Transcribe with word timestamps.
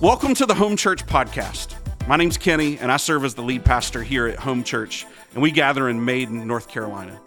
Welcome 0.00 0.34
to 0.34 0.46
the 0.46 0.54
Home 0.54 0.76
Church 0.76 1.06
Podcast. 1.06 1.76
My 2.08 2.16
name's 2.16 2.36
Kenny, 2.36 2.78
and 2.78 2.90
I 2.90 2.96
serve 2.96 3.24
as 3.24 3.34
the 3.34 3.42
lead 3.42 3.64
pastor 3.64 4.02
here 4.02 4.26
at 4.26 4.38
Home 4.40 4.64
Church, 4.64 5.06
and 5.32 5.42
we 5.42 5.52
gather 5.52 5.88
in 5.88 6.04
Maiden, 6.04 6.46
North 6.46 6.68
Carolina. 6.68 7.18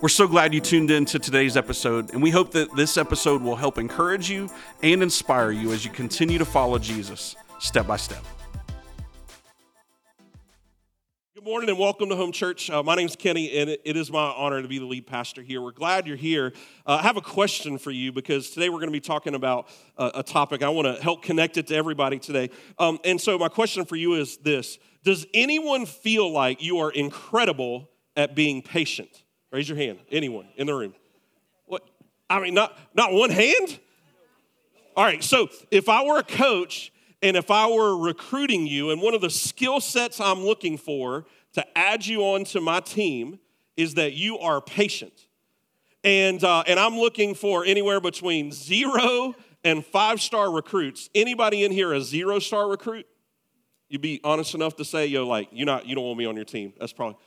We're 0.00 0.08
so 0.08 0.28
glad 0.28 0.54
you 0.54 0.60
tuned 0.60 0.92
in 0.92 1.04
to 1.06 1.18
today's 1.18 1.56
episode, 1.56 2.12
and 2.12 2.22
we 2.22 2.30
hope 2.30 2.52
that 2.52 2.74
this 2.76 2.96
episode 2.96 3.42
will 3.42 3.56
help 3.56 3.76
encourage 3.76 4.30
you 4.30 4.48
and 4.82 5.02
inspire 5.02 5.50
you 5.50 5.72
as 5.72 5.84
you 5.84 5.90
continue 5.90 6.38
to 6.38 6.44
follow 6.44 6.78
Jesus 6.78 7.34
step 7.58 7.88
by 7.88 7.96
step. 7.96 8.24
Good 11.42 11.48
morning 11.48 11.70
and 11.70 11.78
welcome 11.80 12.08
to 12.08 12.14
Home 12.14 12.30
Church. 12.30 12.70
Uh, 12.70 12.84
my 12.84 12.94
name 12.94 13.06
is 13.06 13.16
Kenny, 13.16 13.58
and 13.58 13.68
it, 13.68 13.96
is 13.96 14.12
my 14.12 14.32
honor 14.36 14.62
to 14.62 14.68
be 14.68 14.78
the 14.78 14.84
lead 14.84 15.08
pastor 15.08 15.42
here. 15.42 15.60
We're 15.60 15.72
glad 15.72 16.06
you're 16.06 16.14
here. 16.14 16.52
Uh, 16.86 16.98
I 17.00 17.02
have 17.02 17.16
a 17.16 17.20
question 17.20 17.78
for 17.78 17.90
you 17.90 18.12
because 18.12 18.50
today 18.50 18.68
we're 18.68 18.78
going 18.78 18.90
to 18.90 18.92
be 18.92 19.00
talking 19.00 19.34
about 19.34 19.66
uh, 19.98 20.12
a 20.14 20.22
topic. 20.22 20.62
I 20.62 20.68
want 20.68 20.86
to 20.86 21.02
help 21.02 21.24
connect 21.24 21.56
it 21.56 21.66
to 21.66 21.74
everybody 21.74 22.20
today. 22.20 22.50
Um, 22.78 23.00
and 23.04 23.20
so, 23.20 23.36
my 23.38 23.48
question 23.48 23.84
for 23.84 23.96
you 23.96 24.14
is 24.14 24.36
this 24.36 24.78
Does 25.02 25.26
anyone 25.34 25.84
feel 25.84 26.30
like 26.30 26.62
you 26.62 26.78
are 26.78 26.92
incredible 26.92 27.90
at 28.16 28.36
being 28.36 28.62
patient? 28.62 29.24
Raise 29.50 29.68
your 29.68 29.78
hand. 29.78 29.98
Anyone 30.12 30.46
in 30.54 30.68
the 30.68 30.74
room? 30.74 30.94
What? 31.66 31.82
I 32.30 32.38
mean, 32.38 32.54
not, 32.54 32.78
not 32.94 33.12
one 33.12 33.30
hand? 33.30 33.80
All 34.96 35.04
right, 35.04 35.24
so 35.24 35.48
if 35.72 35.88
I 35.88 36.04
were 36.04 36.20
a 36.20 36.22
coach, 36.22 36.91
and 37.22 37.36
if 37.36 37.50
I 37.50 37.70
were 37.70 37.96
recruiting 37.96 38.66
you, 38.66 38.90
and 38.90 39.00
one 39.00 39.14
of 39.14 39.20
the 39.20 39.30
skill 39.30 39.80
sets 39.80 40.20
I'm 40.20 40.44
looking 40.44 40.76
for 40.76 41.24
to 41.52 41.78
add 41.78 42.04
you 42.04 42.22
onto 42.22 42.60
my 42.60 42.80
team 42.80 43.38
is 43.76 43.94
that 43.94 44.14
you 44.14 44.38
are 44.38 44.60
patient. 44.60 45.12
And, 46.04 46.42
uh, 46.42 46.64
and 46.66 46.80
I'm 46.80 46.96
looking 46.96 47.34
for 47.34 47.64
anywhere 47.64 48.00
between 48.00 48.50
zero 48.50 49.34
and 49.62 49.84
five 49.84 50.20
star 50.20 50.50
recruits. 50.50 51.08
Anybody 51.14 51.64
in 51.64 51.70
here 51.70 51.92
a 51.92 52.00
zero 52.00 52.38
star 52.38 52.68
recruit? 52.68 53.06
You'd 53.88 54.00
be 54.00 54.20
honest 54.24 54.54
enough 54.54 54.76
to 54.76 54.84
say, 54.84 55.06
yo, 55.06 55.26
like, 55.26 55.48
you're 55.52 55.66
not, 55.66 55.86
you 55.86 55.94
don't 55.94 56.04
want 56.04 56.18
me 56.18 56.24
on 56.24 56.34
your 56.34 56.46
team. 56.46 56.72
That's 56.80 56.92
probably, 56.92 57.18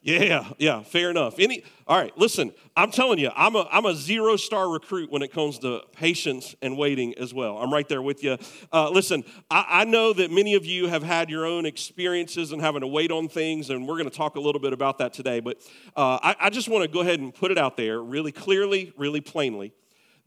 yeah, 0.00 0.48
yeah, 0.58 0.82
fair 0.82 1.10
enough. 1.10 1.38
Any, 1.38 1.64
all 1.86 1.98
right, 1.98 2.16
listen, 2.16 2.52
I'm 2.76 2.90
telling 2.90 3.18
you, 3.18 3.30
I'm 3.34 3.56
a, 3.56 3.68
I'm 3.70 3.84
a 3.84 3.94
zero 3.94 4.36
star 4.36 4.68
recruit 4.68 5.10
when 5.10 5.22
it 5.22 5.32
comes 5.32 5.58
to 5.60 5.82
patience 5.92 6.54
and 6.62 6.78
waiting 6.78 7.18
as 7.18 7.34
well. 7.34 7.58
I'm 7.58 7.72
right 7.72 7.88
there 7.88 8.00
with 8.00 8.22
you. 8.22 8.38
Uh, 8.72 8.90
listen, 8.90 9.24
I, 9.50 9.66
I, 9.68 9.84
know 9.84 10.12
that 10.12 10.30
many 10.30 10.54
of 10.54 10.64
you 10.64 10.86
have 10.86 11.02
had 11.02 11.30
your 11.30 11.44
own 11.44 11.66
experiences 11.66 12.52
and 12.52 12.62
having 12.62 12.82
to 12.82 12.86
wait 12.86 13.10
on 13.10 13.28
things, 13.28 13.70
and 13.70 13.88
we're 13.88 13.96
going 13.96 14.08
to 14.08 14.16
talk 14.16 14.36
a 14.36 14.40
little 14.40 14.60
bit 14.60 14.72
about 14.72 14.98
that 14.98 15.12
today. 15.12 15.40
But 15.40 15.58
uh, 15.96 16.18
I, 16.22 16.36
I 16.40 16.50
just 16.50 16.68
want 16.68 16.82
to 16.82 16.88
go 16.88 17.00
ahead 17.00 17.18
and 17.18 17.34
put 17.34 17.50
it 17.50 17.58
out 17.58 17.76
there 17.76 18.00
really 18.00 18.32
clearly, 18.32 18.92
really 18.96 19.20
plainly 19.20 19.72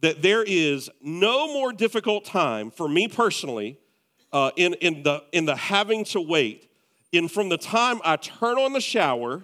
that 0.01 0.21
there 0.21 0.43
is 0.43 0.89
no 1.01 1.47
more 1.47 1.71
difficult 1.71 2.25
time 2.25 2.71
for 2.71 2.89
me 2.89 3.07
personally 3.07 3.77
uh, 4.33 4.51
in, 4.55 4.73
in, 4.75 5.03
the, 5.03 5.23
in 5.31 5.45
the 5.45 5.55
having 5.55 6.03
to 6.05 6.19
wait 6.19 6.69
in 7.11 7.27
from 7.27 7.49
the 7.49 7.57
time 7.57 7.99
I 8.03 8.15
turn 8.15 8.57
on 8.57 8.73
the 8.73 8.81
shower 8.81 9.43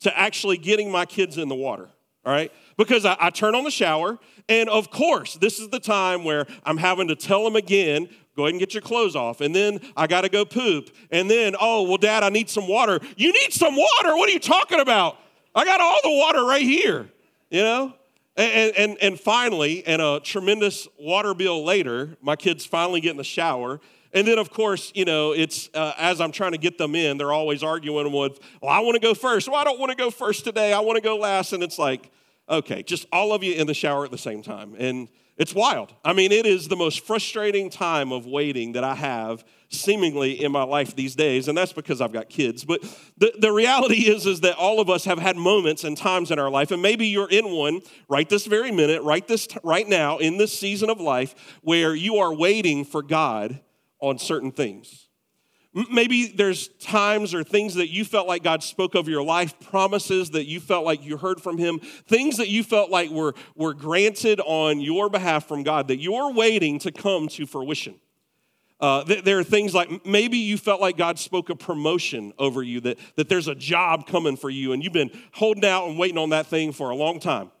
to 0.00 0.18
actually 0.18 0.56
getting 0.56 0.90
my 0.90 1.04
kids 1.06 1.38
in 1.38 1.48
the 1.48 1.54
water, 1.54 1.88
all 2.24 2.32
right? 2.32 2.52
Because 2.76 3.04
I, 3.04 3.16
I, 3.20 3.30
turn 3.30 3.54
on 3.54 3.64
the 3.64 3.70
shower, 3.70 4.18
and 4.48 4.68
of 4.68 4.90
course, 4.90 5.34
this 5.36 5.58
is 5.58 5.68
the 5.68 5.80
time 5.80 6.24
where 6.24 6.46
I'm 6.64 6.78
having 6.78 7.08
to 7.08 7.16
tell 7.16 7.44
them 7.44 7.56
again, 7.56 8.08
go 8.36 8.44
ahead 8.44 8.54
and 8.54 8.60
get 8.60 8.74
your 8.74 8.82
clothes 8.82 9.14
off. 9.14 9.40
And 9.40 9.54
then 9.54 9.80
I 9.96 10.06
gotta 10.06 10.28
go 10.28 10.44
poop. 10.44 10.90
And 11.10 11.30
then, 11.30 11.54
oh, 11.60 11.82
well, 11.82 11.98
dad, 11.98 12.22
I 12.22 12.30
need 12.30 12.48
some 12.48 12.66
water. 12.66 12.98
You 13.16 13.32
need 13.32 13.52
some 13.52 13.76
water? 13.76 14.16
What 14.16 14.28
are 14.28 14.32
you 14.32 14.40
talking 14.40 14.80
about? 14.80 15.18
I 15.54 15.64
got 15.64 15.80
all 15.80 16.00
the 16.02 16.16
water 16.16 16.44
right 16.44 16.62
here, 16.62 17.10
you 17.50 17.62
know? 17.62 17.94
And, 18.36 18.74
and, 18.76 18.98
and 19.02 19.20
finally, 19.20 19.84
and 19.86 20.00
a 20.00 20.20
tremendous 20.20 20.88
water 20.98 21.34
bill 21.34 21.64
later, 21.64 22.16
my 22.22 22.36
kids 22.36 22.64
finally 22.64 23.00
get 23.00 23.10
in 23.10 23.16
the 23.16 23.24
shower 23.24 23.80
and 24.12 24.26
then, 24.26 24.38
of 24.38 24.50
course, 24.50 24.90
you 24.94 25.04
know, 25.04 25.32
it's 25.32 25.70
uh, 25.72 25.92
as 25.96 26.20
I'm 26.20 26.32
trying 26.32 26.52
to 26.52 26.58
get 26.58 26.78
them 26.78 26.94
in, 26.94 27.16
they're 27.16 27.32
always 27.32 27.62
arguing 27.62 28.12
with, 28.12 28.40
well, 28.60 28.70
I 28.70 28.80
want 28.80 28.94
to 28.94 29.00
go 29.00 29.14
first. 29.14 29.48
Well, 29.48 29.56
I 29.56 29.64
don't 29.64 29.78
want 29.78 29.90
to 29.90 29.96
go 29.96 30.10
first 30.10 30.44
today. 30.44 30.72
I 30.72 30.80
want 30.80 30.96
to 30.96 31.02
go 31.02 31.16
last. 31.16 31.52
And 31.52 31.62
it's 31.62 31.78
like, 31.78 32.10
okay, 32.48 32.82
just 32.82 33.06
all 33.12 33.32
of 33.32 33.44
you 33.44 33.54
in 33.54 33.66
the 33.68 33.74
shower 33.74 34.04
at 34.04 34.10
the 34.10 34.18
same 34.18 34.42
time. 34.42 34.74
And 34.76 35.08
it's 35.36 35.54
wild. 35.54 35.94
I 36.04 36.12
mean, 36.12 36.32
it 36.32 36.44
is 36.44 36.66
the 36.66 36.76
most 36.76 37.06
frustrating 37.06 37.70
time 37.70 38.12
of 38.12 38.26
waiting 38.26 38.72
that 38.72 38.82
I 38.82 38.96
have 38.96 39.44
seemingly 39.68 40.42
in 40.42 40.50
my 40.50 40.64
life 40.64 40.96
these 40.96 41.14
days. 41.14 41.46
And 41.46 41.56
that's 41.56 41.72
because 41.72 42.00
I've 42.00 42.12
got 42.12 42.28
kids. 42.28 42.64
But 42.64 42.82
the, 43.16 43.32
the 43.38 43.52
reality 43.52 44.10
is, 44.10 44.26
is 44.26 44.40
that 44.40 44.56
all 44.56 44.80
of 44.80 44.90
us 44.90 45.04
have 45.04 45.20
had 45.20 45.36
moments 45.36 45.84
and 45.84 45.96
times 45.96 46.32
in 46.32 46.40
our 46.40 46.50
life. 46.50 46.72
And 46.72 46.82
maybe 46.82 47.06
you're 47.06 47.30
in 47.30 47.52
one 47.52 47.80
right 48.08 48.28
this 48.28 48.46
very 48.46 48.72
minute, 48.72 49.02
right 49.02 49.26
this, 49.26 49.46
right 49.62 49.88
now, 49.88 50.18
in 50.18 50.36
this 50.36 50.52
season 50.58 50.90
of 50.90 51.00
life 51.00 51.36
where 51.62 51.94
you 51.94 52.16
are 52.16 52.34
waiting 52.34 52.84
for 52.84 53.02
God 53.02 53.60
on 54.00 54.18
certain 54.18 54.52
things. 54.52 55.08
Maybe 55.72 56.26
there's 56.26 56.66
times 56.80 57.32
or 57.32 57.44
things 57.44 57.74
that 57.74 57.90
you 57.90 58.04
felt 58.04 58.26
like 58.26 58.42
God 58.42 58.64
spoke 58.64 58.96
over 58.96 59.08
your 59.08 59.22
life, 59.22 59.54
promises 59.60 60.30
that 60.30 60.46
you 60.46 60.58
felt 60.58 60.84
like 60.84 61.04
you 61.04 61.16
heard 61.16 61.40
from 61.40 61.58
Him, 61.58 61.78
things 61.78 62.38
that 62.38 62.48
you 62.48 62.64
felt 62.64 62.90
like 62.90 63.10
were, 63.10 63.34
were 63.54 63.72
granted 63.72 64.40
on 64.40 64.80
your 64.80 65.08
behalf 65.08 65.46
from 65.46 65.62
God 65.62 65.86
that 65.86 65.98
you're 65.98 66.32
waiting 66.32 66.80
to 66.80 66.90
come 66.90 67.28
to 67.28 67.46
fruition. 67.46 67.94
Uh, 68.80 69.04
th- 69.04 69.22
there 69.22 69.38
are 69.38 69.44
things 69.44 69.72
like 69.72 70.04
maybe 70.04 70.38
you 70.38 70.58
felt 70.58 70.80
like 70.80 70.96
God 70.96 71.20
spoke 71.20 71.50
a 71.50 71.54
promotion 71.54 72.32
over 72.36 72.64
you, 72.64 72.80
that, 72.80 72.98
that 73.14 73.28
there's 73.28 73.46
a 73.46 73.54
job 73.54 74.08
coming 74.08 74.36
for 74.36 74.50
you, 74.50 74.72
and 74.72 74.82
you've 74.82 74.92
been 74.92 75.10
holding 75.32 75.64
out 75.64 75.86
and 75.86 75.96
waiting 75.96 76.18
on 76.18 76.30
that 76.30 76.46
thing 76.46 76.72
for 76.72 76.90
a 76.90 76.96
long 76.96 77.20
time. 77.20 77.52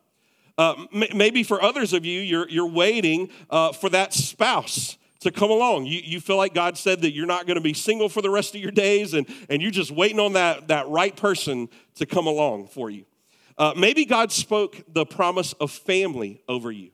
Uh, 0.58 0.86
m- 0.92 1.16
maybe 1.16 1.44
for 1.44 1.62
others 1.62 1.92
of 1.92 2.04
you, 2.04 2.20
you're, 2.20 2.48
you're 2.48 2.66
waiting 2.66 3.28
uh, 3.50 3.70
for 3.72 3.88
that 3.90 4.12
spouse 4.12 4.96
to 5.20 5.30
come 5.30 5.50
along. 5.50 5.86
You, 5.86 6.00
you 6.02 6.20
feel 6.20 6.36
like 6.36 6.54
God 6.54 6.76
said 6.76 7.02
that 7.02 7.12
you're 7.12 7.26
not 7.26 7.46
going 7.46 7.56
to 7.56 7.62
be 7.62 7.74
single 7.74 8.08
for 8.08 8.22
the 8.22 8.30
rest 8.30 8.54
of 8.54 8.60
your 8.60 8.70
days, 8.70 9.14
and, 9.14 9.26
and 9.48 9.62
you're 9.62 9.70
just 9.70 9.90
waiting 9.90 10.18
on 10.18 10.32
that, 10.32 10.68
that 10.68 10.88
right 10.88 11.14
person 11.14 11.68
to 11.96 12.06
come 12.06 12.26
along 12.26 12.68
for 12.68 12.90
you. 12.90 13.04
Uh, 13.58 13.74
maybe 13.76 14.06
God 14.06 14.32
spoke 14.32 14.82
the 14.88 15.04
promise 15.04 15.52
of 15.54 15.70
family 15.70 16.42
over 16.48 16.72
you, 16.72 16.90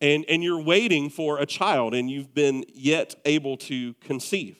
and, 0.00 0.24
and 0.28 0.42
you're 0.42 0.62
waiting 0.62 1.10
for 1.10 1.38
a 1.38 1.46
child, 1.46 1.94
and 1.94 2.10
you've 2.10 2.34
been 2.34 2.64
yet 2.72 3.14
able 3.24 3.58
to 3.58 3.92
conceive. 3.94 4.56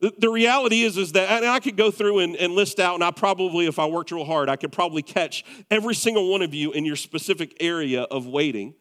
The, 0.00 0.12
the 0.18 0.28
reality 0.28 0.82
is, 0.82 0.98
is 0.98 1.12
that, 1.12 1.42
I 1.42 1.58
could 1.58 1.78
go 1.78 1.90
through 1.90 2.18
and, 2.18 2.36
and 2.36 2.52
list 2.52 2.78
out, 2.78 2.96
and 2.96 3.02
I 3.02 3.10
probably, 3.10 3.66
if 3.66 3.78
I 3.78 3.86
worked 3.86 4.10
real 4.10 4.26
hard, 4.26 4.50
I 4.50 4.56
could 4.56 4.72
probably 4.72 5.00
catch 5.00 5.42
every 5.70 5.94
single 5.94 6.30
one 6.30 6.42
of 6.42 6.52
you 6.52 6.72
in 6.72 6.84
your 6.84 6.96
specific 6.96 7.56
area 7.60 8.02
of 8.02 8.26
waiting. 8.26 8.74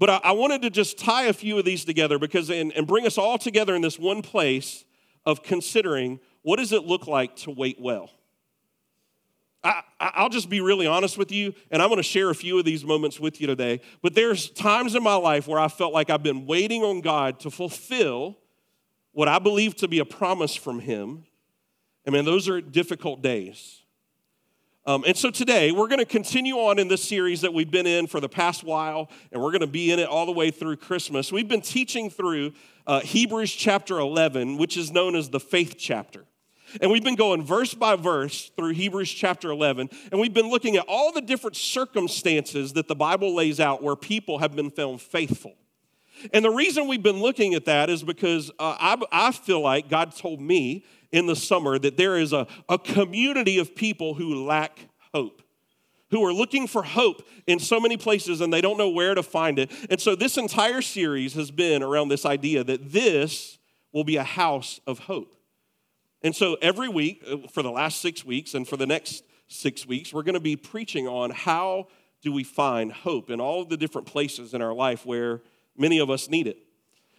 But 0.00 0.08
I, 0.08 0.20
I, 0.24 0.32
wanted 0.32 0.62
to 0.62 0.70
just 0.70 0.98
tie 0.98 1.24
a 1.24 1.32
few 1.32 1.58
of 1.58 1.66
these 1.66 1.84
together 1.84 2.18
because 2.18 2.48
and, 2.48 2.72
and 2.72 2.86
bring 2.86 3.06
us 3.06 3.18
all 3.18 3.36
together 3.36 3.76
in 3.76 3.82
this 3.82 3.98
one 3.98 4.22
place 4.22 4.86
of 5.26 5.42
considering 5.42 6.18
what 6.40 6.56
does 6.56 6.72
it 6.72 6.84
look 6.84 7.06
like 7.06 7.36
to 7.36 7.50
wait 7.50 7.78
well. 7.78 8.10
I, 9.62 9.82
I'll 10.00 10.30
just 10.30 10.48
be 10.48 10.62
really 10.62 10.86
honest 10.86 11.18
with 11.18 11.30
you, 11.30 11.54
and 11.70 11.82
I'm 11.82 11.90
going 11.90 11.98
to 11.98 12.02
share 12.02 12.30
a 12.30 12.34
few 12.34 12.58
of 12.58 12.64
these 12.64 12.82
moments 12.82 13.20
with 13.20 13.42
you 13.42 13.46
today. 13.46 13.82
But 14.00 14.14
there's 14.14 14.48
times 14.48 14.94
in 14.94 15.02
my 15.02 15.16
life 15.16 15.46
where 15.46 15.60
I 15.60 15.68
felt 15.68 15.92
like 15.92 16.08
I've 16.08 16.22
been 16.22 16.46
waiting 16.46 16.82
on 16.82 17.02
God 17.02 17.38
to 17.40 17.50
fulfill 17.50 18.38
what 19.12 19.28
I 19.28 19.38
believe 19.38 19.76
to 19.76 19.88
be 19.88 19.98
a 19.98 20.06
promise 20.06 20.56
from 20.56 20.80
Him. 20.80 21.24
I 22.06 22.10
mean, 22.10 22.24
those 22.24 22.48
are 22.48 22.62
difficult 22.62 23.20
days. 23.20 23.79
Um, 24.86 25.04
and 25.06 25.14
so 25.14 25.30
today 25.30 25.72
we're 25.72 25.88
going 25.88 25.98
to 25.98 26.06
continue 26.06 26.54
on 26.54 26.78
in 26.78 26.88
this 26.88 27.04
series 27.04 27.42
that 27.42 27.52
we've 27.52 27.70
been 27.70 27.86
in 27.86 28.06
for 28.06 28.18
the 28.18 28.30
past 28.30 28.64
while, 28.64 29.10
and 29.30 29.42
we're 29.42 29.50
going 29.50 29.60
to 29.60 29.66
be 29.66 29.92
in 29.92 29.98
it 29.98 30.08
all 30.08 30.24
the 30.24 30.32
way 30.32 30.50
through 30.50 30.76
Christmas. 30.76 31.30
We've 31.30 31.48
been 31.48 31.60
teaching 31.60 32.08
through 32.08 32.54
uh, 32.86 33.00
Hebrews 33.00 33.52
chapter 33.52 33.98
11, 33.98 34.56
which 34.56 34.78
is 34.78 34.90
known 34.90 35.16
as 35.16 35.28
the 35.28 35.40
faith 35.40 35.76
chapter. 35.78 36.24
And 36.80 36.90
we've 36.90 37.04
been 37.04 37.16
going 37.16 37.44
verse 37.44 37.74
by 37.74 37.96
verse 37.96 38.50
through 38.56 38.72
Hebrews 38.72 39.12
chapter 39.12 39.50
11, 39.50 39.90
and 40.12 40.20
we've 40.20 40.32
been 40.32 40.48
looking 40.48 40.76
at 40.76 40.86
all 40.88 41.12
the 41.12 41.20
different 41.20 41.56
circumstances 41.56 42.72
that 42.72 42.88
the 42.88 42.96
Bible 42.96 43.34
lays 43.34 43.60
out 43.60 43.82
where 43.82 43.96
people 43.96 44.38
have 44.38 44.56
been 44.56 44.70
found 44.70 45.02
faithful. 45.02 45.56
And 46.32 46.42
the 46.42 46.50
reason 46.50 46.88
we've 46.88 47.02
been 47.02 47.20
looking 47.20 47.54
at 47.54 47.66
that 47.66 47.90
is 47.90 48.02
because 48.02 48.50
uh, 48.58 48.76
I, 48.78 48.96
I 49.12 49.32
feel 49.32 49.60
like 49.60 49.90
God 49.90 50.16
told 50.16 50.40
me 50.40 50.84
in 51.12 51.26
the 51.26 51.36
summer 51.36 51.78
that 51.78 51.96
there 51.96 52.16
is 52.16 52.32
a, 52.32 52.46
a 52.68 52.78
community 52.78 53.58
of 53.58 53.74
people 53.74 54.14
who 54.14 54.44
lack 54.44 54.88
hope 55.12 55.42
who 56.10 56.24
are 56.24 56.32
looking 56.32 56.66
for 56.66 56.82
hope 56.82 57.26
in 57.46 57.58
so 57.58 57.80
many 57.80 57.96
places 57.96 58.40
and 58.40 58.52
they 58.52 58.60
don't 58.60 58.76
know 58.76 58.90
where 58.90 59.14
to 59.14 59.22
find 59.22 59.58
it. 59.58 59.70
And 59.88 60.00
so 60.00 60.14
this 60.14 60.36
entire 60.36 60.82
series 60.82 61.34
has 61.34 61.50
been 61.50 61.82
around 61.82 62.08
this 62.08 62.26
idea 62.26 62.64
that 62.64 62.92
this 62.92 63.58
will 63.92 64.04
be 64.04 64.16
a 64.16 64.24
house 64.24 64.80
of 64.86 65.00
hope. 65.00 65.36
And 66.22 66.34
so 66.34 66.56
every 66.60 66.88
week, 66.88 67.22
uh, 67.26 67.48
for 67.50 67.62
the 67.62 67.70
last 67.70 68.00
six 68.00 68.24
weeks 68.24 68.54
and 68.54 68.68
for 68.68 68.76
the 68.76 68.86
next 68.86 69.24
six 69.48 69.86
weeks, 69.86 70.12
we're 70.12 70.22
going 70.22 70.34
to 70.34 70.40
be 70.40 70.56
preaching 70.56 71.08
on 71.08 71.30
how 71.30 71.88
do 72.22 72.32
we 72.32 72.44
find 72.44 72.92
hope 72.92 73.30
in 73.30 73.40
all 73.40 73.62
of 73.62 73.68
the 73.68 73.76
different 73.76 74.06
places 74.06 74.52
in 74.52 74.60
our 74.60 74.74
life 74.74 75.06
where 75.06 75.40
many 75.76 75.98
of 75.98 76.10
us 76.10 76.28
need 76.28 76.46
it. 76.46 76.58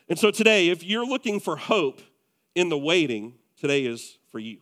And 0.08 0.20
so 0.20 0.30
today, 0.30 0.70
if 0.70 0.84
you're 0.84 1.06
looking 1.06 1.40
for 1.40 1.56
hope 1.56 2.02
in 2.54 2.70
the 2.70 2.78
waiting, 2.78 3.36
today 3.62 3.86
is 3.86 4.18
for 4.32 4.40
you. 4.40 4.58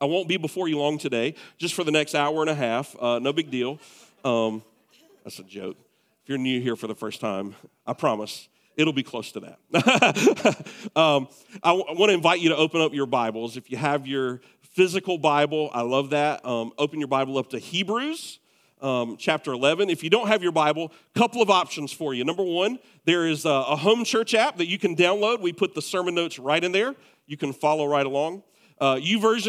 I 0.00 0.04
won't 0.04 0.28
be 0.28 0.36
before 0.36 0.68
you 0.68 0.78
long 0.78 0.96
today, 0.98 1.34
just 1.58 1.74
for 1.74 1.84
the 1.84 1.90
next 1.90 2.14
hour 2.14 2.40
and 2.40 2.48
a 2.48 2.54
half. 2.54 2.96
Uh, 2.98 3.18
no 3.18 3.32
big 3.32 3.50
deal. 3.50 3.78
Um, 4.24 4.62
that's 5.24 5.40
a 5.40 5.42
joke. 5.42 5.76
If 6.22 6.28
you're 6.28 6.38
new 6.38 6.60
here 6.60 6.76
for 6.76 6.86
the 6.86 6.94
first 6.94 7.20
time, 7.20 7.56
I 7.86 7.92
promise 7.92 8.48
It'll 8.78 8.92
be 8.92 9.02
close 9.02 9.32
to 9.32 9.40
that. 9.40 9.58
um, 10.96 11.26
I, 11.64 11.70
w- 11.70 11.84
I 11.88 11.92
want 11.98 12.10
to 12.10 12.14
invite 12.14 12.38
you 12.38 12.50
to 12.50 12.56
open 12.56 12.80
up 12.80 12.94
your 12.94 13.06
Bibles. 13.06 13.56
If 13.56 13.72
you 13.72 13.76
have 13.76 14.06
your 14.06 14.40
physical 14.62 15.18
Bible, 15.18 15.68
I 15.74 15.82
love 15.82 16.10
that. 16.10 16.46
Um, 16.46 16.72
open 16.78 17.00
your 17.00 17.08
Bible 17.08 17.38
up 17.38 17.50
to 17.50 17.58
Hebrews 17.58 18.38
um, 18.82 19.16
chapter 19.18 19.52
11. 19.52 19.90
If 19.90 20.02
you 20.02 20.10
don't 20.10 20.28
have 20.28 20.42
your 20.42 20.52
Bible, 20.52 20.92
couple 21.14 21.42
of 21.42 21.50
options 21.50 21.92
for 21.92 22.14
you. 22.14 22.24
Number 22.24 22.42
one, 22.42 22.78
there 23.04 23.26
is 23.26 23.44
a, 23.44 23.48
a 23.48 23.76
home 23.76 24.04
church 24.04 24.34
app 24.34 24.56
that 24.58 24.66
you 24.68 24.78
can 24.78 24.96
download. 24.96 25.40
We 25.40 25.52
put 25.52 25.74
the 25.74 25.82
sermon 25.82 26.14
notes 26.14 26.38
right 26.38 26.62
in 26.62 26.72
there. 26.72 26.94
You 27.26 27.36
can 27.36 27.52
follow 27.52 27.86
right 27.86 28.06
along. 28.06 28.42
Uh, 28.80 29.00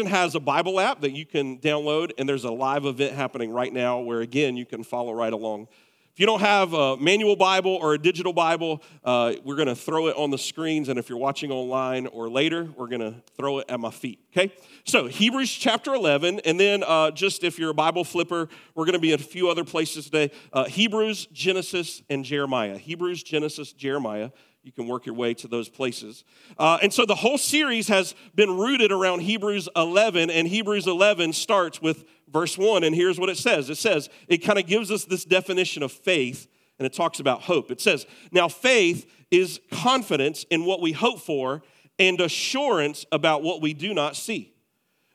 has 0.06 0.34
a 0.34 0.40
Bible 0.40 0.80
app 0.80 1.00
that 1.02 1.12
you 1.12 1.24
can 1.24 1.58
download, 1.58 2.10
and 2.18 2.28
there's 2.28 2.44
a 2.44 2.50
live 2.50 2.84
event 2.84 3.14
happening 3.14 3.52
right 3.52 3.72
now 3.72 4.00
where, 4.00 4.20
again, 4.20 4.56
you 4.56 4.66
can 4.66 4.82
follow 4.82 5.12
right 5.12 5.32
along. 5.32 5.68
If 6.12 6.18
you 6.18 6.26
don't 6.26 6.40
have 6.40 6.72
a 6.74 6.96
manual 6.96 7.36
Bible 7.36 7.76
or 7.76 7.94
a 7.94 7.98
digital 7.98 8.32
Bible, 8.32 8.82
uh, 9.04 9.34
we're 9.44 9.54
going 9.54 9.68
to 9.68 9.76
throw 9.76 10.08
it 10.08 10.16
on 10.16 10.30
the 10.30 10.38
screens. 10.38 10.88
And 10.88 10.98
if 10.98 11.08
you're 11.08 11.16
watching 11.16 11.52
online 11.52 12.08
or 12.08 12.28
later, 12.28 12.68
we're 12.76 12.88
going 12.88 13.00
to 13.00 13.14
throw 13.36 13.60
it 13.60 13.66
at 13.68 13.78
my 13.78 13.92
feet. 13.92 14.18
Okay? 14.36 14.52
So, 14.84 15.06
Hebrews 15.06 15.52
chapter 15.52 15.94
11. 15.94 16.40
And 16.44 16.58
then, 16.58 16.82
uh, 16.84 17.12
just 17.12 17.44
if 17.44 17.60
you're 17.60 17.70
a 17.70 17.74
Bible 17.74 18.02
flipper, 18.02 18.48
we're 18.74 18.86
going 18.86 18.94
to 18.94 19.00
be 19.00 19.12
in 19.12 19.20
a 19.20 19.22
few 19.22 19.48
other 19.48 19.64
places 19.64 20.06
today 20.06 20.32
uh, 20.52 20.64
Hebrews, 20.64 21.26
Genesis, 21.26 22.02
and 22.10 22.24
Jeremiah. 22.24 22.76
Hebrews, 22.76 23.22
Genesis, 23.22 23.72
Jeremiah 23.72 24.30
you 24.62 24.72
can 24.72 24.86
work 24.86 25.06
your 25.06 25.14
way 25.14 25.32
to 25.32 25.48
those 25.48 25.70
places. 25.70 26.22
Uh, 26.58 26.78
and 26.82 26.92
so 26.92 27.06
the 27.06 27.14
whole 27.14 27.38
series 27.38 27.88
has 27.88 28.14
been 28.34 28.58
rooted 28.58 28.92
around 28.92 29.20
Hebrews 29.20 29.70
11, 29.74 30.28
and 30.28 30.46
Hebrews 30.46 30.86
11 30.86 31.32
starts 31.32 31.80
with 31.80 32.04
verse 32.32 32.56
1. 32.56 32.84
And 32.84 32.94
here's 32.94 33.18
what 33.18 33.28
it 33.28 33.36
says 33.36 33.70
it 33.70 33.76
says, 33.76 34.08
it 34.28 34.38
kind 34.38 34.58
of 34.58 34.66
gives 34.66 34.90
us 34.90 35.04
this 35.04 35.24
definition 35.24 35.82
of 35.82 35.92
faith, 35.92 36.48
and 36.78 36.86
it 36.86 36.92
talks 36.92 37.20
about 37.20 37.42
hope. 37.42 37.70
It 37.70 37.80
says, 37.80 38.06
Now 38.32 38.48
faith 38.48 39.10
is 39.30 39.60
confidence 39.70 40.44
in 40.50 40.64
what 40.64 40.80
we 40.80 40.92
hope 40.92 41.20
for 41.20 41.62
and 41.98 42.20
assurance 42.20 43.04
about 43.12 43.42
what 43.42 43.60
we 43.60 43.74
do 43.74 43.94
not 43.94 44.16
see. 44.16 44.54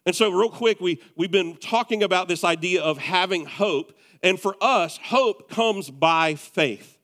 And 0.05 0.15
so, 0.15 0.29
real 0.29 0.49
quick, 0.49 0.79
we, 0.79 1.01
we've 1.15 1.31
been 1.31 1.57
talking 1.57 2.03
about 2.03 2.27
this 2.27 2.43
idea 2.43 2.83
of 2.83 2.99
having 2.99 3.45
hope. 3.45 3.97
And 4.21 4.39
for 4.39 4.55
us, 4.61 4.99
hope 5.01 5.49
comes 5.49 5.89
by 5.89 6.35
faith. 6.35 6.97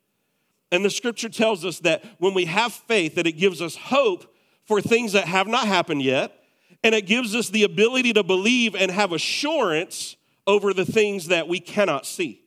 And 0.72 0.86
the 0.86 0.90
scripture 0.90 1.30
tells 1.30 1.66
us 1.66 1.80
that 1.80 2.04
when 2.20 2.34
we 2.34 2.46
have 2.46 2.74
faith, 2.74 3.16
that 3.16 3.28
it 3.28 3.34
gives 3.34 3.62
us 3.62 3.76
hope 3.76 4.34
for 4.66 4.82
things 4.82 5.14
that 5.14 5.26
have 5.26 5.48
not 5.48 5.68
happened 5.68 6.02
yet, 6.02 6.41
and 6.84 6.96
it 6.96 7.06
gives 7.06 7.36
us 7.36 7.50
the 7.50 7.64
ability 7.64 8.14
to 8.14 8.24
believe 8.24 8.76
and 8.76 8.92
have 8.92 9.12
assurance 9.12 10.16
over 10.48 10.74
the 10.74 10.86
things 10.86 11.28
that 11.28 11.48
we 11.48 11.60
cannot 11.60 12.06
see. 12.06 12.42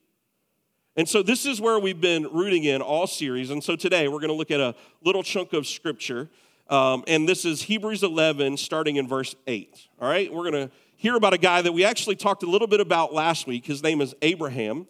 And 0.96 1.08
so 1.08 1.22
this 1.22 1.44
is 1.44 1.60
where 1.60 1.78
we've 1.78 2.00
been 2.00 2.24
rooting 2.32 2.64
in 2.64 2.80
all 2.80 3.06
series. 3.06 3.50
And 3.50 3.62
so 3.62 3.74
today 3.74 4.06
we're 4.06 4.20
going 4.20 4.28
to 4.28 4.34
look 4.34 4.50
at 4.50 4.60
a 4.60 4.74
little 5.02 5.22
chunk 5.22 5.52
of 5.52 5.66
scripture. 5.66 6.28
Um, 6.68 7.04
and 7.08 7.28
this 7.28 7.44
is 7.44 7.62
Hebrews 7.62 8.02
11, 8.02 8.56
starting 8.56 8.96
in 8.96 9.08
verse 9.08 9.34
8. 9.46 9.88
All 10.00 10.08
right, 10.08 10.32
we're 10.32 10.50
going 10.50 10.68
to 10.68 10.74
hear 10.96 11.16
about 11.16 11.34
a 11.34 11.38
guy 11.38 11.62
that 11.62 11.72
we 11.72 11.84
actually 11.84 12.16
talked 12.16 12.42
a 12.42 12.50
little 12.50 12.68
bit 12.68 12.80
about 12.80 13.12
last 13.12 13.46
week. 13.46 13.66
His 13.66 13.82
name 13.82 14.00
is 14.00 14.14
Abraham. 14.22 14.86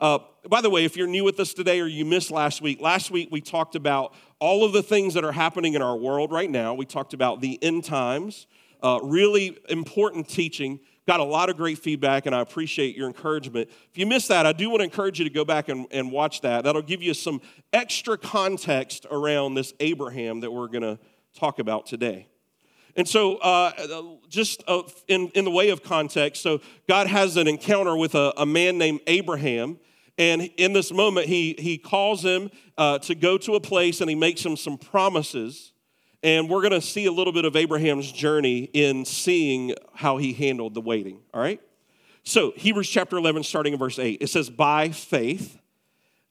Uh, 0.00 0.18
by 0.48 0.60
the 0.60 0.70
way, 0.70 0.84
if 0.84 0.96
you're 0.96 1.06
new 1.06 1.24
with 1.24 1.40
us 1.40 1.52
today 1.52 1.80
or 1.80 1.86
you 1.86 2.04
missed 2.04 2.30
last 2.30 2.60
week, 2.62 2.80
last 2.80 3.10
week 3.10 3.28
we 3.30 3.40
talked 3.40 3.74
about 3.74 4.14
all 4.38 4.64
of 4.64 4.72
the 4.72 4.82
things 4.82 5.14
that 5.14 5.24
are 5.24 5.32
happening 5.32 5.74
in 5.74 5.82
our 5.82 5.96
world 5.96 6.30
right 6.30 6.50
now. 6.50 6.74
We 6.74 6.84
talked 6.84 7.14
about 7.14 7.40
the 7.40 7.62
end 7.62 7.84
times, 7.84 8.46
uh, 8.82 9.00
really 9.02 9.58
important 9.68 10.28
teaching. 10.28 10.80
Got 11.06 11.20
a 11.20 11.24
lot 11.24 11.48
of 11.48 11.56
great 11.56 11.78
feedback, 11.78 12.26
and 12.26 12.34
I 12.34 12.40
appreciate 12.40 12.94
your 12.94 13.06
encouragement. 13.06 13.70
If 13.90 13.96
you 13.96 14.06
missed 14.06 14.28
that, 14.28 14.44
I 14.44 14.52
do 14.52 14.68
want 14.68 14.80
to 14.80 14.84
encourage 14.84 15.18
you 15.18 15.24
to 15.24 15.30
go 15.30 15.44
back 15.44 15.68
and, 15.68 15.86
and 15.90 16.12
watch 16.12 16.42
that. 16.42 16.64
That'll 16.64 16.82
give 16.82 17.02
you 17.02 17.14
some 17.14 17.40
extra 17.72 18.18
context 18.18 19.06
around 19.10 19.54
this 19.54 19.72
Abraham 19.80 20.40
that 20.40 20.50
we're 20.50 20.68
going 20.68 20.82
to 20.82 20.98
talk 21.34 21.58
about 21.58 21.86
today. 21.86 22.28
And 22.94 23.08
so, 23.08 23.36
uh, 23.36 23.72
just 24.28 24.64
uh, 24.66 24.82
in, 25.06 25.28
in 25.28 25.44
the 25.44 25.50
way 25.50 25.70
of 25.70 25.82
context, 25.82 26.42
so 26.42 26.60
God 26.88 27.06
has 27.06 27.36
an 27.36 27.46
encounter 27.46 27.96
with 27.96 28.14
a, 28.14 28.34
a 28.36 28.44
man 28.44 28.76
named 28.76 29.00
Abraham. 29.06 29.78
And 30.18 30.42
in 30.56 30.72
this 30.72 30.92
moment, 30.92 31.26
he, 31.26 31.54
he 31.58 31.78
calls 31.78 32.24
him 32.24 32.50
uh, 32.76 32.98
to 32.98 33.14
go 33.14 33.38
to 33.38 33.54
a 33.54 33.60
place 33.60 34.00
and 34.00 34.10
he 34.10 34.16
makes 34.16 34.44
him 34.44 34.56
some 34.56 34.76
promises. 34.76 35.72
And 36.22 36.48
we're 36.48 36.62
going 36.62 36.72
to 36.72 36.80
see 36.80 37.06
a 37.06 37.12
little 37.12 37.32
bit 37.32 37.44
of 37.44 37.54
Abraham's 37.54 38.10
journey 38.10 38.68
in 38.72 39.04
seeing 39.04 39.74
how 39.94 40.16
he 40.16 40.32
handled 40.32 40.74
the 40.74 40.80
waiting, 40.80 41.20
all 41.32 41.40
right? 41.40 41.60
So, 42.24 42.52
Hebrews 42.56 42.88
chapter 42.88 43.16
11, 43.16 43.44
starting 43.44 43.72
in 43.72 43.78
verse 43.78 43.98
8, 43.98 44.18
it 44.20 44.28
says, 44.28 44.50
By 44.50 44.90
faith, 44.90 45.58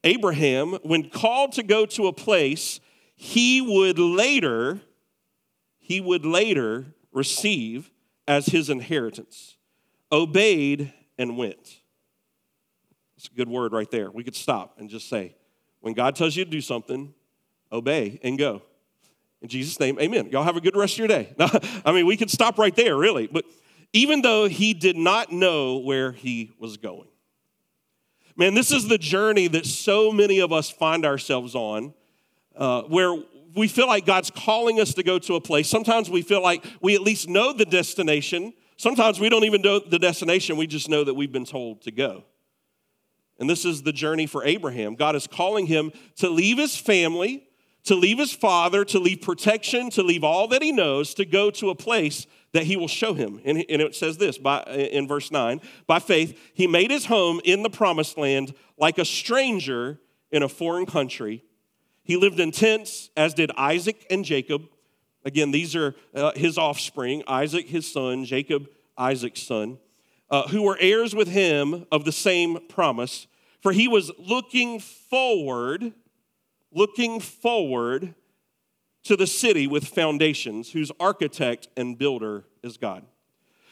Abraham, 0.04 0.74
when 0.84 1.10
called 1.10 1.54
to 1.54 1.64
go 1.64 1.86
to 1.86 2.08
a 2.08 2.14
place 2.14 2.80
he 3.16 3.62
would 3.62 3.98
later 3.98 4.82
he 5.88 6.02
would 6.02 6.26
later 6.26 6.86
receive 7.14 7.92
as 8.28 8.48
his 8.48 8.70
inheritance, 8.70 9.56
obeyed 10.12 10.94
and 11.18 11.38
went. 11.38 11.80
That's 13.16 13.30
a 13.32 13.34
good 13.34 13.48
word 13.48 13.72
right 13.72 13.90
there. 13.90 14.12
We 14.12 14.26
could 14.26 14.36
stop 14.36 14.80
and 14.80 14.90
just 14.90 15.08
say, 15.08 15.38
when 15.80 15.94
God 15.94 16.18
tells 16.18 16.36
you 16.36 16.44
to 16.44 16.52
do 16.52 16.60
something, 16.60 17.14
obey 17.72 18.20
and 18.22 18.38
go. 18.38 18.64
In 19.42 19.50
Jesus' 19.50 19.80
name, 19.80 20.00
amen. 20.00 20.30
Y'all 20.32 20.44
have 20.44 20.58
a 20.58 20.62
good 20.62 20.76
rest 20.76 20.94
of 20.94 21.00
your 21.00 21.08
day. 21.08 21.34
I 21.86 21.92
mean, 21.92 22.06
we 22.06 22.18
could 22.18 22.32
stop 22.32 22.58
right 22.58 22.76
there, 22.76 22.98
really. 22.98 23.28
But 23.28 23.46
even 23.94 24.22
though 24.22 24.48
he 24.48 24.74
did 24.74 24.98
not 24.98 25.32
know 25.32 25.78
where 25.78 26.12
he 26.12 26.52
was 26.60 26.78
going. 26.78 27.08
Man, 28.36 28.54
this 28.54 28.72
is 28.72 28.88
the 28.88 28.98
journey 28.98 29.48
that 29.48 29.66
so 29.66 30.12
many 30.12 30.40
of 30.40 30.52
us 30.52 30.70
find 30.70 31.06
ourselves 31.06 31.56
on, 31.56 31.94
uh, 32.56 32.84
where 32.84 33.16
we 33.56 33.68
feel 33.68 33.88
like 33.88 34.06
God's 34.06 34.30
calling 34.30 34.80
us 34.80 34.94
to 34.94 35.04
go 35.04 35.18
to 35.20 35.36
a 35.36 35.42
place. 35.42 35.68
Sometimes 35.68 36.10
we 36.10 36.22
feel 36.22 36.42
like 36.42 36.64
we 36.82 36.94
at 36.94 37.02
least 37.02 37.28
know 37.28 37.52
the 37.52 37.66
destination. 37.66 38.54
Sometimes 38.78 39.20
we 39.20 39.30
don't 39.30 39.44
even 39.44 39.64
know 39.64 39.80
the 39.80 39.98
destination, 39.98 40.58
we 40.58 40.68
just 40.68 40.88
know 40.88 41.04
that 41.04 41.16
we've 41.16 41.32
been 41.32 41.46
told 41.46 41.82
to 41.82 41.92
go. 41.92 42.26
And 43.40 43.50
this 43.50 43.66
is 43.66 43.84
the 43.84 43.94
journey 43.94 44.28
for 44.28 44.44
Abraham. 44.44 44.96
God 44.96 45.16
is 45.16 45.28
calling 45.28 45.66
him 45.66 45.92
to 46.18 46.30
leave 46.30 46.58
his 46.58 46.76
family, 46.76 47.47
to 47.88 47.96
leave 47.96 48.18
his 48.18 48.34
father, 48.34 48.86
to 48.86 49.00
leave 49.00 49.22
protection, 49.22 49.90
to 49.92 50.04
leave 50.04 50.24
all 50.24 50.48
that 50.48 50.62
he 50.62 50.72
knows, 50.72 51.14
to 51.16 51.26
go 51.26 51.50
to 51.52 51.70
a 51.70 51.76
place 51.76 52.28
that 52.54 52.64
he 52.64 52.78
will 52.78 52.88
show 52.88 53.14
him. 53.14 53.42
And, 53.44 53.58
it 53.60 53.96
says 53.96 54.18
this 54.18 54.38
by, 54.38 54.64
in 54.64 55.08
verse 55.08 55.32
9 55.32 55.60
By 55.86 56.00
faith, 56.00 56.40
he 56.54 56.68
made 56.68 56.92
his 56.92 57.06
home 57.06 57.42
in 57.44 57.64
the 57.64 57.70
promised 57.70 58.18
land 58.18 58.54
like 58.78 58.98
a 58.98 59.06
stranger 59.06 60.00
in 60.32 60.44
a 60.44 60.50
foreign 60.50 60.86
country 60.86 61.44
he 62.08 62.16
lived 62.16 62.40
in 62.40 62.52
tents, 62.52 63.10
as 63.18 63.34
did 63.34 63.52
Isaac 63.58 64.08
and 64.10 64.24
Jacob. 64.24 64.70
Again, 65.26 65.52
these 65.52 65.76
are 65.76 65.94
uh, 66.16 66.32
his 66.38 66.58
offspring 66.58 67.22
Isaac, 67.28 67.68
his 67.68 67.92
son, 67.92 68.24
Jacob, 68.24 68.70
Isaac's 68.98 69.44
son, 69.44 69.78
uh, 70.32 70.48
who 70.48 70.62
were 70.62 70.78
heirs 70.80 71.14
with 71.14 71.28
him 71.28 71.86
of 71.92 72.06
the 72.06 72.14
same 72.14 72.60
promise. 72.70 73.28
For 73.62 73.74
he 73.74 73.90
was 73.90 74.10
looking 74.18 74.80
forward, 74.80 75.92
looking 76.72 77.20
forward 77.20 78.16
to 79.04 79.16
the 79.16 79.28
city 79.28 79.68
with 79.68 79.86
foundations, 79.86 80.72
whose 80.72 80.92
architect 81.00 81.68
and 81.78 81.98
builder 81.98 82.46
is 82.62 82.78
God. 82.78 83.06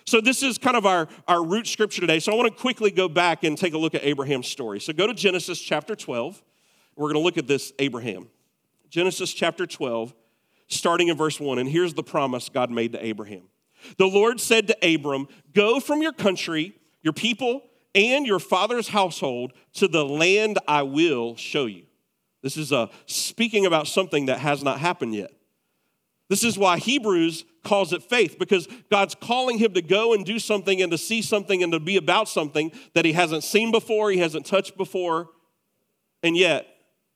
So, 0.06 0.22
this 0.22 0.44
is 0.44 0.58
kind 0.58 0.78
of 0.78 0.86
our, 0.86 1.08
our 1.28 1.44
root 1.44 1.68
scripture 1.68 2.02
today. 2.02 2.20
So, 2.20 2.32
I 2.32 2.36
want 2.36 2.56
to 2.56 2.62
quickly 2.62 2.92
go 2.92 3.10
back 3.10 3.44
and 3.44 3.58
take 3.58 3.74
a 3.74 3.78
look 3.78 3.96
at 3.96 4.04
Abraham's 4.04 4.48
story. 4.48 4.80
So, 4.80 4.94
go 4.94 5.08
to 5.08 5.14
Genesis 5.14 5.60
chapter 5.60 5.96
12. 5.96 6.42
We're 6.96 7.12
going 7.12 7.22
to 7.22 7.26
look 7.26 7.38
at 7.38 7.48
this 7.48 7.74
Abraham. 7.80 8.30
Genesis 8.90 9.34
chapter 9.34 9.66
12, 9.66 10.14
starting 10.68 11.10
in 11.10 11.18
verse 11.18 11.40
1. 11.40 11.60
And 11.60 11.68
here's 11.68 11.96
the 11.96 12.04
promise 12.04 12.50
God 12.50 12.70
made 12.70 12.94
to 12.94 13.06
Abraham 13.06 13.44
The 13.98 14.06
Lord 14.06 14.40
said 14.40 14.68
to 14.68 14.96
Abram, 14.96 15.28
Go 15.54 15.80
from 15.80 16.02
your 16.02 16.14
country, 16.14 16.76
your 17.02 17.14
people, 17.14 17.64
and 17.96 18.28
your 18.28 18.40
father's 18.40 18.90
household 18.90 19.54
to 19.74 19.88
the 19.88 20.06
land 20.06 20.60
I 20.68 20.84
will 20.84 21.36
show 21.36 21.66
you. 21.66 21.84
This 22.46 22.58
is 22.58 22.72
uh, 22.72 22.90
speaking 23.08 23.66
about 23.66 23.88
something 23.88 24.28
that 24.28 24.38
has 24.38 24.62
not 24.62 24.80
happened 24.80 25.16
yet. 25.16 25.32
This 26.30 26.44
is 26.44 26.60
why 26.60 26.78
Hebrews 26.78 27.44
calls 27.64 27.92
it 27.92 28.04
faith, 28.04 28.38
because 28.38 28.68
God's 28.92 29.16
calling 29.16 29.58
him 29.58 29.74
to 29.74 29.82
go 29.82 30.14
and 30.14 30.24
do 30.24 30.38
something 30.38 30.80
and 30.80 30.92
to 30.92 30.98
see 31.00 31.24
something 31.24 31.64
and 31.64 31.72
to 31.72 31.80
be 31.80 31.98
about 31.98 32.30
something 32.30 32.72
that 32.94 33.04
he 33.04 33.14
hasn't 33.14 33.44
seen 33.44 33.72
before, 33.72 34.12
he 34.12 34.20
hasn't 34.20 34.46
touched 34.46 34.78
before, 34.78 35.30
and 36.22 36.38
yet 36.38 36.68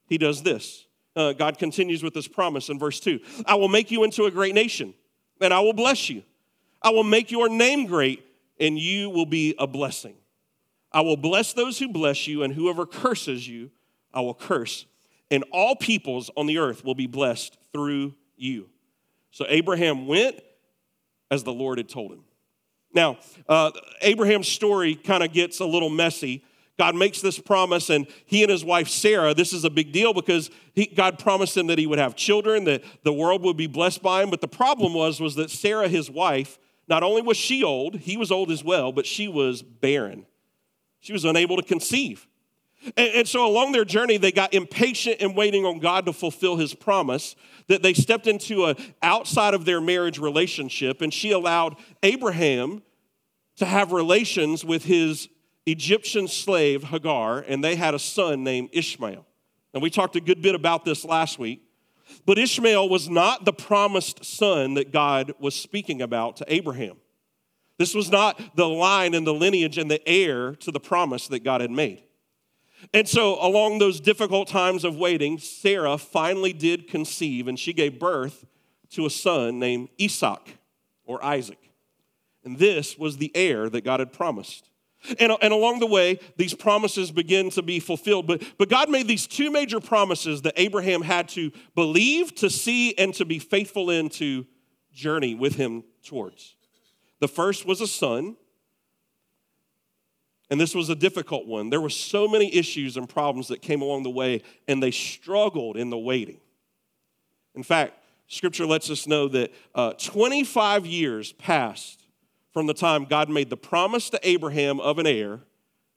he 0.08 0.18
does 0.18 0.42
this. 0.42 0.88
Uh, 1.16 1.34
God 1.34 1.60
continues 1.60 2.02
with 2.02 2.16
this 2.16 2.28
promise 2.28 2.68
in 2.70 2.80
verse 2.80 3.00
2 3.00 3.20
I 3.46 3.54
will 3.54 3.70
make 3.70 3.92
you 3.92 4.04
into 4.06 4.26
a 4.26 4.32
great 4.32 4.56
nation, 4.56 4.96
and 5.40 5.54
I 5.54 5.60
will 5.60 5.74
bless 5.74 6.10
you. 6.10 6.24
I 6.82 6.90
will 6.90 7.04
make 7.04 7.30
your 7.30 7.50
name 7.50 7.86
great, 7.86 8.26
and 8.60 8.80
you 8.80 9.12
will 9.12 9.28
be 9.28 9.54
a 9.60 9.68
blessing. 9.68 10.16
I 10.92 11.02
will 11.02 11.18
bless 11.18 11.54
those 11.54 11.78
who 11.78 11.88
bless 11.88 12.26
you, 12.26 12.42
and 12.42 12.52
whoever 12.52 12.88
curses 12.88 13.48
you, 13.48 13.70
I 14.12 14.22
will 14.22 14.34
curse. 14.34 14.88
And 15.32 15.44
all 15.52 15.76
peoples 15.76 16.32
on 16.36 16.48
the 16.48 16.58
earth 16.58 16.84
will 16.84 16.96
be 16.96 17.08
blessed 17.08 17.58
through 17.72 18.16
you. 18.36 18.70
So 19.32 19.46
Abraham 19.48 20.08
went 20.08 20.40
as 21.30 21.44
the 21.44 21.54
Lord 21.54 21.78
had 21.78 21.90
told 21.90 22.12
him. 22.12 22.24
Now, 22.94 23.20
uh, 23.48 23.72
Abraham's 24.02 24.48
story 24.48 24.96
kind 24.96 25.24
of 25.24 25.32
gets 25.32 25.60
a 25.60 25.66
little 25.66 25.92
messy 25.92 26.44
God 26.80 26.96
makes 26.96 27.20
this 27.20 27.38
promise, 27.38 27.90
and 27.90 28.08
he 28.26 28.42
and 28.42 28.50
his 28.50 28.64
wife 28.64 28.88
Sarah, 28.88 29.34
this 29.34 29.52
is 29.52 29.66
a 29.66 29.70
big 29.70 29.92
deal 29.92 30.14
because 30.14 30.50
he, 30.74 30.88
God 30.88 31.20
promised 31.20 31.58
him 31.58 31.68
that 31.68 31.78
he 31.78 31.86
would 31.86 32.00
have 32.00 32.16
children, 32.16 32.64
that 32.64 32.84
the 33.04 33.12
world 33.12 33.44
would 33.44 33.58
be 33.58 33.68
blessed 33.68 34.02
by 34.02 34.24
him. 34.24 34.30
But 34.30 34.40
the 34.40 34.48
problem 34.48 34.94
was, 34.94 35.20
was 35.20 35.36
that 35.36 35.52
Sarah, 35.52 35.90
his 35.90 36.10
wife, 36.10 36.58
not 36.88 37.04
only 37.04 37.22
was 37.22 37.36
she 37.36 37.66
old, 37.66 37.96
he 38.00 38.16
was 38.16 38.32
old 38.32 38.50
as 38.50 38.64
well, 38.64 38.94
but 38.94 39.06
she 39.06 39.28
was 39.28 39.62
barren. 39.62 40.26
She 41.02 41.12
was 41.12 41.26
unable 41.26 41.58
to 41.58 41.64
conceive. 41.64 42.29
And, 42.96 43.16
and, 43.16 43.28
so 43.28 43.46
along 43.46 43.74
their 43.74 43.86
journey, 43.86 44.18
they 44.18 44.32
got 44.32 44.54
impatient 44.54 45.18
and 45.20 45.36
waiting 45.36 45.66
on 45.66 45.80
God 45.80 46.06
to 46.06 46.14
fulfill 46.14 46.56
his 46.58 46.74
promise, 46.74 47.36
that 47.68 47.84
they 47.84 47.94
stepped 47.94 48.26
into 48.26 48.66
a 48.66 48.76
outside 49.02 49.54
of 49.54 49.66
their 49.66 49.82
marriage 49.82 50.18
relationship, 50.18 51.02
and 51.02 51.14
she 51.14 51.32
allowed 51.32 51.76
Abraham 52.04 52.82
to 53.58 53.66
have 53.66 53.92
relations 53.92 54.64
with 54.64 54.86
his 54.86 55.28
Egyptian 55.66 56.28
slave 56.28 56.86
Hagar, 56.86 57.40
and 57.40 57.64
they 57.64 57.76
had 57.76 57.94
a 57.94 58.00
son 58.00 58.44
named 58.44 58.70
Ishmael. 58.72 59.26
And 59.74 59.84
we 59.84 59.90
talked 59.90 60.16
a 60.16 60.22
good 60.22 60.42
bit 60.42 60.56
about 60.56 60.86
this 60.86 61.06
last 61.06 61.38
week. 61.38 61.62
But 62.26 62.40
Ishmael 62.40 62.90
was 62.90 63.08
not 63.08 63.46
the 63.46 63.54
promised 63.54 64.26
son 64.26 64.74
that 64.76 64.92
God 64.92 65.34
was 65.40 65.54
speaking 65.54 66.02
about 66.02 66.38
to 66.38 66.46
Abraham. 66.48 66.98
This 67.78 67.94
was 67.94 68.12
not 68.12 68.42
the 68.56 68.68
line 68.68 69.14
and 69.14 69.26
the 69.28 69.34
lineage 69.34 69.78
and 69.78 69.92
the 69.92 70.06
heir 70.08 70.56
to 70.56 70.72
the 70.72 70.80
promise 70.80 71.28
that 71.28 71.44
God 71.44 71.62
had 71.62 71.72
made. 71.72 72.04
And 72.94 73.08
so, 73.08 73.44
along 73.46 73.80
those 73.80 74.00
difficult 74.00 74.48
times 74.48 74.84
of 74.84 74.96
waiting, 74.96 75.38
Sarah 75.38 75.98
finally 75.98 76.54
did 76.54 76.88
conceive 76.88 77.48
and 77.48 77.60
she 77.60 77.74
gave 77.74 78.00
birth 78.00 78.46
to 78.92 79.06
a 79.06 79.10
son 79.10 79.60
named 79.60 79.90
Isaac 80.02 80.58
or 81.06 81.24
Isaac. 81.24 81.60
And 82.44 82.58
this 82.58 82.98
was 82.98 83.18
the 83.18 83.32
heir 83.36 83.70
that 83.70 83.84
God 83.84 84.00
had 84.00 84.14
promised. 84.14 84.70
And, 85.18 85.32
and 85.42 85.54
along 85.54 85.80
the 85.80 85.88
way, 85.88 86.20
these 86.36 86.54
promises 86.54 87.12
begin 87.12 87.50
to 87.52 87.62
be 87.62 87.80
fulfilled. 87.80 88.28
But, 88.28 88.44
but 88.58 88.70
God 88.70 88.90
made 88.90 89.08
these 89.08 89.28
two 89.28 89.50
major 89.50 89.80
promises 89.80 90.42
that 90.42 90.54
Abraham 90.58 91.02
had 91.02 91.30
to 91.30 91.52
believe, 91.74 92.36
to 92.36 92.50
see, 92.50 92.98
and 92.98 93.14
to 93.14 93.26
be 93.26 93.40
faithful 93.40 93.90
in 93.90 94.10
to 94.10 94.46
journey 94.92 95.36
with 95.36 95.56
him 95.56 95.84
towards. 96.04 96.56
The 97.20 97.28
first 97.28 97.66
was 97.66 97.82
a 97.82 97.88
son, 97.88 98.36
and 100.50 100.60
this 100.60 100.74
was 100.74 100.90
a 100.90 100.96
difficult 100.96 101.46
one. 101.46 101.70
There 101.70 101.82
were 101.82 101.90
so 101.90 102.28
many 102.28 102.54
issues 102.54 102.98
and 102.98 103.08
problems 103.08 103.50
that 103.50 103.62
came 103.62 103.82
along 103.82 104.04
the 104.04 104.10
way, 104.10 104.42
and 104.68 104.82
they 104.82 104.92
struggled 104.92 105.78
in 105.78 105.90
the 105.90 105.98
waiting. 105.98 106.40
In 107.56 107.64
fact, 107.64 107.94
scripture 108.28 108.66
lets 108.66 108.90
us 108.90 109.06
know 109.06 109.28
that 109.28 109.52
uh, 109.76 109.94
25 109.94 110.86
years 110.86 111.34
passed 111.34 112.04
from 112.52 112.66
the 112.66 112.74
time 112.74 113.06
God 113.06 113.30
made 113.30 113.50
the 113.50 113.58
promise 113.58 114.10
to 114.10 114.20
Abraham 114.28 114.80
of 114.80 114.98
an 114.98 115.06
heir 115.06 115.42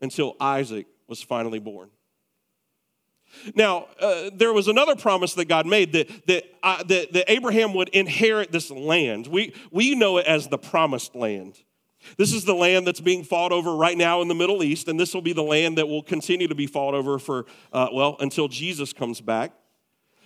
until 0.01 0.37
Isaac 0.41 0.87
was 1.07 1.23
finally 1.23 1.59
born. 1.59 1.89
Now, 3.55 3.87
uh, 3.99 4.31
there 4.35 4.53
was 4.53 4.69
another 4.69 4.95
promise 4.95 5.35
that 5.35 5.47
God 5.47 5.67
made 5.67 5.93
that, 5.93 6.27
that, 6.27 6.45
uh, 6.63 6.83
that, 6.85 7.13
that 7.15 7.33
Abraham 7.33 7.73
would 7.75 7.89
inherit 7.91 8.53
this 8.53 8.71
land. 8.71 9.27
We, 9.27 9.55
we 9.71 9.95
know 9.95 10.19
it 10.19 10.27
as 10.27 10.49
the 10.49 10.59
promised 10.59 11.15
land. 11.15 11.59
This 12.17 12.33
is 12.33 12.45
the 12.45 12.55
land 12.55 12.87
that's 12.87 13.01
being 13.01 13.25
fought 13.25 13.53
over 13.53 13.75
right 13.75 13.97
now 13.97 14.23
in 14.23 14.29
the 14.29 14.35
Middle 14.35 14.63
East, 14.63 14.89
and 14.89 14.99
this 14.99 15.15
will 15.15 15.23
be 15.23 15.33
the 15.33 15.43
land 15.43 15.79
that 15.79 15.89
will 15.89 16.03
continue 16.03 16.49
to 16.49 16.55
be 16.55 16.67
fought 16.67 16.95
over 16.95 17.19
for, 17.19 17.47
uh, 17.73 17.89
well, 17.93 18.17
until 18.21 18.49
Jesus 18.49 18.93
comes 18.93 19.21
back. 19.21 19.53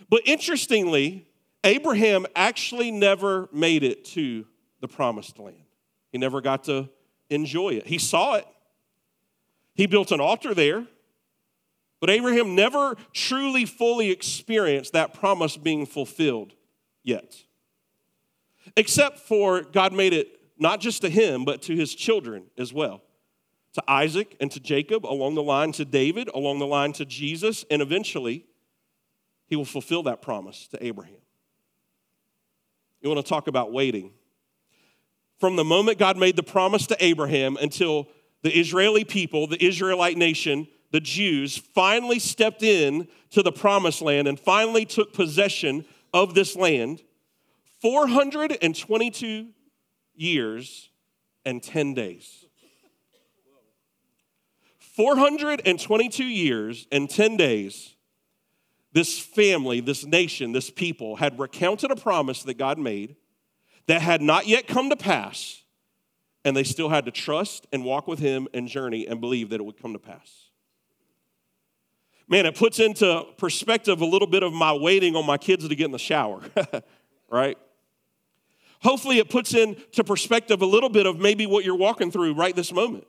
But 0.09 0.23
interestingly, 0.25 1.26
Abraham 1.64 2.26
actually 2.35 2.90
never 2.90 3.49
made 3.52 3.83
it 3.83 4.04
to 4.06 4.47
the 4.80 4.88
promised 4.88 5.38
land. 5.38 5.56
He 6.12 6.18
never 6.18 6.40
got 6.40 6.64
to 6.64 6.88
enjoy 7.28 7.71
it. 7.71 7.87
He 7.87 7.99
saw 7.99 8.35
it, 8.35 8.47
he 9.75 9.87
built 9.87 10.12
an 10.12 10.21
altar 10.21 10.54
there, 10.54 10.87
but 12.00 12.11
Abraham 12.11 12.54
never 12.54 12.97
truly 13.12 13.64
fully 13.64 14.11
experienced 14.11 14.92
that 14.92 15.12
promise 15.12 15.56
being 15.56 15.87
fulfilled 15.87 16.54
yet. 17.02 17.42
Except 18.76 19.18
for 19.18 19.62
God 19.62 19.92
made 19.92 20.12
it 20.12 20.36
not 20.58 20.80
just 20.80 21.02
to 21.02 21.10
him, 21.10 21.44
but 21.44 21.62
to 21.62 21.76
his 21.76 21.94
children 21.94 22.44
as 22.56 22.72
well. 22.72 23.02
To 23.75 23.82
Isaac 23.86 24.36
and 24.40 24.50
to 24.52 24.60
Jacob, 24.60 25.04
along 25.04 25.34
the 25.34 25.42
line 25.42 25.72
to 25.72 25.84
David, 25.84 26.28
along 26.34 26.58
the 26.58 26.66
line 26.66 26.92
to 26.94 27.04
Jesus, 27.04 27.64
and 27.70 27.82
eventually 27.82 28.46
he 29.46 29.56
will 29.56 29.66
fulfill 29.66 30.02
that 30.04 30.22
promise 30.22 30.66
to 30.68 30.84
Abraham. 30.84 31.20
You 33.02 33.10
want 33.10 33.25
to 33.25 33.28
talk 33.28 33.48
about 33.48 33.72
waiting? 33.72 34.12
from 35.38 35.56
the 35.56 35.64
moment 35.64 35.98
God 35.98 36.16
made 36.16 36.36
the 36.36 36.42
promise 36.42 36.86
to 36.88 37.04
Abraham 37.04 37.56
until 37.60 38.08
the 38.42 38.58
Israeli 38.58 39.04
people, 39.04 39.46
the 39.46 39.64
Israelite 39.64 40.16
nation, 40.16 40.68
the 40.92 41.00
Jews 41.00 41.56
finally 41.56 42.18
stepped 42.18 42.62
in 42.62 43.08
to 43.30 43.42
the 43.42 43.52
promised 43.52 44.00
land 44.00 44.28
and 44.28 44.38
finally 44.38 44.84
took 44.84 45.12
possession 45.12 45.84
of 46.14 46.34
this 46.34 46.56
land 46.56 47.02
422 47.82 49.48
years 50.16 50.90
and 51.44 51.62
10 51.62 51.94
days. 51.94 52.44
422 54.78 56.25
years 56.25 56.87
and 56.90 57.08
10 57.08 57.37
days, 57.37 57.94
this 58.92 59.18
family, 59.18 59.80
this 59.80 60.06
nation, 60.06 60.52
this 60.52 60.70
people 60.70 61.16
had 61.16 61.38
recounted 61.38 61.90
a 61.90 61.96
promise 61.96 62.42
that 62.44 62.54
God 62.54 62.78
made 62.78 63.16
that 63.87 64.00
had 64.00 64.23
not 64.23 64.46
yet 64.46 64.66
come 64.66 64.88
to 64.90 64.96
pass, 64.96 65.62
and 66.44 66.56
they 66.56 66.64
still 66.64 66.88
had 66.88 67.04
to 67.04 67.11
trust 67.11 67.66
and 67.73 67.85
walk 67.85 68.06
with 68.06 68.18
Him 68.18 68.49
and 68.54 68.68
journey 68.68 69.06
and 69.06 69.20
believe 69.20 69.50
that 69.50 69.61
it 69.61 69.64
would 69.64 69.80
come 69.80 69.92
to 69.92 69.99
pass. 69.99 70.50
Man, 72.28 72.46
it 72.46 72.56
puts 72.56 72.80
into 72.80 73.25
perspective 73.37 74.00
a 74.00 74.06
little 74.06 74.26
bit 74.26 74.42
of 74.42 74.52
my 74.52 74.73
waiting 74.73 75.14
on 75.14 75.26
my 75.26 75.38
kids 75.38 75.68
to 75.68 75.75
get 75.75 75.85
in 75.85 75.92
the 75.92 75.99
shower, 75.99 76.40
right? 77.30 77.56
Hopefully, 78.83 79.18
it 79.18 79.30
puts 79.30 79.54
into 79.54 80.04
perspective 80.04 80.62
a 80.62 80.66
little 80.66 80.88
bit 80.88 81.06
of 81.06 81.18
maybe 81.18 81.47
what 81.47 81.64
you're 81.64 81.76
walking 81.76 82.11
through 82.11 82.35
right 82.35 82.54
this 82.54 82.73
moment. 82.73 83.06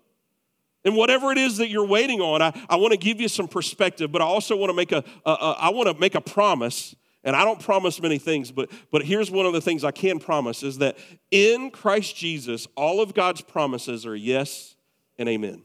And 0.85 0.95
whatever 0.95 1.31
it 1.31 1.37
is 1.37 1.57
that 1.57 1.69
you're 1.69 1.85
waiting 1.85 2.21
on, 2.21 2.41
I, 2.41 2.53
I 2.69 2.77
want 2.77 2.91
to 2.91 2.97
give 2.97 3.19
you 3.19 3.27
some 3.27 3.47
perspective, 3.47 4.11
but 4.11 4.21
I 4.21 4.25
also 4.25 4.55
want 4.55 4.69
to 4.69 4.75
make 4.75 4.91
a, 4.91 5.03
a, 5.25 5.31
a 5.31 5.51
I 5.59 5.69
want 5.69 5.89
to 5.89 5.99
make 5.99 6.15
a 6.15 6.21
promise 6.21 6.95
and 7.27 7.35
I 7.35 7.43
don't 7.43 7.59
promise 7.59 8.01
many 8.01 8.19
things, 8.19 8.53
but, 8.53 8.71
but 8.89 9.03
here's 9.03 9.29
one 9.29 9.45
of 9.45 9.51
the 9.51 9.59
things 9.59 9.83
I 9.83 9.91
can 9.91 10.17
promise 10.17 10.63
is 10.63 10.77
that 10.77 10.97
in 11.29 11.71
Christ 11.71 12.15
Jesus, 12.15 12.67
all 12.77 13.01
of 13.01 13.13
God's 13.13 13.41
promises 13.41 14.05
are 14.05 14.15
yes 14.15 14.77
and 15.17 15.27
amen. 15.27 15.63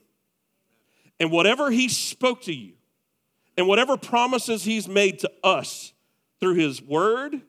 And 1.21 1.31
whatever 1.31 1.71
He 1.71 1.89
spoke 1.89 2.43
to 2.43 2.53
you, 2.53 2.73
and 3.57 3.69
whatever 3.69 3.97
promises 3.97 4.65
He's 4.65 4.89
made 4.89 5.21
to 5.21 5.31
us 5.45 5.93
through 6.41 6.55
His 6.55 6.83
Word, 6.83 7.43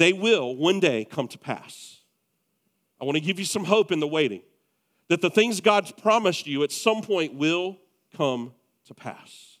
they 0.00 0.14
will 0.14 0.56
one 0.56 0.80
day 0.80 1.04
come 1.04 1.28
to 1.28 1.36
pass. 1.36 1.98
I 2.98 3.04
want 3.04 3.16
to 3.16 3.20
give 3.20 3.38
you 3.38 3.44
some 3.44 3.64
hope 3.64 3.92
in 3.92 4.00
the 4.00 4.08
waiting 4.08 4.40
that 5.08 5.20
the 5.20 5.28
things 5.28 5.60
God's 5.60 5.92
promised 5.92 6.46
you 6.46 6.62
at 6.62 6.72
some 6.72 7.02
point 7.02 7.34
will 7.34 7.76
come 8.16 8.54
to 8.86 8.94
pass. 8.94 9.58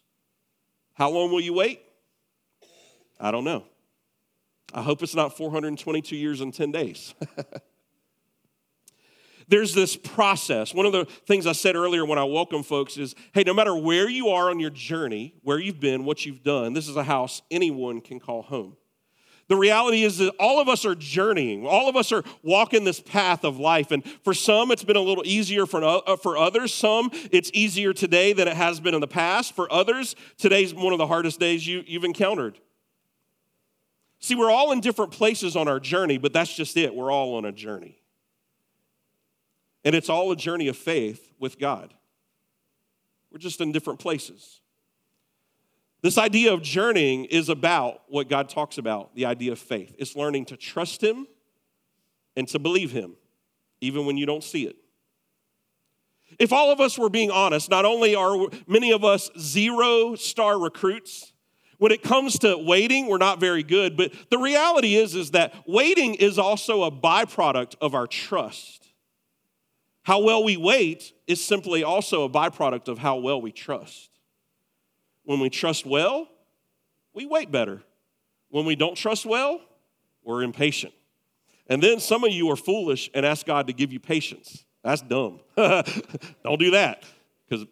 How 0.94 1.10
long 1.10 1.30
will 1.30 1.42
you 1.42 1.52
wait? 1.52 1.82
I 3.20 3.30
don't 3.30 3.44
know. 3.44 3.64
I 4.72 4.80
hope 4.80 5.02
it's 5.02 5.14
not 5.14 5.36
422 5.36 6.16
years 6.16 6.40
and 6.40 6.54
10 6.54 6.72
days. 6.72 7.14
There's 9.48 9.74
this 9.74 9.94
process. 9.94 10.72
One 10.72 10.86
of 10.86 10.92
the 10.92 11.04
things 11.04 11.46
I 11.46 11.52
said 11.52 11.76
earlier 11.76 12.06
when 12.06 12.18
I 12.18 12.24
welcome 12.24 12.62
folks 12.62 12.96
is 12.96 13.14
hey, 13.34 13.42
no 13.44 13.52
matter 13.52 13.76
where 13.76 14.08
you 14.08 14.28
are 14.28 14.48
on 14.48 14.58
your 14.58 14.70
journey, 14.70 15.34
where 15.42 15.58
you've 15.58 15.80
been, 15.80 16.06
what 16.06 16.24
you've 16.24 16.42
done, 16.42 16.72
this 16.72 16.88
is 16.88 16.96
a 16.96 17.04
house 17.04 17.42
anyone 17.50 18.00
can 18.00 18.18
call 18.18 18.40
home. 18.40 18.78
The 19.50 19.56
reality 19.56 20.04
is 20.04 20.18
that 20.18 20.32
all 20.38 20.60
of 20.60 20.68
us 20.68 20.84
are 20.84 20.94
journeying. 20.94 21.66
All 21.66 21.88
of 21.88 21.96
us 21.96 22.12
are 22.12 22.22
walking 22.44 22.84
this 22.84 23.00
path 23.00 23.42
of 23.42 23.58
life. 23.58 23.90
And 23.90 24.06
for 24.22 24.32
some, 24.32 24.70
it's 24.70 24.84
been 24.84 24.94
a 24.94 25.00
little 25.00 25.24
easier. 25.26 25.66
For, 25.66 25.82
uh, 25.82 26.14
for 26.18 26.38
others, 26.38 26.72
some, 26.72 27.10
it's 27.32 27.50
easier 27.52 27.92
today 27.92 28.32
than 28.32 28.46
it 28.46 28.56
has 28.56 28.78
been 28.78 28.94
in 28.94 29.00
the 29.00 29.08
past. 29.08 29.56
For 29.56 29.70
others, 29.72 30.14
today's 30.38 30.72
one 30.72 30.92
of 30.92 31.00
the 31.00 31.06
hardest 31.08 31.40
days 31.40 31.66
you, 31.66 31.82
you've 31.84 32.04
encountered. 32.04 32.60
See, 34.20 34.36
we're 34.36 34.52
all 34.52 34.70
in 34.70 34.80
different 34.80 35.10
places 35.10 35.56
on 35.56 35.66
our 35.66 35.80
journey, 35.80 36.16
but 36.16 36.32
that's 36.32 36.54
just 36.54 36.76
it. 36.76 36.94
We're 36.94 37.10
all 37.10 37.34
on 37.34 37.44
a 37.44 37.50
journey. 37.50 38.00
And 39.84 39.96
it's 39.96 40.08
all 40.08 40.30
a 40.30 40.36
journey 40.36 40.68
of 40.68 40.76
faith 40.76 41.28
with 41.40 41.58
God. 41.58 41.92
We're 43.32 43.38
just 43.38 43.60
in 43.60 43.72
different 43.72 43.98
places. 43.98 44.60
This 46.02 46.16
idea 46.16 46.52
of 46.52 46.62
journeying 46.62 47.26
is 47.26 47.48
about 47.48 48.02
what 48.08 48.28
God 48.28 48.48
talks 48.48 48.78
about 48.78 49.14
the 49.14 49.26
idea 49.26 49.52
of 49.52 49.58
faith. 49.58 49.94
It's 49.98 50.16
learning 50.16 50.46
to 50.46 50.56
trust 50.56 51.02
Him 51.02 51.26
and 52.36 52.48
to 52.48 52.58
believe 52.58 52.90
Him, 52.90 53.16
even 53.80 54.06
when 54.06 54.16
you 54.16 54.24
don't 54.24 54.44
see 54.44 54.66
it. 54.66 54.76
If 56.38 56.52
all 56.52 56.70
of 56.70 56.80
us 56.80 56.98
were 56.98 57.10
being 57.10 57.30
honest, 57.30 57.70
not 57.70 57.84
only 57.84 58.14
are 58.14 58.48
many 58.66 58.92
of 58.92 59.04
us 59.04 59.30
zero 59.38 60.14
star 60.14 60.58
recruits, 60.58 61.32
when 61.78 61.92
it 61.92 62.02
comes 62.02 62.38
to 62.40 62.56
waiting, 62.58 63.06
we're 63.06 63.18
not 63.18 63.40
very 63.40 63.62
good, 63.62 63.96
but 63.96 64.12
the 64.30 64.38
reality 64.38 64.96
is 64.96 65.14
is 65.14 65.30
that 65.30 65.54
waiting 65.66 66.14
is 66.14 66.38
also 66.38 66.82
a 66.82 66.90
byproduct 66.90 67.74
of 67.80 67.94
our 67.94 68.06
trust. 68.06 68.88
How 70.02 70.20
well 70.20 70.44
we 70.44 70.56
wait 70.56 71.12
is 71.26 71.42
simply 71.42 71.82
also 71.82 72.24
a 72.24 72.28
byproduct 72.28 72.88
of 72.88 72.98
how 72.98 73.16
well 73.16 73.40
we 73.40 73.50
trust. 73.50 74.10
When 75.30 75.38
we 75.38 75.48
trust 75.48 75.86
well, 75.86 76.26
we 77.14 77.24
wait 77.24 77.52
better. 77.52 77.84
When 78.48 78.64
we 78.64 78.74
don't 78.74 78.96
trust 78.96 79.24
well, 79.24 79.60
we're 80.24 80.42
impatient. 80.42 80.92
And 81.68 81.80
then 81.80 82.00
some 82.00 82.24
of 82.24 82.32
you 82.32 82.50
are 82.50 82.56
foolish 82.56 83.08
and 83.14 83.24
ask 83.24 83.46
God 83.46 83.68
to 83.68 83.72
give 83.72 83.92
you 83.92 84.00
patience. 84.00 84.64
That's 84.82 85.02
dumb. 85.02 85.38
don't 85.56 86.58
do 86.58 86.72
that 86.72 87.04
because 87.48 87.64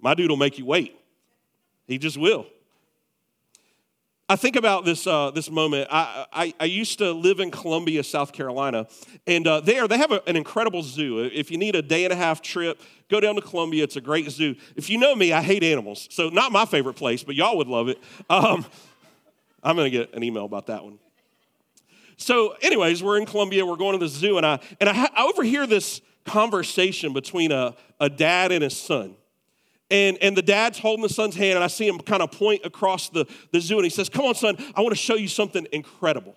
my 0.00 0.14
dude 0.14 0.30
will 0.30 0.36
make 0.36 0.58
you 0.58 0.66
wait. 0.66 0.98
He 1.86 1.96
just 1.96 2.18
will. 2.18 2.44
I 4.28 4.34
think 4.34 4.56
about 4.56 4.84
this, 4.84 5.06
uh, 5.06 5.30
this 5.30 5.48
moment. 5.48 5.86
I, 5.88 6.26
I, 6.32 6.54
I, 6.58 6.64
used 6.64 6.98
to 6.98 7.12
live 7.12 7.38
in 7.38 7.52
Columbia, 7.52 8.02
South 8.02 8.32
Carolina, 8.32 8.88
and 9.24 9.46
uh, 9.46 9.60
there 9.60 9.86
they 9.86 9.98
have 9.98 10.10
a, 10.10 10.20
an 10.28 10.34
incredible 10.34 10.82
zoo. 10.82 11.20
If 11.32 11.52
you 11.52 11.58
need 11.58 11.76
a 11.76 11.82
day 11.82 12.02
and 12.02 12.12
a 12.12 12.16
half 12.16 12.42
trip, 12.42 12.80
go 13.08 13.20
down 13.20 13.36
to 13.36 13.40
Columbia. 13.40 13.84
It's 13.84 13.94
a 13.94 14.00
great 14.00 14.28
zoo. 14.30 14.56
If 14.74 14.90
you 14.90 14.98
know 14.98 15.14
me, 15.14 15.32
I 15.32 15.42
hate 15.42 15.62
animals, 15.62 16.08
so 16.10 16.28
not 16.28 16.50
my 16.50 16.64
favorite 16.64 16.94
place, 16.94 17.22
but 17.22 17.36
y'all 17.36 17.56
would 17.56 17.68
love 17.68 17.88
it. 17.88 18.02
Um, 18.28 18.66
I'm 19.62 19.76
to 19.76 19.90
get 19.90 20.12
an 20.12 20.24
email 20.24 20.44
about 20.44 20.66
that 20.66 20.82
one. 20.82 20.98
So, 22.16 22.56
anyways, 22.62 23.04
we're 23.04 23.18
in 23.18 23.26
Columbia. 23.26 23.64
We're 23.64 23.76
going 23.76 23.92
to 23.92 24.04
the 24.04 24.08
zoo, 24.08 24.38
and 24.38 24.46
I 24.46 24.58
and 24.80 24.88
I, 24.88 25.08
I 25.14 25.30
overhear 25.32 25.68
this 25.68 26.00
conversation 26.24 27.12
between 27.12 27.52
a, 27.52 27.76
a 28.00 28.10
dad 28.10 28.50
and 28.50 28.64
his 28.64 28.76
son. 28.76 29.14
And, 29.90 30.18
and 30.20 30.36
the 30.36 30.42
dad's 30.42 30.78
holding 30.78 31.02
the 31.02 31.08
son's 31.08 31.36
hand, 31.36 31.54
and 31.54 31.62
I 31.62 31.68
see 31.68 31.86
him 31.86 31.98
kind 31.98 32.22
of 32.22 32.32
point 32.32 32.62
across 32.64 33.08
the, 33.08 33.24
the 33.52 33.60
zoo, 33.60 33.76
and 33.76 33.84
he 33.84 33.90
says, 33.90 34.08
Come 34.08 34.24
on, 34.24 34.34
son, 34.34 34.56
I 34.74 34.80
want 34.80 34.90
to 34.90 35.00
show 35.00 35.14
you 35.14 35.28
something 35.28 35.66
incredible. 35.72 36.34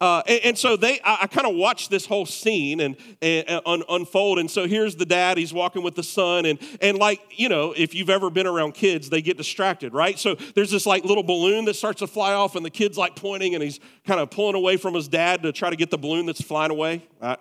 Uh, 0.00 0.22
and, 0.28 0.40
and, 0.44 0.58
so 0.58 0.76
they, 0.76 1.00
I, 1.00 1.18
I 1.22 1.26
kind 1.26 1.46
of 1.46 1.56
watched 1.56 1.90
this 1.90 2.06
whole 2.06 2.24
scene 2.24 2.78
and, 2.78 2.96
and, 3.20 3.48
and 3.48 3.60
un, 3.66 3.82
unfold. 3.88 4.38
And 4.38 4.48
so 4.48 4.68
here's 4.68 4.94
the 4.94 5.04
dad, 5.04 5.38
he's 5.38 5.52
walking 5.52 5.82
with 5.82 5.96
the 5.96 6.04
son. 6.04 6.46
And, 6.46 6.58
and 6.80 6.98
like, 6.98 7.20
you 7.32 7.48
know, 7.48 7.74
if 7.76 7.94
you've 7.96 8.10
ever 8.10 8.30
been 8.30 8.46
around 8.46 8.74
kids, 8.74 9.10
they 9.10 9.22
get 9.22 9.36
distracted, 9.36 9.92
right? 9.92 10.16
So 10.16 10.36
there's 10.54 10.70
this 10.70 10.86
like 10.86 11.04
little 11.04 11.24
balloon 11.24 11.64
that 11.64 11.74
starts 11.74 11.98
to 11.98 12.06
fly 12.06 12.32
off, 12.32 12.54
and 12.54 12.64
the 12.64 12.70
kid's 12.70 12.96
like 12.96 13.16
pointing, 13.16 13.54
and 13.54 13.62
he's 13.62 13.80
kind 14.06 14.20
of 14.20 14.30
pulling 14.30 14.54
away 14.54 14.76
from 14.76 14.94
his 14.94 15.08
dad 15.08 15.42
to 15.42 15.50
try 15.50 15.68
to 15.68 15.76
get 15.76 15.90
the 15.90 15.98
balloon 15.98 16.26
that's 16.26 16.42
flying 16.42 16.70
away. 16.70 17.04
I, 17.20 17.36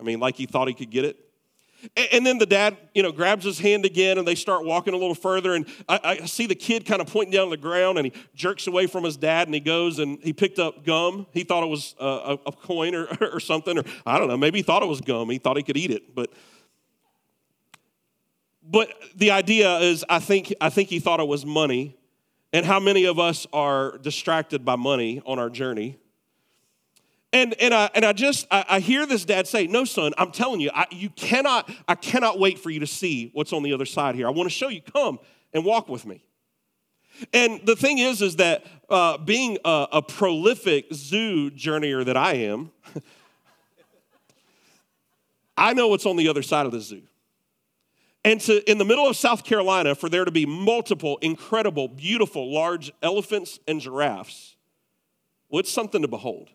I 0.00 0.02
mean, 0.02 0.18
like 0.18 0.36
he 0.36 0.46
thought 0.46 0.68
he 0.68 0.74
could 0.74 0.90
get 0.90 1.04
it. 1.04 1.27
And 2.12 2.26
then 2.26 2.38
the 2.38 2.46
dad, 2.46 2.76
you 2.92 3.04
know, 3.04 3.12
grabs 3.12 3.44
his 3.44 3.60
hand 3.60 3.84
again 3.84 4.18
and 4.18 4.26
they 4.26 4.34
start 4.34 4.64
walking 4.64 4.94
a 4.94 4.96
little 4.96 5.14
further. 5.14 5.54
And 5.54 5.64
I, 5.88 6.18
I, 6.22 6.26
see 6.26 6.46
the 6.46 6.56
kid 6.56 6.84
kind 6.84 7.00
of 7.00 7.06
pointing 7.06 7.32
down 7.32 7.44
on 7.44 7.50
the 7.50 7.56
ground 7.56 7.98
and 7.98 8.06
he 8.06 8.12
jerks 8.34 8.66
away 8.66 8.88
from 8.88 9.04
his 9.04 9.16
dad 9.16 9.46
and 9.46 9.54
he 9.54 9.60
goes 9.60 10.00
and 10.00 10.18
he 10.20 10.32
picked 10.32 10.58
up 10.58 10.84
gum. 10.84 11.28
He 11.32 11.44
thought 11.44 11.62
it 11.62 11.68
was 11.68 11.94
uh, 12.00 12.36
a, 12.46 12.48
a 12.48 12.52
coin 12.52 12.96
or, 12.96 13.06
or 13.32 13.38
something, 13.38 13.78
or 13.78 13.84
I 14.04 14.18
don't 14.18 14.26
know, 14.26 14.36
maybe 14.36 14.58
he 14.58 14.62
thought 14.64 14.82
it 14.82 14.88
was 14.88 15.00
gum. 15.00 15.30
He 15.30 15.38
thought 15.38 15.56
he 15.56 15.62
could 15.62 15.76
eat 15.76 15.92
it. 15.92 16.16
But, 16.16 16.32
but 18.62 18.88
the 19.14 19.30
idea 19.30 19.78
is, 19.78 20.04
I 20.08 20.18
think, 20.18 20.52
I 20.60 20.70
think 20.70 20.88
he 20.88 20.98
thought 20.98 21.20
it 21.20 21.28
was 21.28 21.46
money. 21.46 21.96
And 22.52 22.66
how 22.66 22.80
many 22.80 23.04
of 23.04 23.18
us 23.20 23.46
are 23.52 23.98
distracted 23.98 24.64
by 24.64 24.74
money 24.74 25.22
on 25.26 25.38
our 25.38 25.50
journey? 25.50 25.98
And, 27.32 27.54
and, 27.60 27.74
I, 27.74 27.90
and 27.94 28.06
I 28.06 28.14
just, 28.14 28.46
I, 28.50 28.64
I, 28.68 28.80
hear 28.80 29.04
this 29.04 29.26
dad 29.26 29.46
say, 29.46 29.66
no, 29.66 29.84
son, 29.84 30.14
I'm 30.16 30.30
telling 30.30 30.60
you, 30.60 30.70
I, 30.74 30.86
you 30.90 31.10
cannot, 31.10 31.70
I 31.86 31.94
cannot 31.94 32.38
wait 32.38 32.58
for 32.58 32.70
you 32.70 32.80
to 32.80 32.86
see 32.86 33.30
what's 33.34 33.52
on 33.52 33.62
the 33.62 33.74
other 33.74 33.84
side 33.84 34.14
here. 34.14 34.26
I 34.26 34.30
want 34.30 34.48
to 34.48 34.54
show 34.54 34.68
you, 34.68 34.80
come 34.80 35.18
and 35.52 35.62
walk 35.62 35.88
with 35.88 36.06
me. 36.06 36.24
And 37.34 37.60
the 37.66 37.76
thing 37.76 37.98
is, 37.98 38.22
is 38.22 38.36
that 38.36 38.64
uh, 38.88 39.18
being 39.18 39.58
a, 39.64 39.88
a 39.92 40.02
prolific 40.02 40.86
zoo 40.92 41.50
journeyer 41.50 42.04
that 42.04 42.16
I 42.16 42.34
am, 42.34 42.70
I 45.56 45.74
know 45.74 45.88
what's 45.88 46.06
on 46.06 46.16
the 46.16 46.28
other 46.28 46.42
side 46.42 46.64
of 46.64 46.72
the 46.72 46.80
zoo. 46.80 47.02
And 48.24 48.40
to, 48.42 48.70
in 48.70 48.78
the 48.78 48.84
middle 48.84 49.06
of 49.06 49.16
South 49.16 49.44
Carolina, 49.44 49.94
for 49.94 50.08
there 50.08 50.24
to 50.24 50.30
be 50.30 50.46
multiple 50.46 51.18
incredible, 51.20 51.88
beautiful, 51.88 52.52
large 52.52 52.92
elephants 53.02 53.58
and 53.68 53.80
giraffes, 53.80 54.56
well, 55.48 55.60
it's 55.60 55.70
something 55.70 56.02
to 56.02 56.08
behold. 56.08 56.50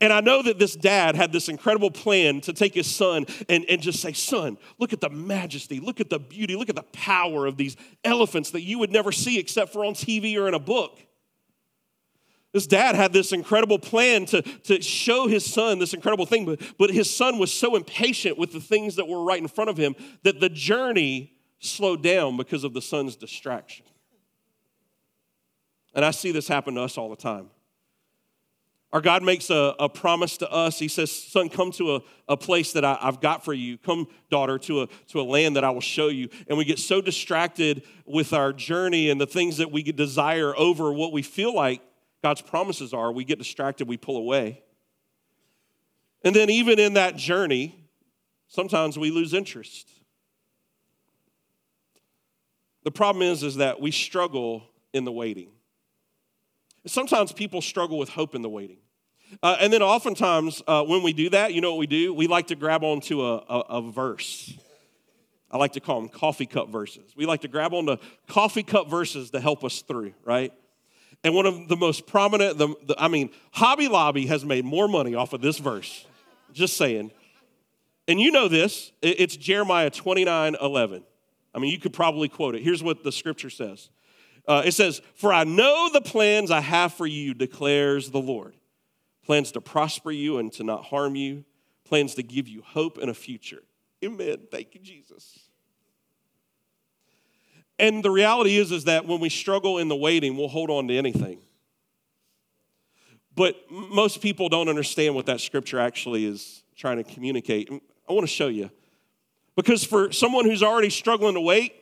And 0.00 0.12
I 0.12 0.20
know 0.20 0.42
that 0.42 0.58
this 0.58 0.74
dad 0.74 1.16
had 1.16 1.32
this 1.32 1.48
incredible 1.48 1.90
plan 1.90 2.40
to 2.42 2.52
take 2.52 2.74
his 2.74 2.92
son 2.92 3.26
and, 3.48 3.64
and 3.68 3.80
just 3.80 4.00
say, 4.00 4.12
Son, 4.12 4.58
look 4.78 4.92
at 4.92 5.00
the 5.00 5.10
majesty, 5.10 5.80
look 5.80 6.00
at 6.00 6.10
the 6.10 6.18
beauty, 6.18 6.56
look 6.56 6.68
at 6.68 6.76
the 6.76 6.82
power 6.82 7.46
of 7.46 7.56
these 7.56 7.76
elephants 8.04 8.50
that 8.50 8.62
you 8.62 8.78
would 8.78 8.90
never 8.90 9.12
see 9.12 9.38
except 9.38 9.72
for 9.72 9.84
on 9.84 9.94
TV 9.94 10.36
or 10.36 10.48
in 10.48 10.54
a 10.54 10.58
book. 10.58 11.00
This 12.52 12.66
dad 12.66 12.94
had 12.94 13.12
this 13.12 13.32
incredible 13.32 13.78
plan 13.78 14.24
to, 14.26 14.40
to 14.40 14.80
show 14.80 15.26
his 15.26 15.44
son 15.44 15.78
this 15.78 15.92
incredible 15.92 16.24
thing, 16.24 16.46
but, 16.46 16.60
but 16.78 16.90
his 16.90 17.14
son 17.14 17.38
was 17.38 17.52
so 17.52 17.76
impatient 17.76 18.38
with 18.38 18.52
the 18.52 18.60
things 18.60 18.96
that 18.96 19.06
were 19.06 19.22
right 19.22 19.40
in 19.40 19.48
front 19.48 19.68
of 19.68 19.76
him 19.76 19.94
that 20.22 20.40
the 20.40 20.48
journey 20.48 21.34
slowed 21.58 22.02
down 22.02 22.36
because 22.36 22.64
of 22.64 22.72
the 22.72 22.80
son's 22.80 23.14
distraction. 23.14 23.84
And 25.94 26.04
I 26.04 26.10
see 26.10 26.32
this 26.32 26.48
happen 26.48 26.74
to 26.76 26.82
us 26.82 26.96
all 26.96 27.10
the 27.10 27.16
time. 27.16 27.50
Our 28.92 29.00
God 29.00 29.22
makes 29.22 29.50
a, 29.50 29.74
a 29.78 29.88
promise 29.88 30.36
to 30.38 30.50
us. 30.50 30.78
He 30.78 30.88
says, 30.88 31.10
Son, 31.10 31.48
come 31.48 31.72
to 31.72 31.96
a, 31.96 32.00
a 32.28 32.36
place 32.36 32.72
that 32.72 32.84
I, 32.84 32.94
have 33.02 33.20
got 33.20 33.44
for 33.44 33.52
you. 33.52 33.78
Come, 33.78 34.06
daughter, 34.30 34.58
to 34.60 34.82
a, 34.82 34.86
to 35.08 35.20
a 35.20 35.22
land 35.22 35.56
that 35.56 35.64
I 35.64 35.70
will 35.70 35.80
show 35.80 36.08
you. 36.08 36.28
And 36.48 36.56
we 36.56 36.64
get 36.64 36.78
so 36.78 37.00
distracted 37.00 37.82
with 38.06 38.32
our 38.32 38.52
journey 38.52 39.10
and 39.10 39.20
the 39.20 39.26
things 39.26 39.56
that 39.56 39.72
we 39.72 39.82
desire 39.82 40.56
over 40.56 40.92
what 40.92 41.12
we 41.12 41.22
feel 41.22 41.54
like 41.54 41.82
God's 42.22 42.42
promises 42.42 42.94
are. 42.94 43.12
We 43.12 43.24
get 43.24 43.38
distracted, 43.38 43.88
we 43.88 43.96
pull 43.96 44.16
away. 44.16 44.62
And 46.24 46.34
then, 46.34 46.48
even 46.48 46.78
in 46.78 46.94
that 46.94 47.16
journey, 47.16 47.76
sometimes 48.48 48.98
we 48.98 49.10
lose 49.10 49.34
interest. 49.34 49.88
The 52.84 52.90
problem 52.90 53.22
is, 53.22 53.42
is 53.42 53.56
that 53.56 53.80
we 53.80 53.90
struggle 53.90 54.70
in 54.92 55.04
the 55.04 55.12
waiting. 55.12 55.50
Sometimes 56.86 57.32
people 57.32 57.60
struggle 57.60 57.98
with 57.98 58.10
hope 58.10 58.34
in 58.34 58.42
the 58.42 58.48
waiting. 58.48 58.78
Uh, 59.42 59.56
and 59.60 59.72
then 59.72 59.82
oftentimes, 59.82 60.62
uh, 60.66 60.84
when 60.84 61.02
we 61.02 61.12
do 61.12 61.30
that, 61.30 61.52
you 61.52 61.60
know 61.60 61.72
what 61.72 61.78
we 61.78 61.86
do? 61.86 62.14
We 62.14 62.26
like 62.28 62.48
to 62.48 62.54
grab 62.54 62.84
onto 62.84 63.22
a, 63.22 63.36
a, 63.36 63.60
a, 63.70 63.82
verse. 63.82 64.54
I 65.50 65.58
like 65.58 65.72
to 65.72 65.80
call 65.80 66.00
them 66.00 66.08
coffee 66.08 66.46
cup 66.46 66.70
verses. 66.70 67.12
We 67.16 67.26
like 67.26 67.40
to 67.40 67.48
grab 67.48 67.74
onto 67.74 67.96
coffee 68.28 68.62
cup 68.62 68.88
verses 68.88 69.30
to 69.30 69.40
help 69.40 69.64
us 69.64 69.82
through, 69.82 70.14
right? 70.24 70.52
And 71.24 71.34
one 71.34 71.46
of 71.46 71.66
the 71.68 71.76
most 71.76 72.06
prominent, 72.06 72.56
the, 72.58 72.68
the, 72.86 72.94
I 72.98 73.08
mean, 73.08 73.30
Hobby 73.50 73.88
Lobby 73.88 74.26
has 74.26 74.44
made 74.44 74.64
more 74.64 74.86
money 74.86 75.14
off 75.14 75.32
of 75.32 75.40
this 75.40 75.58
verse. 75.58 76.06
Just 76.52 76.76
saying. 76.76 77.10
And 78.06 78.20
you 78.20 78.30
know 78.30 78.46
this, 78.46 78.92
it's 79.02 79.36
Jeremiah 79.36 79.90
29 79.90 80.56
11. 80.60 81.02
I 81.52 81.58
mean, 81.58 81.72
you 81.72 81.78
could 81.78 81.92
probably 81.92 82.28
quote 82.28 82.54
it. 82.54 82.62
Here's 82.62 82.82
what 82.82 83.02
the 83.02 83.10
scripture 83.10 83.50
says 83.50 83.90
uh, 84.46 84.62
it 84.64 84.72
says, 84.72 85.02
For 85.14 85.32
I 85.32 85.44
know 85.44 85.90
the 85.92 86.00
plans 86.00 86.50
I 86.50 86.60
have 86.60 86.92
for 86.94 87.06
you, 87.06 87.34
declares 87.34 88.10
the 88.10 88.20
Lord 88.20 88.54
plans 89.24 89.50
to 89.52 89.60
prosper 89.60 90.12
you 90.12 90.38
and 90.38 90.52
to 90.52 90.62
not 90.62 90.84
harm 90.84 91.16
you, 91.16 91.44
plans 91.84 92.14
to 92.14 92.22
give 92.22 92.46
you 92.46 92.62
hope 92.62 92.96
and 92.96 93.10
a 93.10 93.14
future. 93.14 93.62
Amen. 94.04 94.38
Thank 94.52 94.74
you, 94.74 94.80
Jesus. 94.80 95.40
And 97.78 98.04
the 98.04 98.10
reality 98.10 98.56
is, 98.56 98.70
is 98.70 98.84
that 98.84 99.04
when 99.06 99.20
we 99.20 99.28
struggle 99.28 99.78
in 99.78 99.88
the 99.88 99.96
waiting, 99.96 100.36
we'll 100.36 100.48
hold 100.48 100.70
on 100.70 100.88
to 100.88 100.96
anything. 100.96 101.40
But 103.34 103.56
most 103.70 104.22
people 104.22 104.48
don't 104.48 104.68
understand 104.68 105.14
what 105.14 105.26
that 105.26 105.40
scripture 105.40 105.78
actually 105.78 106.24
is 106.24 106.62
trying 106.74 106.96
to 106.96 107.04
communicate. 107.04 107.68
I 107.70 108.12
want 108.12 108.22
to 108.22 108.32
show 108.32 108.48
you. 108.48 108.70
Because 109.56 109.84
for 109.84 110.12
someone 110.12 110.44
who's 110.44 110.62
already 110.62 110.90
struggling 110.90 111.34
to 111.34 111.40
wait, 111.40 111.74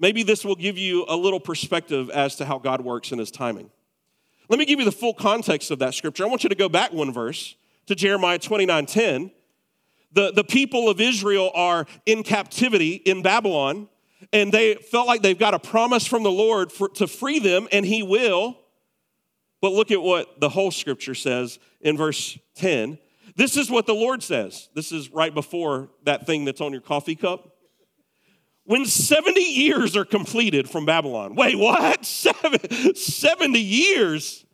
Maybe 0.00 0.22
this 0.22 0.44
will 0.44 0.56
give 0.56 0.78
you 0.78 1.04
a 1.08 1.14
little 1.14 1.38
perspective 1.38 2.08
as 2.10 2.36
to 2.36 2.46
how 2.46 2.58
God 2.58 2.80
works 2.80 3.12
in 3.12 3.18
his 3.18 3.30
timing. 3.30 3.70
Let 4.48 4.58
me 4.58 4.64
give 4.64 4.78
you 4.78 4.86
the 4.86 4.92
full 4.92 5.14
context 5.14 5.70
of 5.70 5.78
that 5.80 5.94
scripture. 5.94 6.24
I 6.24 6.26
want 6.26 6.42
you 6.42 6.48
to 6.48 6.56
go 6.56 6.68
back 6.68 6.92
one 6.92 7.12
verse 7.12 7.54
to 7.86 7.94
Jeremiah 7.94 8.38
29 8.38 8.86
10. 8.86 9.30
The, 10.12 10.32
the 10.32 10.42
people 10.42 10.88
of 10.88 11.00
Israel 11.00 11.52
are 11.54 11.86
in 12.06 12.24
captivity 12.24 12.94
in 12.94 13.22
Babylon, 13.22 13.88
and 14.32 14.50
they 14.50 14.74
felt 14.74 15.06
like 15.06 15.22
they've 15.22 15.38
got 15.38 15.54
a 15.54 15.58
promise 15.58 16.06
from 16.06 16.24
the 16.24 16.32
Lord 16.32 16.72
for, 16.72 16.88
to 16.88 17.06
free 17.06 17.38
them, 17.38 17.68
and 17.70 17.86
He 17.86 18.02
will. 18.02 18.58
But 19.60 19.72
look 19.72 19.90
at 19.90 20.02
what 20.02 20.40
the 20.40 20.48
whole 20.48 20.70
scripture 20.70 21.14
says 21.14 21.58
in 21.80 21.96
verse 21.96 22.38
10. 22.56 22.98
This 23.36 23.56
is 23.56 23.70
what 23.70 23.86
the 23.86 23.94
Lord 23.94 24.22
says. 24.22 24.70
This 24.74 24.90
is 24.90 25.10
right 25.10 25.32
before 25.32 25.90
that 26.04 26.26
thing 26.26 26.44
that's 26.44 26.62
on 26.62 26.72
your 26.72 26.80
coffee 26.80 27.14
cup 27.14 27.54
when 28.64 28.84
70 28.84 29.40
years 29.40 29.96
are 29.96 30.04
completed 30.04 30.68
from 30.68 30.86
Babylon. 30.86 31.34
Wait, 31.34 31.58
what? 31.58 32.04
70 32.94 33.60
years? 33.60 34.44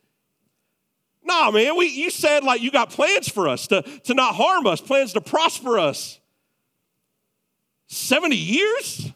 Nah, 1.23 1.51
man, 1.51 1.77
we, 1.77 1.89
you 1.89 2.11
said 2.11 2.45
like 2.45 2.63
you 2.63 2.71
got 2.71 2.91
plans 2.91 3.29
for 3.29 3.49
us 3.49 3.67
to, 3.67 3.83
to 3.83 4.15
not 4.15 4.37
harm 4.37 4.67
us, 4.67 4.81
plans 4.81 5.13
to 5.15 5.21
prosper 5.21 5.79
us. 5.79 6.21
70 7.89 8.37
years? 8.37 9.13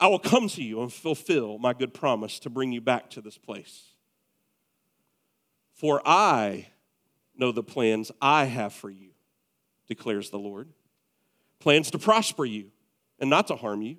I 0.00 0.08
will 0.08 0.18
come 0.18 0.48
to 0.48 0.62
you 0.62 0.82
and 0.82 0.92
fulfill 0.92 1.58
my 1.58 1.72
good 1.72 1.92
promise 1.92 2.38
to 2.40 2.50
bring 2.50 2.72
you 2.72 2.80
back 2.80 3.10
to 3.10 3.20
this 3.20 3.38
place. 3.38 3.84
For 5.74 6.02
I 6.04 6.68
know 7.36 7.52
the 7.52 7.62
plans 7.62 8.10
I 8.20 8.44
have 8.44 8.72
for 8.72 8.90
you, 8.90 9.10
declares 9.86 10.30
the 10.30 10.38
Lord 10.38 10.68
plans 11.60 11.90
to 11.90 11.98
prosper 11.98 12.44
you 12.44 12.70
and 13.18 13.28
not 13.28 13.48
to 13.48 13.56
harm 13.56 13.82
you, 13.82 13.96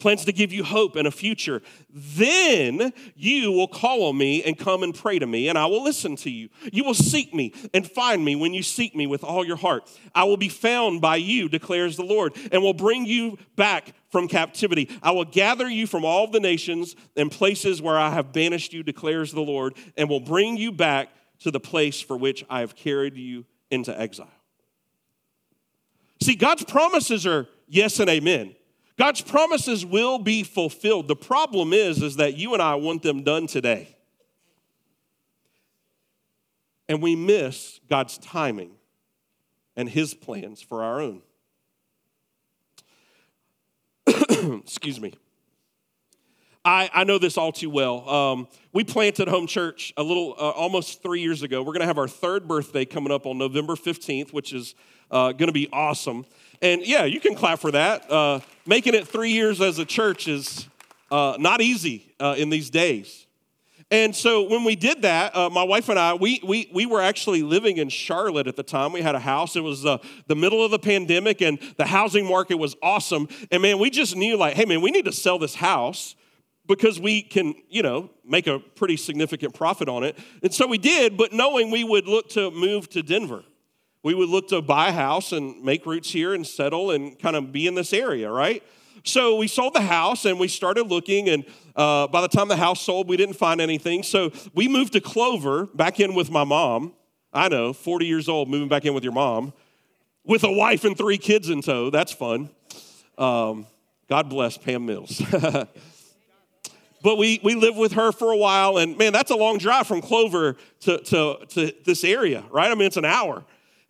plans 0.00 0.24
to 0.24 0.32
give 0.32 0.52
you 0.52 0.64
hope 0.64 0.96
and 0.96 1.06
a 1.06 1.10
future. 1.10 1.62
Then 1.90 2.92
you 3.14 3.52
will 3.52 3.68
call 3.68 4.04
on 4.04 4.16
me 4.16 4.42
and 4.42 4.58
come 4.58 4.82
and 4.82 4.94
pray 4.94 5.18
to 5.18 5.26
me, 5.26 5.48
and 5.48 5.56
I 5.58 5.66
will 5.66 5.84
listen 5.84 6.16
to 6.16 6.30
you. 6.30 6.48
You 6.72 6.84
will 6.84 6.94
seek 6.94 7.32
me 7.34 7.52
and 7.72 7.88
find 7.88 8.24
me 8.24 8.34
when 8.34 8.54
you 8.54 8.62
seek 8.62 8.96
me 8.96 9.06
with 9.06 9.22
all 9.22 9.44
your 9.44 9.56
heart. 9.56 9.88
I 10.14 10.24
will 10.24 10.38
be 10.38 10.48
found 10.48 11.00
by 11.00 11.16
you, 11.16 11.48
declares 11.48 11.96
the 11.96 12.04
Lord, 12.04 12.34
and 12.50 12.62
will 12.62 12.74
bring 12.74 13.06
you 13.06 13.38
back 13.56 13.92
from 14.08 14.26
captivity. 14.26 14.88
I 15.02 15.12
will 15.12 15.26
gather 15.26 15.68
you 15.68 15.86
from 15.86 16.04
all 16.04 16.26
the 16.26 16.40
nations 16.40 16.96
and 17.16 17.30
places 17.30 17.80
where 17.80 17.98
I 17.98 18.10
have 18.10 18.32
banished 18.32 18.72
you, 18.72 18.82
declares 18.82 19.32
the 19.32 19.42
Lord, 19.42 19.76
and 19.96 20.08
will 20.08 20.20
bring 20.20 20.56
you 20.56 20.72
back 20.72 21.10
to 21.40 21.50
the 21.50 21.60
place 21.60 22.00
for 22.00 22.16
which 22.16 22.44
I 22.50 22.60
have 22.60 22.74
carried 22.74 23.16
you 23.16 23.44
into 23.70 23.98
exile. 23.98 24.28
See, 26.22 26.34
God's 26.34 26.64
promises 26.64 27.26
are 27.26 27.48
yes 27.66 27.98
and 28.00 28.10
amen. 28.10 28.54
God's 28.98 29.22
promises 29.22 29.86
will 29.86 30.18
be 30.18 30.42
fulfilled. 30.42 31.08
The 31.08 31.16
problem 31.16 31.72
is 31.72 32.02
is 32.02 32.16
that 32.16 32.36
you 32.36 32.52
and 32.52 32.62
I 32.62 32.74
want 32.74 33.02
them 33.02 33.22
done 33.22 33.46
today. 33.46 33.96
And 36.88 37.00
we 37.00 37.16
miss 37.16 37.80
God's 37.88 38.18
timing 38.18 38.72
and 39.76 39.88
his 39.88 40.12
plans 40.12 40.60
for 40.60 40.82
our 40.82 41.00
own. 41.00 41.22
Excuse 44.62 45.00
me. 45.00 45.14
I, 46.64 46.90
I 46.92 47.04
know 47.04 47.18
this 47.18 47.38
all 47.38 47.52
too 47.52 47.70
well. 47.70 48.08
Um, 48.08 48.48
we 48.72 48.84
planted 48.84 49.28
Home 49.28 49.46
Church 49.46 49.94
a 49.96 50.02
little, 50.02 50.34
uh, 50.38 50.50
almost 50.50 51.02
three 51.02 51.22
years 51.22 51.42
ago. 51.42 51.62
We're 51.62 51.72
going 51.72 51.80
to 51.80 51.86
have 51.86 51.96
our 51.96 52.08
third 52.08 52.46
birthday 52.46 52.84
coming 52.84 53.12
up 53.12 53.24
on 53.24 53.38
November 53.38 53.76
15th, 53.76 54.32
which 54.32 54.52
is 54.52 54.74
uh, 55.10 55.32
going 55.32 55.48
to 55.48 55.52
be 55.52 55.68
awesome. 55.72 56.26
And 56.60 56.86
yeah, 56.86 57.04
you 57.04 57.18
can 57.18 57.34
clap 57.34 57.60
for 57.60 57.70
that. 57.70 58.10
Uh, 58.10 58.40
making 58.66 58.94
it 58.94 59.08
three 59.08 59.30
years 59.30 59.62
as 59.62 59.78
a 59.78 59.86
church 59.86 60.28
is 60.28 60.68
uh, 61.10 61.36
not 61.38 61.62
easy 61.62 62.12
uh, 62.20 62.34
in 62.36 62.50
these 62.50 62.68
days. 62.68 63.26
And 63.90 64.14
so 64.14 64.42
when 64.42 64.62
we 64.62 64.76
did 64.76 65.02
that, 65.02 65.34
uh, 65.34 65.48
my 65.48 65.64
wife 65.64 65.88
and 65.88 65.98
I, 65.98 66.14
we, 66.14 66.40
we, 66.46 66.70
we 66.72 66.84
were 66.84 67.00
actually 67.00 67.42
living 67.42 67.78
in 67.78 67.88
Charlotte 67.88 68.46
at 68.46 68.54
the 68.54 68.62
time. 68.62 68.92
We 68.92 69.00
had 69.00 69.14
a 69.14 69.20
house. 69.20 69.56
It 69.56 69.62
was 69.62 69.86
uh, 69.86 69.96
the 70.26 70.36
middle 70.36 70.62
of 70.62 70.70
the 70.70 70.78
pandemic, 70.78 71.40
and 71.40 71.58
the 71.78 71.86
housing 71.86 72.26
market 72.26 72.58
was 72.58 72.76
awesome. 72.82 73.28
And 73.50 73.62
man, 73.62 73.78
we 73.78 73.88
just 73.88 74.14
knew, 74.14 74.36
like, 74.36 74.54
hey, 74.54 74.66
man, 74.66 74.82
we 74.82 74.90
need 74.90 75.06
to 75.06 75.12
sell 75.12 75.38
this 75.38 75.56
house 75.56 76.14
because 76.70 77.00
we 77.00 77.20
can, 77.20 77.52
you 77.68 77.82
know, 77.82 78.08
make 78.24 78.46
a 78.46 78.60
pretty 78.60 78.96
significant 78.96 79.52
profit 79.52 79.88
on 79.88 80.04
it. 80.04 80.16
And 80.40 80.54
so 80.54 80.68
we 80.68 80.78
did, 80.78 81.16
but 81.16 81.32
knowing 81.32 81.72
we 81.72 81.82
would 81.82 82.06
look 82.06 82.28
to 82.30 82.52
move 82.52 82.88
to 82.90 83.02
Denver. 83.02 83.42
We 84.04 84.14
would 84.14 84.28
look 84.28 84.48
to 84.48 84.62
buy 84.62 84.88
a 84.88 84.92
house 84.92 85.32
and 85.32 85.62
make 85.64 85.84
roots 85.84 86.12
here 86.12 86.32
and 86.32 86.46
settle 86.46 86.92
and 86.92 87.18
kind 87.18 87.34
of 87.34 87.50
be 87.50 87.66
in 87.66 87.74
this 87.74 87.92
area, 87.92 88.30
right? 88.30 88.62
So 89.02 89.36
we 89.36 89.48
sold 89.48 89.74
the 89.74 89.80
house 89.80 90.24
and 90.24 90.38
we 90.38 90.46
started 90.46 90.86
looking, 90.86 91.28
and 91.28 91.44
uh, 91.74 92.06
by 92.06 92.20
the 92.20 92.28
time 92.28 92.46
the 92.46 92.56
house 92.56 92.80
sold, 92.80 93.08
we 93.08 93.16
didn't 93.16 93.34
find 93.34 93.60
anything. 93.60 94.04
So 94.04 94.30
we 94.54 94.68
moved 94.68 94.92
to 94.92 95.00
Clover, 95.00 95.66
back 95.66 95.98
in 95.98 96.14
with 96.14 96.30
my 96.30 96.44
mom. 96.44 96.94
I 97.32 97.48
know, 97.48 97.72
40 97.72 98.06
years 98.06 98.28
old, 98.28 98.48
moving 98.48 98.68
back 98.68 98.84
in 98.84 98.94
with 98.94 99.02
your 99.02 99.12
mom, 99.12 99.52
with 100.24 100.44
a 100.44 100.52
wife 100.52 100.84
and 100.84 100.96
three 100.96 101.18
kids 101.18 101.50
in 101.50 101.62
tow. 101.62 101.90
That's 101.90 102.12
fun. 102.12 102.48
Um, 103.18 103.66
God 104.08 104.28
bless 104.28 104.56
Pam 104.56 104.86
Mills. 104.86 105.20
but 107.02 107.16
we, 107.16 107.40
we 107.42 107.54
lived 107.54 107.78
with 107.78 107.92
her 107.92 108.12
for 108.12 108.30
a 108.30 108.36
while, 108.36 108.76
and 108.78 108.96
man, 108.98 109.12
that's 109.12 109.30
a 109.30 109.36
long 109.36 109.58
drive 109.58 109.86
from 109.86 110.00
Clover 110.00 110.56
to, 110.80 110.98
to, 110.98 111.38
to 111.48 111.72
this 111.84 112.04
area, 112.04 112.44
right? 112.50 112.70
I 112.70 112.74
mean, 112.74 112.86
it's 112.86 112.96
an 112.96 113.04
hour. 113.04 113.44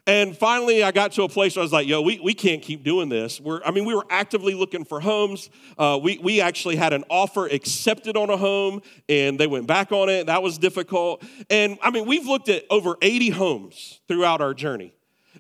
And 0.07 0.37
finally, 0.37 0.83
I 0.83 0.93
got 0.93 1.13
to 1.13 1.23
a 1.23 1.29
place 1.29 1.57
where 1.57 1.61
I 1.61 1.65
was 1.65 1.73
like, 1.73 1.87
yo, 1.87 2.01
we, 2.01 2.19
we 2.19 2.35
can't 2.35 2.63
keep 2.63 2.83
doing 2.83 3.09
this. 3.09 3.41
We're, 3.41 3.63
I 3.65 3.71
mean, 3.71 3.85
we 3.85 3.95
were 3.95 4.07
actively 4.11 4.55
looking 4.55 4.85
for 4.85 4.99
homes. 4.99 5.51
Uh, 5.79 6.01
we, 6.03 6.19
we 6.19 6.41
actually 6.41 6.77
had 6.77 6.93
an 6.93 7.05
offer 7.09 7.47
accepted 7.47 8.17
on 8.17 8.31
a 8.31 8.37
home, 8.37 8.83
and 9.09 9.39
they 9.39 9.47
went 9.47 9.67
back 9.67 9.93
on 9.93 10.09
it. 10.09 10.27
That 10.27 10.43
was 10.43 10.59
difficult. 10.59 11.23
And 11.49 11.79
I 11.83 11.91
mean, 11.91 12.07
we've 12.07 12.27
looked 12.27 12.49
at 12.49 12.65
over 12.71 12.97
80 13.03 13.31
homes 13.31 14.01
throughout 14.09 14.41
our 14.41 14.55
journey. 14.55 14.93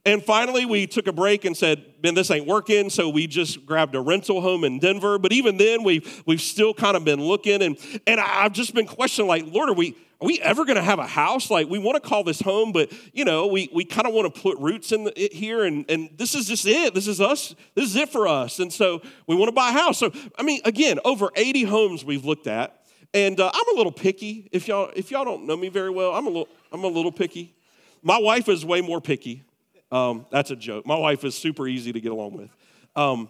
And 0.07 0.25
finally, 0.25 0.65
we 0.65 0.87
took 0.87 1.07
a 1.07 1.13
break 1.13 1.45
and 1.45 1.55
said, 1.55 1.85
Ben, 2.01 2.15
this 2.15 2.31
ain't 2.31 2.47
working. 2.47 2.89
So 2.89 3.11
we 3.11 3.27
just 3.27 3.67
grabbed 3.67 3.95
a 3.95 4.01
rental 4.01 4.41
home 4.41 4.65
in 4.65 4.79
Denver. 4.79 5.19
But 5.19 5.33
even 5.33 5.59
then, 5.59 5.85
we've, 5.85 6.23
we've 6.27 6.41
still 6.41 6.73
kind 6.73 6.97
of 6.97 7.05
been 7.05 7.21
looking. 7.21 7.63
And, 7.63 7.77
and 8.07 8.19
I've 8.19 8.53
just 8.53 8.75
been 8.75 8.87
questioning, 8.87 9.29
like, 9.29 9.45
Lord, 9.47 9.69
are 9.69 9.75
we, 9.75 9.91
are 10.23 10.27
we 10.27 10.41
ever 10.41 10.65
going 10.65 10.77
to 10.77 10.83
have 10.83 10.99
a 10.99 11.07
house? 11.07 11.51
Like, 11.51 11.69
we 11.69 11.79
want 11.79 12.03
to 12.03 12.09
call 12.09 12.25
this 12.25 12.41
home, 12.41 12.73
but, 12.73 12.91
you 13.13 13.27
know, 13.27 13.47
we, 13.47 13.69
we 13.75 13.85
kind 13.85 14.07
of 14.07 14.15
want 14.15 14.35
to 14.35 14.41
put 14.41 14.59
roots 14.59 14.91
in 14.93 15.11
here. 15.17 15.65
And, 15.65 15.85
and 15.91 16.09
this 16.17 16.35
is 16.35 16.47
just 16.47 16.67
it. 16.67 16.95
This 16.95 17.07
is 17.07 17.21
us. 17.21 17.55
This 17.75 17.91
is 17.91 17.97
it 17.97 18.09
for 18.09 18.27
us. 18.27 18.59
And 18.59 18.73
so 18.73 19.03
we 19.27 19.37
want 19.37 19.49
to 19.49 19.55
buy 19.55 19.69
a 19.69 19.73
house. 19.73 19.99
So, 19.99 20.11
I 20.39 20.43
mean, 20.43 20.63
again, 20.65 20.99
over 21.05 21.31
80 21.37 21.65
homes 21.65 22.05
we've 22.07 22.25
looked 22.25 22.47
at. 22.47 22.77
And 23.13 23.39
uh, 23.39 23.51
I'm 23.53 23.75
a 23.75 23.77
little 23.77 23.93
picky. 23.93 24.49
If 24.53 24.69
y'all, 24.69 24.91
if 24.95 25.11
y'all 25.11 25.25
don't 25.25 25.45
know 25.47 25.57
me 25.57 25.69
very 25.69 25.91
well, 25.91 26.15
I'm 26.15 26.27
a 26.27 26.31
little, 26.31 26.49
I'm 26.73 26.85
a 26.85 26.89
little 26.89 27.13
picky. 27.13 27.55
My 28.03 28.19
wife 28.19 28.49
is 28.49 28.65
way 28.65 28.81
more 28.81 29.01
picky. 29.01 29.43
Um, 29.91 30.27
that's 30.31 30.51
a 30.51 30.57
joke. 30.57 30.87
My 30.87 30.97
wife 30.97 31.25
is 31.25 31.35
super 31.35 31.67
easy 31.67 31.93
to 31.93 32.01
get 32.01 32.13
along 32.13 32.35
with. 32.35 32.51
Um, 32.97 33.29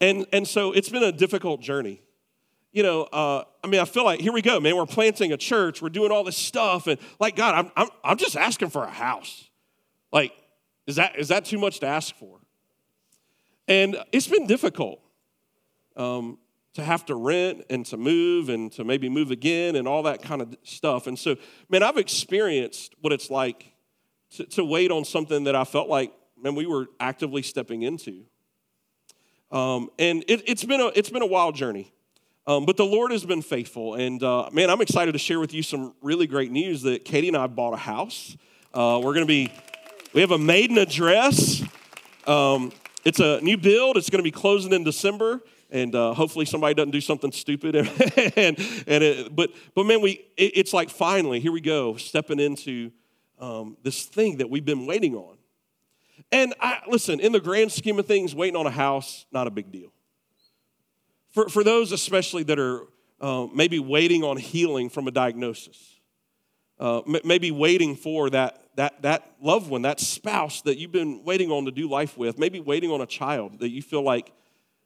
and, 0.00 0.26
and 0.32 0.46
so 0.46 0.72
it's 0.72 0.88
been 0.88 1.02
a 1.02 1.12
difficult 1.12 1.60
journey 1.60 2.02
you 2.72 2.82
know, 2.82 3.02
uh, 3.02 3.44
I 3.64 3.66
mean, 3.66 3.80
I 3.80 3.84
feel 3.84 4.04
like 4.04 4.20
here 4.20 4.32
we 4.32 4.42
go, 4.42 4.60
man. 4.60 4.76
We're 4.76 4.86
planting 4.86 5.32
a 5.32 5.36
church. 5.36 5.82
We're 5.82 5.88
doing 5.88 6.12
all 6.12 6.22
this 6.22 6.36
stuff, 6.36 6.86
and 6.86 7.00
like 7.18 7.36
God, 7.36 7.54
I'm, 7.54 7.72
I'm, 7.76 7.88
I'm 8.04 8.16
just 8.16 8.36
asking 8.36 8.70
for 8.70 8.84
a 8.84 8.90
house. 8.90 9.48
Like, 10.12 10.32
is 10.86 10.96
that 10.96 11.18
is 11.18 11.28
that 11.28 11.44
too 11.44 11.58
much 11.58 11.80
to 11.80 11.86
ask 11.86 12.14
for? 12.14 12.38
And 13.66 13.96
it's 14.12 14.26
been 14.26 14.46
difficult 14.46 15.00
um, 15.96 16.38
to 16.74 16.82
have 16.82 17.04
to 17.06 17.14
rent 17.14 17.64
and 17.70 17.84
to 17.86 17.96
move 17.96 18.48
and 18.48 18.70
to 18.72 18.84
maybe 18.84 19.08
move 19.08 19.30
again 19.30 19.76
and 19.76 19.86
all 19.86 20.04
that 20.04 20.22
kind 20.22 20.40
of 20.40 20.56
stuff. 20.62 21.06
And 21.06 21.18
so, 21.18 21.36
man, 21.68 21.82
I've 21.82 21.96
experienced 21.96 22.94
what 23.00 23.12
it's 23.12 23.30
like 23.30 23.72
to, 24.36 24.44
to 24.46 24.64
wait 24.64 24.90
on 24.90 25.04
something 25.04 25.44
that 25.44 25.56
I 25.56 25.64
felt 25.64 25.88
like, 25.88 26.12
man, 26.40 26.54
we 26.54 26.66
were 26.66 26.86
actively 26.98 27.42
stepping 27.42 27.82
into. 27.82 28.24
Um, 29.50 29.90
and 29.98 30.24
it, 30.28 30.42
it's 30.46 30.64
been 30.64 30.80
a 30.80 30.86
it's 30.94 31.10
been 31.10 31.22
a 31.22 31.26
wild 31.26 31.56
journey. 31.56 31.92
Um, 32.46 32.64
but 32.64 32.76
the 32.76 32.84
Lord 32.84 33.12
has 33.12 33.24
been 33.24 33.42
faithful. 33.42 33.94
And 33.94 34.22
uh, 34.22 34.48
man, 34.52 34.70
I'm 34.70 34.80
excited 34.80 35.12
to 35.12 35.18
share 35.18 35.38
with 35.38 35.52
you 35.52 35.62
some 35.62 35.94
really 36.02 36.26
great 36.26 36.50
news 36.50 36.82
that 36.82 37.04
Katie 37.04 37.28
and 37.28 37.36
I 37.36 37.46
bought 37.46 37.74
a 37.74 37.76
house. 37.78 38.36
Uh, 38.72 39.00
we're 39.02 39.14
going 39.14 39.26
to 39.26 39.26
be, 39.26 39.52
we 40.14 40.20
have 40.20 40.30
a 40.30 40.38
maiden 40.38 40.78
address. 40.78 41.62
Um, 42.26 42.72
it's 43.04 43.20
a 43.20 43.40
new 43.40 43.56
build, 43.56 43.96
it's 43.96 44.10
going 44.10 44.18
to 44.18 44.24
be 44.24 44.30
closing 44.30 44.72
in 44.72 44.84
December. 44.84 45.40
And 45.70 45.94
uh, 45.94 46.14
hopefully 46.14 46.44
somebody 46.44 46.74
doesn't 46.74 46.90
do 46.90 47.00
something 47.00 47.30
stupid. 47.30 47.76
and, 48.36 48.58
and 48.88 49.04
it, 49.04 49.36
but, 49.36 49.50
but 49.74 49.86
man, 49.86 50.00
we, 50.00 50.24
it, 50.36 50.52
it's 50.56 50.72
like 50.72 50.90
finally, 50.90 51.38
here 51.38 51.52
we 51.52 51.60
go, 51.60 51.96
stepping 51.96 52.40
into 52.40 52.90
um, 53.40 53.76
this 53.82 54.04
thing 54.04 54.36
that 54.38 54.48
we've 54.48 54.64
been 54.64 54.86
waiting 54.86 55.14
on. 55.14 55.36
And 56.30 56.54
I, 56.60 56.80
listen, 56.86 57.18
in 57.18 57.32
the 57.32 57.40
grand 57.40 57.72
scheme 57.72 57.98
of 57.98 58.06
things, 58.06 58.34
waiting 58.34 58.56
on 58.56 58.66
a 58.66 58.70
house, 58.70 59.26
not 59.32 59.46
a 59.46 59.50
big 59.50 59.72
deal. 59.72 59.92
For, 61.30 61.48
for 61.48 61.64
those 61.64 61.92
especially 61.92 62.42
that 62.44 62.58
are 62.58 62.82
uh, 63.20 63.46
maybe 63.52 63.78
waiting 63.78 64.22
on 64.22 64.36
healing 64.36 64.90
from 64.90 65.08
a 65.08 65.10
diagnosis, 65.10 66.00
uh, 66.78 67.00
m- 67.00 67.20
maybe 67.24 67.50
waiting 67.50 67.96
for 67.96 68.30
that, 68.30 68.62
that, 68.76 69.02
that 69.02 69.34
loved 69.40 69.70
one, 69.70 69.82
that 69.82 70.00
spouse 70.00 70.62
that 70.62 70.78
you've 70.78 70.92
been 70.92 71.24
waiting 71.24 71.50
on 71.50 71.64
to 71.64 71.70
do 71.70 71.88
life 71.88 72.16
with, 72.16 72.38
maybe 72.38 72.60
waiting 72.60 72.90
on 72.90 73.00
a 73.00 73.06
child 73.06 73.60
that 73.60 73.70
you 73.70 73.82
feel 73.82 74.02
like 74.02 74.32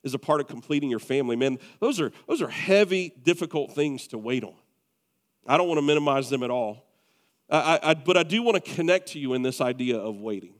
is 0.02 0.14
a 0.14 0.18
part 0.18 0.40
of 0.40 0.46
completing 0.46 0.90
your 0.90 0.98
family. 0.98 1.34
Man, 1.34 1.58
those 1.80 2.00
are, 2.00 2.12
those 2.28 2.42
are 2.42 2.48
heavy, 2.48 3.12
difficult 3.22 3.72
things 3.72 4.06
to 4.08 4.18
wait 4.18 4.44
on. 4.44 4.54
I 5.46 5.56
don't 5.56 5.68
want 5.68 5.78
to 5.78 5.82
minimize 5.82 6.30
them 6.30 6.42
at 6.42 6.50
all. 6.50 6.83
I, 7.56 7.90
I, 7.90 7.94
but 7.94 8.16
I 8.16 8.22
do 8.22 8.42
want 8.42 8.62
to 8.62 8.74
connect 8.74 9.08
to 9.08 9.18
you 9.18 9.34
in 9.34 9.42
this 9.42 9.60
idea 9.60 9.98
of 9.98 10.16
waiting. 10.16 10.54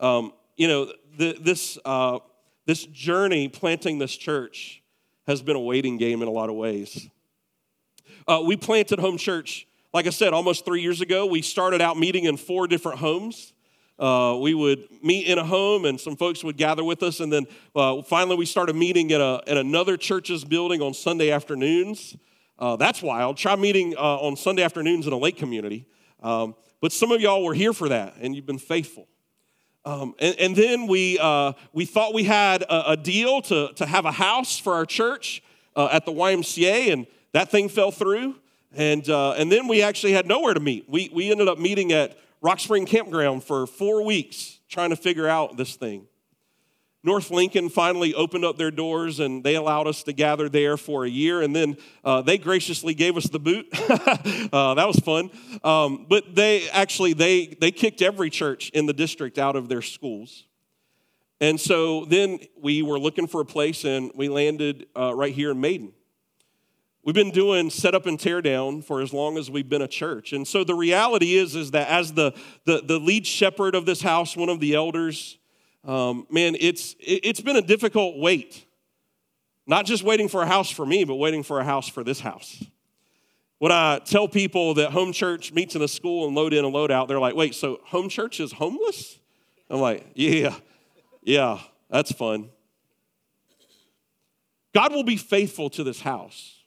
Um, 0.00 0.32
you 0.56 0.68
know, 0.68 0.92
the, 1.16 1.36
this, 1.40 1.78
uh, 1.84 2.18
this 2.66 2.84
journey 2.86 3.48
planting 3.48 3.98
this 3.98 4.16
church 4.16 4.82
has 5.26 5.42
been 5.42 5.56
a 5.56 5.60
waiting 5.60 5.96
game 5.96 6.22
in 6.22 6.28
a 6.28 6.30
lot 6.30 6.48
of 6.48 6.56
ways. 6.56 7.08
Uh, 8.26 8.42
we 8.44 8.56
planted 8.56 8.98
Home 8.98 9.16
Church, 9.16 9.66
like 9.92 10.06
I 10.06 10.10
said, 10.10 10.32
almost 10.32 10.64
three 10.64 10.82
years 10.82 11.00
ago. 11.00 11.26
We 11.26 11.42
started 11.42 11.80
out 11.80 11.98
meeting 11.98 12.24
in 12.24 12.36
four 12.36 12.66
different 12.66 12.98
homes. 12.98 13.52
Uh, 13.98 14.36
we 14.40 14.54
would 14.54 14.88
meet 15.02 15.26
in 15.26 15.38
a 15.38 15.44
home 15.44 15.84
and 15.84 16.00
some 16.00 16.16
folks 16.16 16.42
would 16.42 16.56
gather 16.56 16.82
with 16.82 17.02
us. 17.02 17.20
And 17.20 17.32
then 17.32 17.46
uh, 17.74 18.02
finally, 18.02 18.36
we 18.36 18.46
started 18.46 18.74
meeting 18.74 19.12
at, 19.12 19.20
a, 19.20 19.42
at 19.46 19.56
another 19.56 19.96
church's 19.96 20.44
building 20.44 20.82
on 20.82 20.94
Sunday 20.94 21.30
afternoons. 21.30 22.16
Uh, 22.58 22.76
that's 22.76 23.02
wild. 23.02 23.36
Try 23.36 23.56
meeting 23.56 23.94
uh, 23.96 24.18
on 24.18 24.36
Sunday 24.36 24.62
afternoons 24.62 25.06
in 25.06 25.12
a 25.12 25.18
lake 25.18 25.36
community. 25.36 25.86
Um, 26.22 26.54
but 26.80 26.92
some 26.92 27.12
of 27.12 27.20
y'all 27.20 27.44
were 27.44 27.54
here 27.54 27.72
for 27.72 27.88
that 27.88 28.14
and 28.20 28.34
you've 28.34 28.46
been 28.46 28.58
faithful. 28.58 29.08
Um, 29.84 30.14
and, 30.20 30.36
and, 30.38 30.56
then 30.56 30.86
we, 30.86 31.18
uh, 31.18 31.54
we 31.72 31.86
thought 31.86 32.14
we 32.14 32.22
had 32.22 32.62
a, 32.62 32.92
a, 32.92 32.96
deal 32.96 33.42
to, 33.42 33.72
to 33.74 33.84
have 33.84 34.04
a 34.04 34.12
house 34.12 34.56
for 34.56 34.74
our 34.74 34.86
church 34.86 35.42
uh, 35.74 35.88
at 35.90 36.06
the 36.06 36.12
YMCA, 36.12 36.92
and 36.92 37.06
that 37.32 37.50
thing 37.50 37.68
fell 37.68 37.90
through. 37.90 38.36
And, 38.72 39.08
uh, 39.08 39.32
and 39.32 39.50
then 39.50 39.66
we 39.66 39.82
actually 39.82 40.12
had 40.12 40.26
nowhere 40.26 40.54
to 40.54 40.60
meet. 40.60 40.88
We, 40.88 41.10
we 41.12 41.32
ended 41.32 41.48
up 41.48 41.58
meeting 41.58 41.90
at 41.90 42.16
Rock 42.40 42.60
Spring 42.60 42.86
Campground 42.86 43.42
for 43.42 43.66
four 43.66 44.04
weeks 44.04 44.60
trying 44.68 44.90
to 44.90 44.96
figure 44.96 45.26
out 45.26 45.56
this 45.56 45.74
thing. 45.74 46.06
North 47.04 47.32
Lincoln 47.32 47.68
finally 47.68 48.14
opened 48.14 48.44
up 48.44 48.58
their 48.58 48.70
doors 48.70 49.18
and 49.18 49.42
they 49.42 49.56
allowed 49.56 49.88
us 49.88 50.04
to 50.04 50.12
gather 50.12 50.48
there 50.48 50.76
for 50.76 51.04
a 51.04 51.08
year. 51.08 51.42
And 51.42 51.54
then 51.54 51.76
uh, 52.04 52.22
they 52.22 52.38
graciously 52.38 52.94
gave 52.94 53.16
us 53.16 53.24
the 53.24 53.40
boot. 53.40 53.66
uh, 54.52 54.74
that 54.74 54.86
was 54.86 55.00
fun. 55.00 55.30
Um, 55.64 56.06
but 56.08 56.34
they 56.36 56.70
actually, 56.70 57.12
they, 57.12 57.46
they 57.60 57.72
kicked 57.72 58.02
every 58.02 58.30
church 58.30 58.70
in 58.70 58.86
the 58.86 58.92
district 58.92 59.36
out 59.36 59.56
of 59.56 59.68
their 59.68 59.82
schools. 59.82 60.46
And 61.40 61.60
so 61.60 62.04
then 62.04 62.38
we 62.56 62.82
were 62.82 63.00
looking 63.00 63.26
for 63.26 63.40
a 63.40 63.44
place 63.44 63.84
and 63.84 64.12
we 64.14 64.28
landed 64.28 64.86
uh, 64.96 65.12
right 65.12 65.34
here 65.34 65.50
in 65.50 65.60
Maiden. 65.60 65.92
We've 67.04 67.16
been 67.16 67.32
doing 67.32 67.68
setup 67.68 68.06
and 68.06 68.18
tear 68.18 68.40
down 68.40 68.80
for 68.80 69.00
as 69.00 69.12
long 69.12 69.36
as 69.36 69.50
we've 69.50 69.68
been 69.68 69.82
a 69.82 69.88
church. 69.88 70.32
And 70.32 70.46
so 70.46 70.62
the 70.62 70.76
reality 70.76 71.34
is, 71.34 71.56
is 71.56 71.72
that 71.72 71.88
as 71.88 72.12
the, 72.12 72.32
the, 72.64 72.80
the 72.80 73.00
lead 73.00 73.26
shepherd 73.26 73.74
of 73.74 73.86
this 73.86 74.02
house, 74.02 74.36
one 74.36 74.48
of 74.48 74.60
the 74.60 74.76
elders, 74.76 75.36
um, 75.84 76.26
man, 76.30 76.56
it's, 76.58 76.94
it's 77.00 77.40
been 77.40 77.56
a 77.56 77.62
difficult 77.62 78.18
wait. 78.18 78.64
Not 79.66 79.86
just 79.86 80.02
waiting 80.02 80.28
for 80.28 80.42
a 80.42 80.46
house 80.46 80.70
for 80.70 80.84
me, 80.84 81.04
but 81.04 81.16
waiting 81.16 81.42
for 81.42 81.60
a 81.60 81.64
house 81.64 81.88
for 81.88 82.02
this 82.04 82.20
house. 82.20 82.64
When 83.58 83.70
I 83.70 84.00
tell 84.00 84.26
people 84.26 84.74
that 84.74 84.90
home 84.90 85.12
church 85.12 85.52
meets 85.52 85.76
in 85.76 85.82
a 85.82 85.88
school 85.88 86.26
and 86.26 86.34
load 86.34 86.52
in 86.52 86.64
and 86.64 86.74
load 86.74 86.90
out, 86.90 87.06
they're 87.06 87.20
like, 87.20 87.36
wait, 87.36 87.54
so 87.54 87.80
home 87.84 88.08
church 88.08 88.40
is 88.40 88.52
homeless? 88.52 89.18
I'm 89.70 89.80
like, 89.80 90.04
yeah, 90.14 90.54
yeah, 91.22 91.60
that's 91.88 92.10
fun. 92.10 92.50
God 94.74 94.92
will 94.92 95.04
be 95.04 95.16
faithful 95.16 95.70
to 95.70 95.84
this 95.84 96.00
house. 96.00 96.62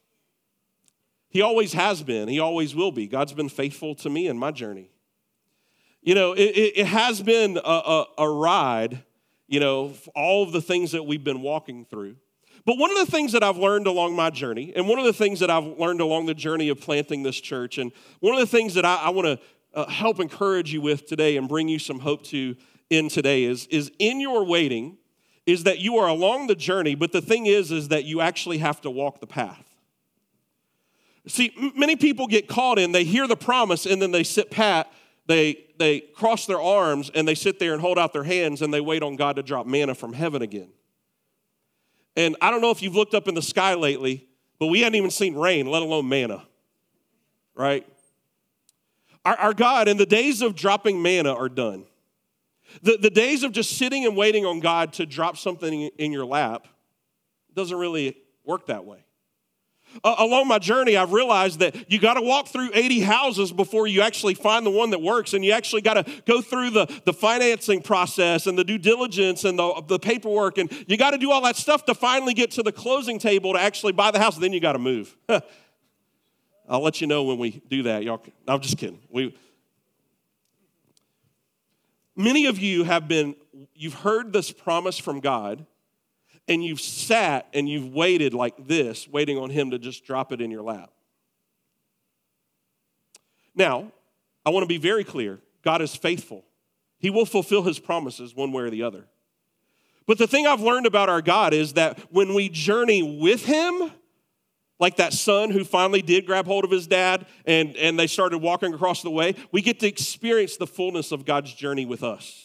He 1.29 1.41
always 1.41 1.73
has 1.73 2.01
been, 2.01 2.29
He 2.29 2.39
always 2.39 2.73
will 2.73 2.93
be. 2.93 3.07
God's 3.07 3.33
been 3.33 3.49
faithful 3.49 3.95
to 3.95 4.09
me 4.09 4.27
in 4.27 4.37
my 4.37 4.51
journey. 4.51 4.89
You 6.01 6.15
know, 6.15 6.33
it, 6.33 6.43
it 6.75 6.85
has 6.85 7.21
been 7.21 7.57
a, 7.57 7.59
a, 7.59 8.05
a 8.19 8.29
ride, 8.29 9.03
you 9.47 9.59
know, 9.59 9.93
all 10.15 10.43
of 10.43 10.51
the 10.51 10.61
things 10.61 10.91
that 10.91 11.03
we've 11.03 11.23
been 11.23 11.41
walking 11.41 11.85
through. 11.85 12.15
But 12.65 12.77
one 12.77 12.89
of 12.89 12.97
the 12.97 13.11
things 13.11 13.31
that 13.33 13.43
I've 13.43 13.57
learned 13.57 13.85
along 13.85 14.15
my 14.15 14.31
journey, 14.31 14.73
and 14.75 14.87
one 14.87 14.97
of 14.97 15.05
the 15.05 15.13
things 15.13 15.39
that 15.41 15.51
I've 15.51 15.77
learned 15.77 16.01
along 16.01 16.25
the 16.25 16.33
journey 16.33 16.69
of 16.69 16.81
planting 16.81 17.21
this 17.21 17.39
church, 17.39 17.77
and 17.77 17.91
one 18.21 18.33
of 18.33 18.39
the 18.39 18.47
things 18.47 18.73
that 18.73 18.85
I, 18.85 18.95
I 18.95 19.09
want 19.09 19.27
to 19.27 19.39
uh, 19.75 19.87
help 19.87 20.19
encourage 20.19 20.73
you 20.73 20.81
with 20.81 21.05
today 21.05 21.37
and 21.37 21.47
bring 21.47 21.67
you 21.67 21.77
some 21.77 21.99
hope 21.99 22.23
to 22.23 22.55
in 22.89 23.09
today 23.09 23.43
is, 23.43 23.67
is 23.67 23.91
in 23.99 24.19
your 24.19 24.43
waiting, 24.43 24.97
is 25.45 25.63
that 25.63 25.79
you 25.79 25.97
are 25.97 26.07
along 26.07 26.47
the 26.47 26.55
journey, 26.55 26.95
but 26.95 27.11
the 27.11 27.21
thing 27.21 27.45
is, 27.45 27.71
is 27.71 27.89
that 27.89 28.05
you 28.05 28.21
actually 28.21 28.59
have 28.59 28.81
to 28.81 28.89
walk 28.89 29.19
the 29.19 29.27
path. 29.27 29.75
See, 31.27 31.51
many 31.75 31.95
people 31.95 32.27
get 32.27 32.47
caught 32.47 32.79
in, 32.79 32.91
they 32.91 33.03
hear 33.03 33.27
the 33.27 33.35
promise, 33.35 33.85
and 33.85 34.01
then 34.01 34.11
they 34.11 34.23
sit 34.23 34.49
pat 34.51 34.91
they, 35.27 35.65
they 35.77 36.01
cross 36.01 36.45
their 36.45 36.61
arms 36.61 37.09
and 37.13 37.27
they 37.27 37.35
sit 37.35 37.59
there 37.59 37.73
and 37.73 37.81
hold 37.81 37.97
out 37.97 38.13
their 38.13 38.23
hands 38.23 38.61
and 38.61 38.73
they 38.73 38.81
wait 38.81 39.03
on 39.03 39.15
God 39.15 39.37
to 39.37 39.43
drop 39.43 39.65
manna 39.65 39.95
from 39.95 40.13
heaven 40.13 40.41
again. 40.41 40.69
And 42.15 42.35
I 42.41 42.51
don't 42.51 42.61
know 42.61 42.71
if 42.71 42.81
you've 42.81 42.95
looked 42.95 43.13
up 43.13 43.27
in 43.27 43.35
the 43.35 43.41
sky 43.41 43.73
lately, 43.73 44.27
but 44.59 44.67
we 44.67 44.81
hadn't 44.81 44.95
even 44.95 45.11
seen 45.11 45.35
rain, 45.35 45.65
let 45.67 45.81
alone 45.81 46.07
manna, 46.07 46.45
right? 47.55 47.85
Our, 49.25 49.35
our 49.37 49.53
God, 49.53 49.87
and 49.87 49.99
the 49.99 50.05
days 50.05 50.41
of 50.41 50.55
dropping 50.55 51.01
manna 51.01 51.33
are 51.33 51.49
done. 51.49 51.85
The, 52.83 52.97
the 52.97 53.09
days 53.09 53.43
of 53.43 53.51
just 53.51 53.77
sitting 53.77 54.05
and 54.05 54.15
waiting 54.15 54.45
on 54.45 54.59
God 54.59 54.93
to 54.93 55.05
drop 55.05 55.37
something 55.37 55.89
in 55.97 56.11
your 56.11 56.25
lap 56.25 56.67
doesn't 57.53 57.77
really 57.77 58.17
work 58.43 58.67
that 58.67 58.85
way 58.85 59.04
uh, 60.03 60.15
along 60.19 60.47
my 60.47 60.59
journey, 60.59 60.97
I've 60.97 61.13
realized 61.13 61.59
that 61.59 61.91
you 61.91 61.99
got 61.99 62.15
to 62.15 62.21
walk 62.21 62.47
through 62.47 62.71
80 62.73 63.01
houses 63.01 63.51
before 63.51 63.87
you 63.87 64.01
actually 64.01 64.33
find 64.33 64.65
the 64.65 64.71
one 64.71 64.89
that 64.91 65.01
works. 65.01 65.33
And 65.33 65.43
you 65.43 65.51
actually 65.51 65.81
got 65.81 65.93
to 65.95 66.21
go 66.25 66.41
through 66.41 66.71
the, 66.71 67.01
the 67.05 67.13
financing 67.13 67.81
process 67.81 68.47
and 68.47 68.57
the 68.57 68.63
due 68.63 68.77
diligence 68.77 69.43
and 69.43 69.57
the, 69.57 69.83
the 69.87 69.99
paperwork. 69.99 70.57
And 70.57 70.71
you 70.87 70.97
got 70.97 71.11
to 71.11 71.17
do 71.17 71.31
all 71.31 71.41
that 71.43 71.55
stuff 71.55 71.85
to 71.85 71.95
finally 71.95 72.33
get 72.33 72.51
to 72.51 72.63
the 72.63 72.71
closing 72.71 73.19
table 73.19 73.53
to 73.53 73.59
actually 73.59 73.93
buy 73.93 74.11
the 74.11 74.19
house. 74.19 74.37
Then 74.37 74.53
you 74.53 74.59
got 74.59 74.73
to 74.73 74.79
move. 74.79 75.15
I'll 76.67 76.81
let 76.81 76.99
you 76.99 77.07
know 77.07 77.23
when 77.23 77.37
we 77.37 77.61
do 77.69 77.83
that. 77.83 78.03
Y'all, 78.03 78.23
I'm 78.47 78.59
just 78.59 78.77
kidding. 78.77 78.99
We, 79.09 79.35
many 82.15 82.47
of 82.47 82.57
you 82.57 82.83
have 82.83 83.07
been, 83.07 83.35
you've 83.75 83.93
heard 83.93 84.33
this 84.33 84.51
promise 84.51 84.97
from 84.97 85.19
God 85.19 85.65
and 86.47 86.63
you've 86.63 86.81
sat 86.81 87.47
and 87.53 87.67
you've 87.67 87.93
waited 87.93 88.33
like 88.33 88.67
this, 88.67 89.07
waiting 89.07 89.37
on 89.37 89.49
Him 89.49 89.71
to 89.71 89.79
just 89.79 90.05
drop 90.05 90.31
it 90.31 90.41
in 90.41 90.51
your 90.51 90.61
lap. 90.61 90.91
Now, 93.55 93.91
I 94.45 94.49
want 94.49 94.63
to 94.63 94.67
be 94.67 94.77
very 94.77 95.03
clear 95.03 95.39
God 95.63 95.81
is 95.81 95.95
faithful, 95.95 96.45
He 96.99 97.09
will 97.09 97.25
fulfill 97.25 97.63
His 97.63 97.79
promises 97.79 98.35
one 98.35 98.51
way 98.51 98.63
or 98.63 98.69
the 98.69 98.83
other. 98.83 99.05
But 100.07 100.19
the 100.19 100.27
thing 100.27 100.45
I've 100.45 100.61
learned 100.61 100.85
about 100.85 101.09
our 101.09 101.21
God 101.21 101.51
is 101.53 101.73
that 101.73 101.97
when 102.11 102.35
we 102.35 102.49
journey 102.49 103.19
with 103.19 103.45
Him, 103.45 103.91
like 104.79 104.97
that 104.97 105.13
son 105.13 105.51
who 105.51 105.63
finally 105.63 106.01
did 106.01 106.25
grab 106.25 106.45
hold 106.45 106.65
of 106.65 106.71
his 106.71 106.87
dad 106.87 107.25
and, 107.45 107.75
and 107.77 107.97
they 107.97 108.07
started 108.07 108.39
walking 108.39 108.73
across 108.73 109.01
the 109.01 109.09
way, 109.09 109.35
we 109.51 109.61
get 109.61 109.79
to 109.79 109.87
experience 109.87 110.57
the 110.57 110.67
fullness 110.67 111.11
of 111.11 111.25
God's 111.25 111.53
journey 111.53 111.85
with 111.85 112.03
us. 112.03 112.44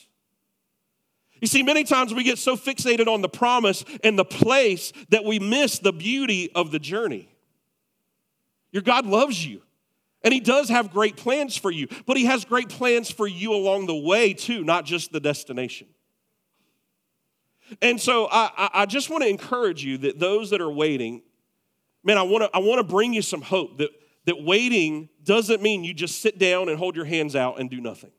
You 1.40 1.48
see, 1.48 1.62
many 1.62 1.85
times 1.85 2.12
we 2.12 2.22
get 2.22 2.38
so 2.38 2.57
fixated 2.57 3.07
on 3.07 3.22
the 3.22 3.29
promise 3.29 3.85
and 4.05 4.18
the 4.18 4.24
place 4.24 4.92
that 5.09 5.24
we 5.24 5.38
miss 5.38 5.79
the 5.79 5.92
beauty 5.92 6.50
of 6.55 6.70
the 6.70 6.79
journey. 6.79 7.29
Your 8.72 8.83
God 8.83 9.07
loves 9.07 9.44
you. 9.44 9.62
And 10.22 10.35
he 10.35 10.40
does 10.40 10.68
have 10.68 10.92
great 10.92 11.16
plans 11.16 11.57
for 11.57 11.70
you, 11.70 11.88
but 12.07 12.18
he 12.18 12.26
has 12.26 12.44
great 12.44 12.68
plans 12.68 13.11
for 13.11 13.26
you 13.26 13.55
along 13.55 13.87
the 13.87 13.96
way 13.96 14.35
too, 14.35 14.64
not 14.64 14.85
just 14.85 15.12
the 15.12 15.20
destination. 15.20 15.88
And 17.81 18.00
so 18.00 18.29
I, 18.31 18.68
I 18.74 18.87
just 18.87 19.09
want 19.09 19.22
to 19.22 19.31
encourage 19.31 19.83
you 19.83 19.96
that 19.98 20.18
those 20.18 20.50
that 20.50 20.61
are 20.61 20.70
waiting, 20.70 21.22
man, 22.05 22.18
I 22.18 22.22
want 22.22 22.44
to 22.44 22.50
I 22.53 22.59
want 22.59 22.81
to 22.81 22.85
bring 22.85 23.14
you 23.14 23.22
some 23.22 23.40
hope 23.40 23.79
that, 23.79 23.90
that 24.26 24.42
waiting 24.42 25.09
doesn't 25.24 25.62
mean 25.62 25.85
you 25.85 25.94
just 25.94 26.20
sit 26.20 26.38
down 26.38 26.68
and 26.68 26.76
hold 26.79 26.96
your 26.96 27.05
hands 27.07 27.35
out 27.35 27.59
and 27.59 27.70
do 27.70 27.81
nothing. 27.81 28.11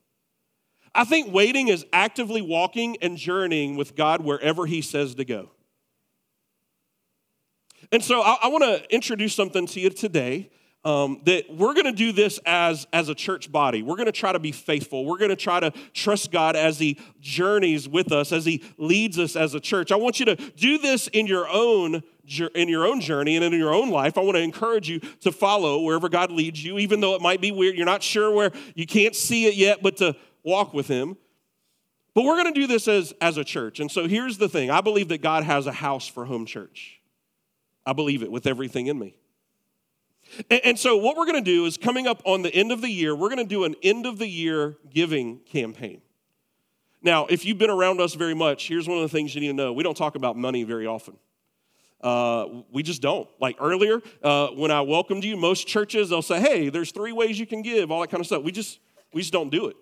I 0.94 1.04
think 1.06 1.34
waiting 1.34 1.70
is 1.70 1.86
actively 1.94 2.42
walking 2.42 2.98
and 3.02 3.18
journeying 3.18 3.76
with 3.76 3.96
God 3.96 4.22
wherever 4.22 4.66
He 4.66 4.82
says 4.82 5.16
to 5.16 5.26
go. 5.26 5.50
And 7.92 8.04
so 8.04 8.22
I, 8.22 8.38
I 8.44 8.48
want 8.50 8.64
to 8.64 8.94
introduce 8.94 9.34
something 9.34 9.66
to 9.68 9.80
you 9.80 9.90
today 9.90 10.50
um, 10.84 11.22
that 11.26 11.46
we're 11.50 11.74
going 11.74 11.86
to 11.86 11.92
do 11.92 12.12
this 12.12 12.40
as, 12.46 12.88
as 12.92 13.08
a 13.08 13.16
church 13.16 13.52
body. 13.52 13.84
We're 13.84 13.96
going 13.96 14.08
to 14.08 14.12
try 14.12 14.32
to 14.32 14.40
be 14.40 14.52
faithful. 14.52 15.06
We're 15.06 15.18
going 15.18 15.30
to 15.30 15.36
try 15.36 15.60
to 15.60 15.72
trust 15.94 16.32
God 16.32 16.56
as 16.56 16.80
He 16.80 17.00
journeys 17.20 17.88
with 17.88 18.12
us, 18.12 18.32
as 18.32 18.46
He 18.46 18.64
leads 18.78 19.20
us 19.20 19.36
as 19.36 19.54
a 19.54 19.60
church. 19.60 19.92
I 19.92 19.96
want 19.96 20.20
you 20.20 20.26
to 20.26 20.36
do 20.36 20.78
this 20.78 21.08
in 21.08 21.28
your 21.28 21.48
own 21.50 22.04
in 22.56 22.70
your 22.70 22.86
own 22.86 23.02
journey 23.02 23.36
and 23.36 23.44
in 23.44 23.52
your 23.52 23.74
own 23.74 23.90
life. 23.90 24.18
I 24.18 24.22
want 24.22 24.38
to 24.38 24.42
encourage 24.42 24.88
you 24.88 25.00
to 25.22 25.32
follow 25.32 25.82
wherever 25.82 26.08
God 26.08 26.32
leads 26.32 26.64
you, 26.64 26.78
even 26.78 27.02
though 27.02 27.16
it 27.16 27.22
might 27.22 27.42
be 27.42 27.52
weird. 27.52 27.76
You're 27.76 27.86
not 27.86 28.04
sure 28.04 28.32
where 28.32 28.52
you 28.74 28.86
can't 28.86 29.16
see 29.16 29.48
it 29.48 29.56
yet, 29.56 29.84
but 29.84 29.98
to 29.98 30.16
walk 30.44 30.74
with 30.74 30.88
Him. 30.88 31.18
But 32.14 32.26
we're 32.26 32.42
going 32.42 32.54
to 32.54 32.60
do 32.60 32.68
this 32.68 32.88
as, 32.88 33.14
as 33.22 33.38
a 33.38 33.44
church. 33.44 33.80
And 33.80 33.90
so 33.90 34.08
here's 34.08 34.38
the 34.38 34.50
thing 34.50 34.70
I 34.70 34.82
believe 34.82 35.08
that 35.10 35.22
God 35.22 35.44
has 35.44 35.66
a 35.66 35.72
house 35.72 36.08
for 36.08 36.26
home 36.26 36.46
church. 36.46 37.00
I 37.86 37.94
believe 37.94 38.22
it 38.22 38.32
with 38.32 38.46
everything 38.46 38.88
in 38.88 39.00
me. 39.00 39.16
And, 40.50 40.62
and 40.64 40.80
so, 40.80 40.98
what 40.98 41.18
we're 41.18 41.26
going 41.26 41.44
to 41.44 41.52
do 41.52 41.66
is 41.66 41.78
coming 41.78 42.08
up 42.08 42.22
on 42.26 42.42
the 42.42 42.54
end 42.54 42.72
of 42.72 42.82
the 42.82 42.90
year, 42.90 43.16
we're 43.16 43.30
going 43.30 43.40
to 43.40 43.44
do 43.44 43.64
an 43.64 43.76
end 43.82 44.06
of 44.06 44.18
the 44.20 44.28
year 44.28 44.78
giving 44.94 45.40
campaign. 45.40 46.02
Now, 47.02 47.26
if 47.26 47.46
you've 47.46 47.58
been 47.58 47.72
around 47.72 48.00
us 48.00 48.14
very 48.14 48.36
much, 48.36 48.68
here's 48.68 48.88
one 48.88 48.98
of 48.98 49.04
the 49.04 49.10
things 49.10 49.34
you 49.34 49.42
need 49.42 49.48
to 49.48 49.54
know 49.54 49.74
we 49.74 49.84
don't 49.84 49.98
talk 49.98 50.16
about 50.16 50.38
money 50.38 50.64
very 50.64 50.86
often. 50.86 51.18
Uh, 52.00 52.64
we 52.72 52.84
just 52.84 53.02
don't. 53.02 53.30
Like 53.40 53.58
earlier, 53.60 54.02
uh, 54.24 54.48
when 54.50 54.72
I 54.72 54.82
welcomed 54.82 55.24
you, 55.24 55.38
most 55.38 55.68
churches 55.68 56.10
they'll 56.10 56.22
say, 56.22 56.40
"Hey, 56.40 56.70
there's 56.70 56.92
three 56.92 57.12
ways 57.12 57.40
you 57.40 57.46
can 57.46 57.62
give," 57.62 57.92
all 57.92 58.02
that 58.02 58.10
kind 58.10 58.22
of 58.22 58.28
stuff. 58.28 58.44
We 58.44 58.52
just 58.52 58.80
we 59.14 59.22
just 59.22 59.34
don't 59.34 59.50
do 59.50 59.68
it. 59.68 59.76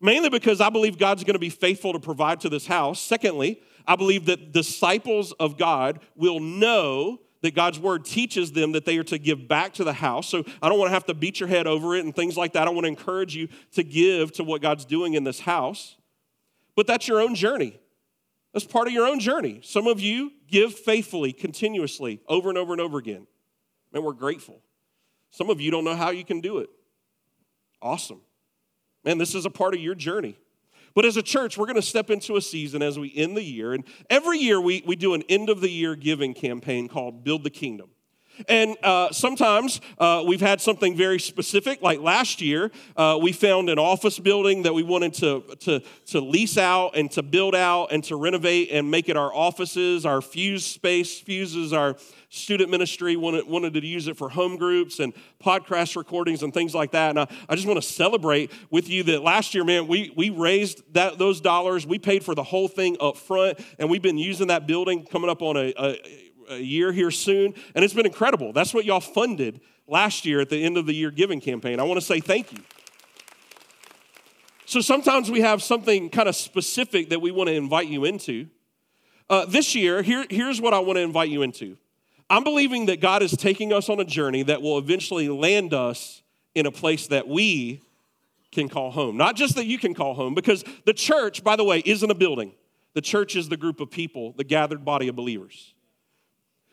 Mainly 0.00 0.30
because 0.30 0.60
I 0.60 0.70
believe 0.70 0.98
God's 0.98 1.24
going 1.24 1.34
to 1.34 1.40
be 1.40 1.50
faithful 1.50 1.92
to 1.92 1.98
provide 1.98 2.40
to 2.40 2.48
this 2.48 2.66
house. 2.66 3.00
Secondly, 3.00 3.60
I 3.86 3.96
believe 3.96 4.26
that 4.26 4.52
disciples 4.52 5.32
of 5.32 5.58
God 5.58 6.00
will 6.14 6.40
know 6.40 7.20
that 7.40 7.54
God's 7.54 7.78
word 7.78 8.04
teaches 8.04 8.52
them 8.52 8.72
that 8.72 8.84
they 8.84 8.98
are 8.98 9.04
to 9.04 9.18
give 9.18 9.48
back 9.48 9.74
to 9.74 9.84
the 9.84 9.92
house. 9.92 10.28
So 10.28 10.44
I 10.60 10.68
don't 10.68 10.78
want 10.78 10.88
to 10.88 10.94
have 10.94 11.06
to 11.06 11.14
beat 11.14 11.40
your 11.40 11.48
head 11.48 11.66
over 11.66 11.94
it 11.94 12.04
and 12.04 12.14
things 12.14 12.36
like 12.36 12.52
that. 12.52 12.66
I 12.66 12.70
want 12.70 12.84
to 12.84 12.88
encourage 12.88 13.34
you 13.34 13.48
to 13.72 13.82
give 13.82 14.32
to 14.32 14.44
what 14.44 14.60
God's 14.60 14.84
doing 14.84 15.14
in 15.14 15.24
this 15.24 15.40
house. 15.40 15.96
But 16.76 16.86
that's 16.86 17.08
your 17.08 17.20
own 17.20 17.34
journey. 17.34 17.78
That's 18.52 18.64
part 18.64 18.88
of 18.88 18.92
your 18.92 19.06
own 19.06 19.20
journey. 19.20 19.60
Some 19.62 19.86
of 19.86 20.00
you 20.00 20.32
give 20.48 20.74
faithfully, 20.74 21.32
continuously, 21.32 22.20
over 22.28 22.48
and 22.48 22.58
over 22.58 22.72
and 22.72 22.80
over 22.80 22.98
again. 22.98 23.26
And 23.92 24.04
we're 24.04 24.12
grateful. 24.12 24.60
Some 25.30 25.50
of 25.50 25.60
you 25.60 25.70
don't 25.70 25.84
know 25.84 25.96
how 25.96 26.10
you 26.10 26.24
can 26.24 26.40
do 26.40 26.58
it. 26.58 26.70
Awesome. 27.80 28.20
Man, 29.08 29.16
this 29.16 29.34
is 29.34 29.46
a 29.46 29.50
part 29.50 29.72
of 29.72 29.80
your 29.80 29.94
journey. 29.94 30.36
But 30.94 31.06
as 31.06 31.16
a 31.16 31.22
church, 31.22 31.56
we're 31.56 31.64
going 31.64 31.76
to 31.76 31.82
step 31.82 32.10
into 32.10 32.36
a 32.36 32.42
season 32.42 32.82
as 32.82 32.98
we 32.98 33.10
end 33.16 33.38
the 33.38 33.42
year. 33.42 33.72
And 33.72 33.84
every 34.10 34.38
year 34.38 34.60
we, 34.60 34.82
we 34.84 34.96
do 34.96 35.14
an 35.14 35.22
end 35.30 35.48
of 35.48 35.62
the 35.62 35.70
year 35.70 35.96
giving 35.96 36.34
campaign 36.34 36.88
called 36.88 37.24
Build 37.24 37.42
the 37.42 37.48
Kingdom. 37.48 37.88
And 38.48 38.76
uh, 38.82 39.10
sometimes 39.12 39.80
uh, 39.98 40.22
we've 40.26 40.40
had 40.40 40.60
something 40.60 40.96
very 40.96 41.18
specific, 41.18 41.82
like 41.82 42.00
last 42.00 42.40
year, 42.40 42.70
uh, 42.96 43.18
we 43.20 43.32
found 43.32 43.70
an 43.70 43.78
office 43.78 44.18
building 44.18 44.62
that 44.62 44.74
we 44.74 44.82
wanted 44.82 45.14
to, 45.14 45.42
to, 45.60 45.82
to 46.06 46.20
lease 46.20 46.58
out 46.58 46.96
and 46.96 47.10
to 47.12 47.22
build 47.22 47.54
out 47.54 47.92
and 47.92 48.04
to 48.04 48.16
renovate 48.16 48.70
and 48.70 48.90
make 48.90 49.08
it 49.08 49.16
our 49.16 49.34
offices, 49.34 50.06
our 50.06 50.20
fuse 50.20 50.64
space. 50.64 51.18
Fuses 51.20 51.72
our 51.72 51.96
student 52.28 52.70
ministry, 52.70 53.16
wanted, 53.16 53.46
wanted 53.46 53.74
to 53.74 53.86
use 53.86 54.08
it 54.08 54.16
for 54.16 54.28
home 54.28 54.56
groups 54.56 54.98
and 55.00 55.14
podcast 55.42 55.96
recordings 55.96 56.42
and 56.42 56.52
things 56.52 56.74
like 56.74 56.92
that. 56.92 57.10
And 57.10 57.20
I, 57.20 57.26
I 57.48 57.54
just 57.54 57.66
want 57.66 57.80
to 57.80 57.88
celebrate 57.88 58.52
with 58.70 58.88
you 58.88 59.02
that 59.04 59.22
last 59.22 59.54
year, 59.54 59.64
man, 59.64 59.86
we, 59.86 60.12
we 60.16 60.30
raised 60.30 60.82
that, 60.94 61.18
those 61.18 61.40
dollars. 61.40 61.86
We 61.86 61.98
paid 61.98 62.24
for 62.24 62.34
the 62.34 62.42
whole 62.42 62.68
thing 62.68 62.96
up 63.00 63.16
front, 63.16 63.58
and 63.78 63.88
we've 63.88 64.02
been 64.02 64.18
using 64.18 64.48
that 64.48 64.66
building 64.66 65.06
coming 65.06 65.30
up 65.30 65.42
on 65.42 65.56
a, 65.56 65.72
a 65.78 66.27
a 66.50 66.58
year 66.58 66.92
here 66.92 67.10
soon, 67.10 67.54
and 67.74 67.84
it's 67.84 67.94
been 67.94 68.06
incredible. 68.06 68.52
That's 68.52 68.74
what 68.74 68.84
y'all 68.84 69.00
funded 69.00 69.60
last 69.86 70.24
year 70.24 70.40
at 70.40 70.50
the 70.50 70.62
end 70.64 70.76
of 70.76 70.86
the 70.86 70.94
year 70.94 71.10
giving 71.10 71.40
campaign. 71.40 71.80
I 71.80 71.82
want 71.82 72.00
to 72.00 72.06
say 72.06 72.20
thank 72.20 72.52
you. 72.52 72.60
So 74.66 74.80
sometimes 74.80 75.30
we 75.30 75.40
have 75.40 75.62
something 75.62 76.10
kind 76.10 76.28
of 76.28 76.36
specific 76.36 77.08
that 77.08 77.22
we 77.22 77.30
want 77.30 77.48
to 77.48 77.54
invite 77.54 77.88
you 77.88 78.04
into. 78.04 78.48
Uh, 79.30 79.46
this 79.46 79.74
year, 79.74 80.02
here, 80.02 80.26
here's 80.28 80.60
what 80.60 80.74
I 80.74 80.78
want 80.78 80.96
to 80.96 81.02
invite 81.02 81.30
you 81.30 81.42
into. 81.42 81.78
I'm 82.30 82.44
believing 82.44 82.86
that 82.86 83.00
God 83.00 83.22
is 83.22 83.32
taking 83.32 83.72
us 83.72 83.88
on 83.88 83.98
a 83.98 84.04
journey 84.04 84.42
that 84.42 84.60
will 84.60 84.76
eventually 84.76 85.28
land 85.30 85.72
us 85.72 86.22
in 86.54 86.66
a 86.66 86.70
place 86.70 87.06
that 87.06 87.26
we 87.26 87.80
can 88.52 88.68
call 88.68 88.90
home. 88.90 89.16
Not 89.16 89.36
just 89.36 89.54
that 89.54 89.66
you 89.66 89.78
can 89.78 89.94
call 89.94 90.14
home, 90.14 90.34
because 90.34 90.64
the 90.84 90.92
church, 90.92 91.42
by 91.42 91.56
the 91.56 91.64
way, 91.64 91.82
isn't 91.84 92.10
a 92.10 92.14
building. 92.14 92.52
The 92.94 93.00
church 93.00 93.36
is 93.36 93.48
the 93.48 93.56
group 93.56 93.80
of 93.80 93.90
people, 93.90 94.32
the 94.32 94.44
gathered 94.44 94.84
body 94.84 95.08
of 95.08 95.16
believers. 95.16 95.74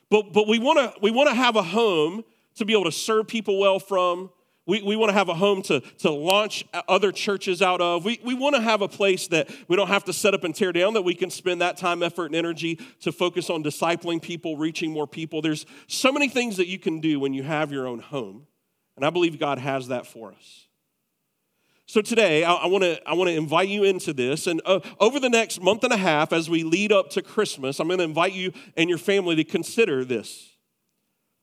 But, 0.09 0.33
but 0.33 0.47
we 0.47 0.59
want 0.59 0.79
to 0.79 0.99
we 1.01 1.11
wanna 1.11 1.33
have 1.33 1.55
a 1.55 1.63
home 1.63 2.23
to 2.55 2.65
be 2.65 2.73
able 2.73 2.85
to 2.85 2.91
serve 2.91 3.27
people 3.27 3.59
well 3.59 3.79
from. 3.79 4.29
We, 4.67 4.81
we 4.81 4.95
want 4.95 5.09
to 5.09 5.13
have 5.13 5.29
a 5.29 5.35
home 5.35 5.61
to, 5.63 5.79
to 5.99 6.09
launch 6.09 6.65
other 6.87 7.11
churches 7.11 7.61
out 7.61 7.81
of. 7.81 8.03
We, 8.03 8.19
we 8.23 8.33
want 8.33 8.55
to 8.55 8.61
have 8.61 8.81
a 8.81 8.87
place 8.87 9.27
that 9.27 9.51
we 9.67 9.75
don't 9.75 9.89
have 9.89 10.05
to 10.05 10.13
set 10.13 10.33
up 10.33 10.43
and 10.43 10.55
tear 10.55 10.71
down, 10.71 10.95
that 10.95 11.03
we 11.03 11.13
can 11.13 11.29
spend 11.29 11.61
that 11.61 11.77
time, 11.77 12.01
effort, 12.01 12.27
and 12.27 12.35
energy 12.35 12.79
to 13.01 13.11
focus 13.11 13.51
on 13.51 13.63
discipling 13.63 14.19
people, 14.19 14.57
reaching 14.57 14.91
more 14.91 15.05
people. 15.05 15.43
There's 15.43 15.67
so 15.85 16.11
many 16.11 16.29
things 16.29 16.57
that 16.57 16.67
you 16.67 16.79
can 16.79 16.99
do 16.99 17.19
when 17.19 17.31
you 17.33 17.43
have 17.43 17.71
your 17.71 17.85
own 17.85 17.99
home. 17.99 18.47
And 18.95 19.05
I 19.05 19.11
believe 19.11 19.39
God 19.39 19.59
has 19.59 19.89
that 19.89 20.07
for 20.07 20.31
us. 20.31 20.64
So 21.87 22.01
today, 22.01 22.43
I, 22.43 22.65
want 22.65 22.83
to 22.83 22.99
I 23.07 23.13
want 23.13 23.29
to 23.29 23.35
invite 23.35 23.69
you 23.69 23.83
into 23.83 24.11
this, 24.11 24.47
and 24.47 24.59
uh, 24.65 24.79
over 24.99 25.19
the 25.19 25.29
next 25.29 25.61
month 25.61 25.83
and 25.83 25.93
a 25.93 25.97
half, 25.97 26.33
as 26.33 26.49
we 26.49 26.63
lead 26.63 26.91
up 26.91 27.11
to 27.11 27.21
Christmas, 27.21 27.79
I'm 27.79 27.87
going 27.87 27.99
to 27.99 28.03
invite 28.03 28.33
you 28.33 28.53
and 28.75 28.89
your 28.89 28.97
family 28.97 29.35
to 29.35 29.43
consider 29.43 30.03
this, 30.03 30.49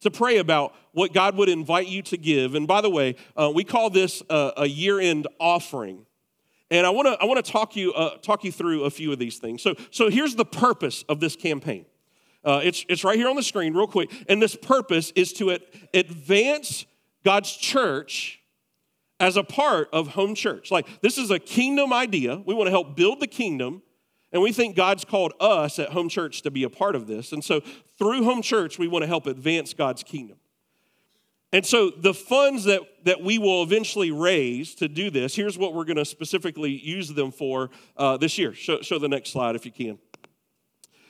to 0.01 0.11
pray 0.11 0.39
about 0.39 0.75
what 0.91 1.13
God 1.13 1.37
would 1.37 1.49
invite 1.49 1.87
you 1.87 2.03
to 2.03 2.17
give. 2.17 2.57
And 2.57 2.67
by 2.67 2.81
the 2.81 2.91
way, 2.91 3.15
uh, 3.37 3.53
we 3.55 3.63
call 3.63 3.89
this 3.89 4.21
a, 4.29 4.53
a 4.57 4.67
year-end 4.67 5.29
offering, 5.39 6.07
and 6.73 6.85
I 6.89 6.91
want 6.91 7.07
to 7.07 7.17
I 7.23 7.25
want 7.27 7.43
to 7.45 7.51
talk 7.51 7.77
you 7.77 7.93
uh, 7.93 8.17
talk 8.17 8.43
you 8.43 8.51
through 8.51 8.83
a 8.83 8.91
few 8.91 9.13
of 9.13 9.21
these 9.21 9.39
things. 9.39 9.63
So 9.63 9.77
so 9.93 10.11
here's 10.11 10.35
the 10.35 10.45
purpose 10.45 11.05
of 11.09 11.21
this 11.21 11.37
campaign. 11.37 11.87
Uh, 12.45 12.61
it's 12.65 12.85
it's 12.89 13.05
right 13.05 13.17
here 13.17 13.29
on 13.29 13.37
the 13.37 13.45
screen, 13.45 13.75
real 13.75 13.87
quick, 13.87 14.11
and 14.29 14.43
this 14.43 14.57
purpose 14.57 15.13
is 15.15 15.33
to 15.35 15.57
advance 15.95 16.85
God's 17.25 17.57
church 17.57 18.42
as 19.23 19.37
a 19.37 19.45
part 19.45 19.89
of 19.93 20.09
home 20.09 20.35
church. 20.35 20.73
Like, 20.73 21.01
this 21.01 21.17
is 21.17 21.31
a 21.31 21.39
kingdom 21.39 21.93
idea. 21.93 22.43
We 22.45 22.55
want 22.55 22.67
to 22.67 22.73
help 22.73 22.97
build 22.97 23.21
the 23.21 23.29
kingdom. 23.29 23.81
And 24.33 24.43
we 24.43 24.53
think 24.53 24.75
God's 24.75 25.05
called 25.05 25.33
us 25.39 25.79
at 25.79 25.91
home 25.91 26.09
church 26.09 26.43
to 26.43 26.51
be 26.51 26.65
a 26.65 26.69
part 26.69 26.97
of 26.97 27.07
this. 27.07 27.31
And 27.33 27.45
so, 27.45 27.61
through 27.99 28.25
home 28.25 28.43
church, 28.43 28.81
we 28.81 28.89
want 28.89 29.05
to 29.05 29.07
help 29.07 29.27
advance 29.27 29.75
God's 29.75 30.03
kingdom. 30.03 30.39
And 31.53 31.65
so, 31.65 31.91
the 31.91 32.13
funds 32.13 32.65
that, 32.65 32.81
that 33.05 33.23
we 33.23 33.39
will 33.39 33.63
eventually 33.63 34.11
raise 34.11 34.75
to 34.77 34.89
do 34.89 35.09
this, 35.09 35.37
here's 35.37 35.57
what 35.57 35.73
we're 35.73 35.85
going 35.85 35.99
to 35.99 36.05
specifically 36.05 36.73
use 36.73 37.09
them 37.11 37.31
for 37.31 37.71
uh, 37.97 38.17
this 38.17 38.39
year. 38.39 38.53
Show, 38.55 38.83
show, 38.83 38.99
the 38.99 39.09
next 39.09 39.31
slide 39.31 39.55
if 39.55 39.65
you 39.65 39.71
can. 39.71 39.99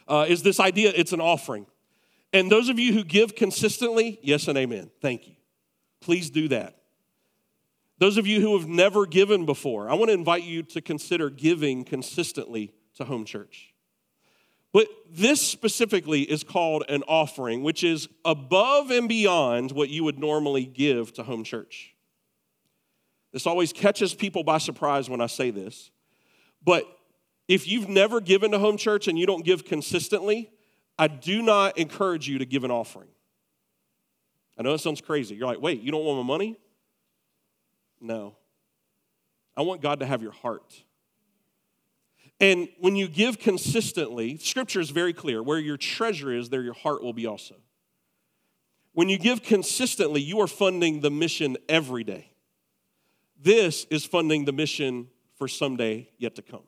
Uh, 0.06 0.26
is 0.28 0.42
this 0.42 0.60
idea 0.60 0.92
it's 0.94 1.14
an 1.14 1.20
offering. 1.22 1.64
And 2.34 2.52
those 2.52 2.68
of 2.68 2.78
you 2.78 2.92
who 2.92 3.04
give 3.04 3.34
consistently, 3.34 4.18
yes 4.22 4.48
and 4.48 4.58
amen. 4.58 4.90
Thank 5.00 5.28
you. 5.28 5.36
Please 6.02 6.28
do 6.28 6.48
that. 6.48 6.81
Those 8.02 8.16
of 8.16 8.26
you 8.26 8.40
who 8.40 8.58
have 8.58 8.66
never 8.66 9.06
given 9.06 9.46
before, 9.46 9.88
I 9.88 9.94
want 9.94 10.08
to 10.08 10.12
invite 10.12 10.42
you 10.42 10.64
to 10.64 10.80
consider 10.80 11.30
giving 11.30 11.84
consistently 11.84 12.74
to 12.96 13.04
home 13.04 13.24
church. 13.24 13.72
But 14.72 14.88
this 15.08 15.40
specifically 15.40 16.22
is 16.22 16.42
called 16.42 16.82
an 16.88 17.04
offering, 17.06 17.62
which 17.62 17.84
is 17.84 18.08
above 18.24 18.90
and 18.90 19.08
beyond 19.08 19.70
what 19.70 19.88
you 19.88 20.02
would 20.02 20.18
normally 20.18 20.66
give 20.66 21.12
to 21.12 21.22
home 21.22 21.44
church. 21.44 21.94
This 23.32 23.46
always 23.46 23.72
catches 23.72 24.14
people 24.14 24.42
by 24.42 24.58
surprise 24.58 25.08
when 25.08 25.20
I 25.20 25.28
say 25.28 25.52
this. 25.52 25.92
But 26.60 26.82
if 27.46 27.68
you've 27.68 27.88
never 27.88 28.20
given 28.20 28.50
to 28.50 28.58
home 28.58 28.78
church 28.78 29.06
and 29.06 29.16
you 29.16 29.26
don't 29.26 29.44
give 29.44 29.64
consistently, 29.64 30.50
I 30.98 31.06
do 31.06 31.40
not 31.40 31.78
encourage 31.78 32.26
you 32.26 32.38
to 32.38 32.46
give 32.46 32.64
an 32.64 32.72
offering. 32.72 33.10
I 34.58 34.62
know 34.62 34.74
it 34.74 34.78
sounds 34.78 35.00
crazy. 35.00 35.36
You're 35.36 35.46
like, 35.46 35.62
wait, 35.62 35.82
you 35.82 35.92
don't 35.92 36.04
want 36.04 36.18
my 36.18 36.26
money? 36.26 36.56
No. 38.02 38.36
I 39.56 39.62
want 39.62 39.80
God 39.80 40.00
to 40.00 40.06
have 40.06 40.22
your 40.22 40.32
heart. 40.32 40.82
And 42.40 42.68
when 42.80 42.96
you 42.96 43.06
give 43.06 43.38
consistently, 43.38 44.36
scripture 44.36 44.80
is 44.80 44.90
very 44.90 45.12
clear 45.12 45.42
where 45.42 45.58
your 45.58 45.76
treasure 45.76 46.32
is, 46.32 46.48
there 46.48 46.62
your 46.62 46.74
heart 46.74 47.02
will 47.02 47.12
be 47.12 47.26
also. 47.26 47.54
When 48.94 49.08
you 49.08 49.18
give 49.18 49.42
consistently, 49.42 50.20
you 50.20 50.40
are 50.40 50.46
funding 50.46 51.00
the 51.00 51.10
mission 51.10 51.56
every 51.68 52.04
day. 52.04 52.32
This 53.40 53.86
is 53.90 54.04
funding 54.04 54.44
the 54.44 54.52
mission 54.52 55.08
for 55.36 55.48
someday 55.48 56.08
yet 56.18 56.34
to 56.34 56.42
come. 56.42 56.64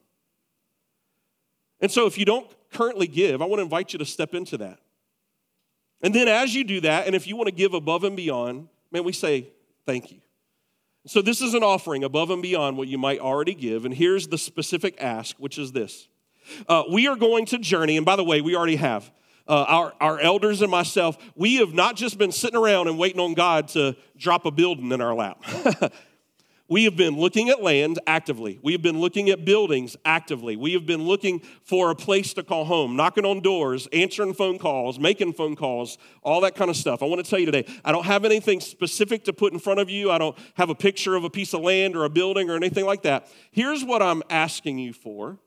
And 1.81 1.91
so, 1.91 2.07
if 2.07 2.17
you 2.17 2.25
don't 2.25 2.49
currently 2.73 3.07
give, 3.07 3.43
I 3.43 3.47
want 3.47 3.59
to 3.59 3.65
invite 3.65 3.93
you 3.93 3.99
to 3.99 4.07
step 4.07 4.35
into 4.35 4.57
that. 4.59 4.79
And 6.01 6.15
then, 6.15 6.29
as 6.29 6.55
you 6.55 6.65
do 6.65 6.81
that, 6.81 7.07
and 7.07 7.15
if 7.15 7.27
you 7.27 7.37
want 7.37 7.49
to 7.49 7.55
give 7.55 7.75
above 7.75 8.05
and 8.05 8.17
beyond, 8.17 8.69
man, 8.91 9.05
we 9.05 9.13
say 9.13 9.49
thank 9.87 10.11
you. 10.11 10.21
So, 11.07 11.21
this 11.21 11.43
is 11.43 11.53
an 11.53 11.63
offering 11.63 12.03
above 12.03 12.31
and 12.31 12.41
beyond 12.41 12.79
what 12.79 12.89
you 12.89 12.97
might 12.97 13.21
already 13.21 13.55
give. 13.55 13.85
And 13.85 13.93
here's 13.93 14.29
the 14.29 14.39
specific 14.39 14.97
ask, 14.99 15.37
which 15.39 15.59
is 15.59 15.73
this 15.73 16.09
uh, 16.69 16.85
We 16.91 17.07
are 17.09 17.17
going 17.17 17.47
to 17.47 17.59
journey, 17.59 17.97
and 17.97 18.07
by 18.07 18.17
the 18.17 18.25
way, 18.25 18.41
we 18.41 18.57
already 18.57 18.77
have. 18.77 19.11
Uh, 19.47 19.67
our, 19.69 19.93
our 20.01 20.19
elders 20.21 20.63
and 20.63 20.71
myself, 20.71 21.19
we 21.37 21.57
have 21.57 21.75
not 21.75 21.97
just 21.97 22.17
been 22.17 22.33
sitting 22.33 22.57
around 22.57 22.89
and 22.89 22.99
waiting 22.99 23.21
on 23.21 23.35
God 23.35 23.69
to 23.69 23.95
drop 24.17 24.47
a 24.47 24.51
building 24.51 24.91
in 24.91 25.03
our 25.03 25.15
lap. 25.15 25.45
We 26.67 26.85
have 26.85 26.97
been 26.97 27.19
looking 27.19 27.51
at 27.51 27.63
land 27.63 27.99
actively. 28.07 28.59
We 28.63 28.73
have 28.73 28.81
been 28.81 28.99
looking 28.99 29.29
at 29.29 29.45
buildings 29.45 29.99
actively. 30.05 30.57
We 30.57 30.73
have 30.73 30.87
been 30.87 31.03
looking 31.03 31.41
for 31.63 31.91
a 31.91 31.95
place 31.95 32.33
to 32.35 32.43
call 32.43 32.65
home, 32.65 32.97
knocking 32.97 33.27
on 33.27 33.41
doors, 33.41 33.87
answering 33.93 34.33
phone 34.33 34.59
calls, 34.59 34.99
making 34.99 35.35
phone 35.35 35.57
calls, 35.57 35.99
all 36.23 36.41
that 36.41 36.55
kind 36.55 36.71
of 36.71 36.77
stuff. 36.77 37.03
I 37.03 37.07
want 37.07 37.23
to 37.23 37.29
tell 37.29 37.39
you 37.39 37.45
today, 37.45 37.67
I 37.85 37.93
don't 37.93 38.07
have 38.07 38.25
anything 38.25 38.61
specific 38.61 39.25
to 39.25 39.35
put 39.35 39.53
in 39.53 39.59
front 39.59 39.79
of 39.79 39.91
you. 39.91 40.11
I 40.11 40.17
don't 40.17 40.39
have 40.55 40.71
a 40.71 40.75
picture 40.75 41.15
of 41.15 41.25
a 41.25 41.31
piece 41.31 41.53
of 41.53 41.61
land 41.61 41.97
or 41.97 42.05
a 42.05 42.11
building 42.11 42.49
or 42.49 42.57
anything 42.57 42.87
like 42.87 43.03
that. 43.03 43.29
Here's 43.51 43.85
what 43.85 44.01
I'm 44.01 44.23
asking 44.31 44.79
you 44.79 44.95
for 44.95 45.39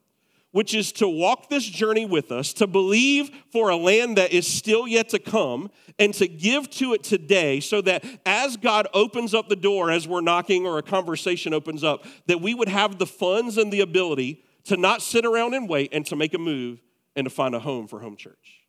which 0.52 0.74
is 0.74 0.92
to 0.94 1.08
walk 1.08 1.50
this 1.50 1.66
journey 1.66 2.06
with 2.06 2.32
us, 2.32 2.54
to 2.54 2.68
believe 2.68 3.30
for 3.52 3.70
a 3.70 3.76
land 3.76 4.18
that 4.18 4.32
is 4.32 4.48
still 4.48 4.88
yet 4.88 5.10
to 5.10 5.20
come, 5.20 5.70
and 6.00 6.14
to 6.14 6.28
give 6.28 6.70
to 6.70 6.94
it 6.94 7.04
today 7.04 7.60
so 7.60 7.82
that 7.82 8.06
as 8.26 8.58
God 8.58 8.88
opens 8.94 9.34
up 9.34 9.50
the 9.50 9.56
door, 9.56 9.92
as 9.92 10.08
we're 10.08 10.22
knocking 10.22 10.66
or 10.66 10.78
a 10.78 10.84
conversation 10.84 11.54
opens 11.54 11.84
up, 11.84 12.06
that 12.28 12.42
we 12.42 12.54
would 12.54 12.70
have 12.70 12.98
the 12.98 13.06
funds 13.06 13.58
and 13.58 13.74
the 13.74 13.82
ability 13.82 14.44
to 14.66 14.78
not 14.78 15.02
sit 15.02 15.26
around 15.26 15.54
and 15.54 15.68
wait 15.68 15.90
and 15.94 16.06
to 16.06 16.16
make 16.16 16.34
a 16.34 16.38
move 16.38 16.82
and 17.16 17.26
to 17.26 17.30
find 17.30 17.56
a 17.56 17.60
home 17.60 17.88
for 17.88 18.00
home 18.00 18.16
church. 18.16 18.64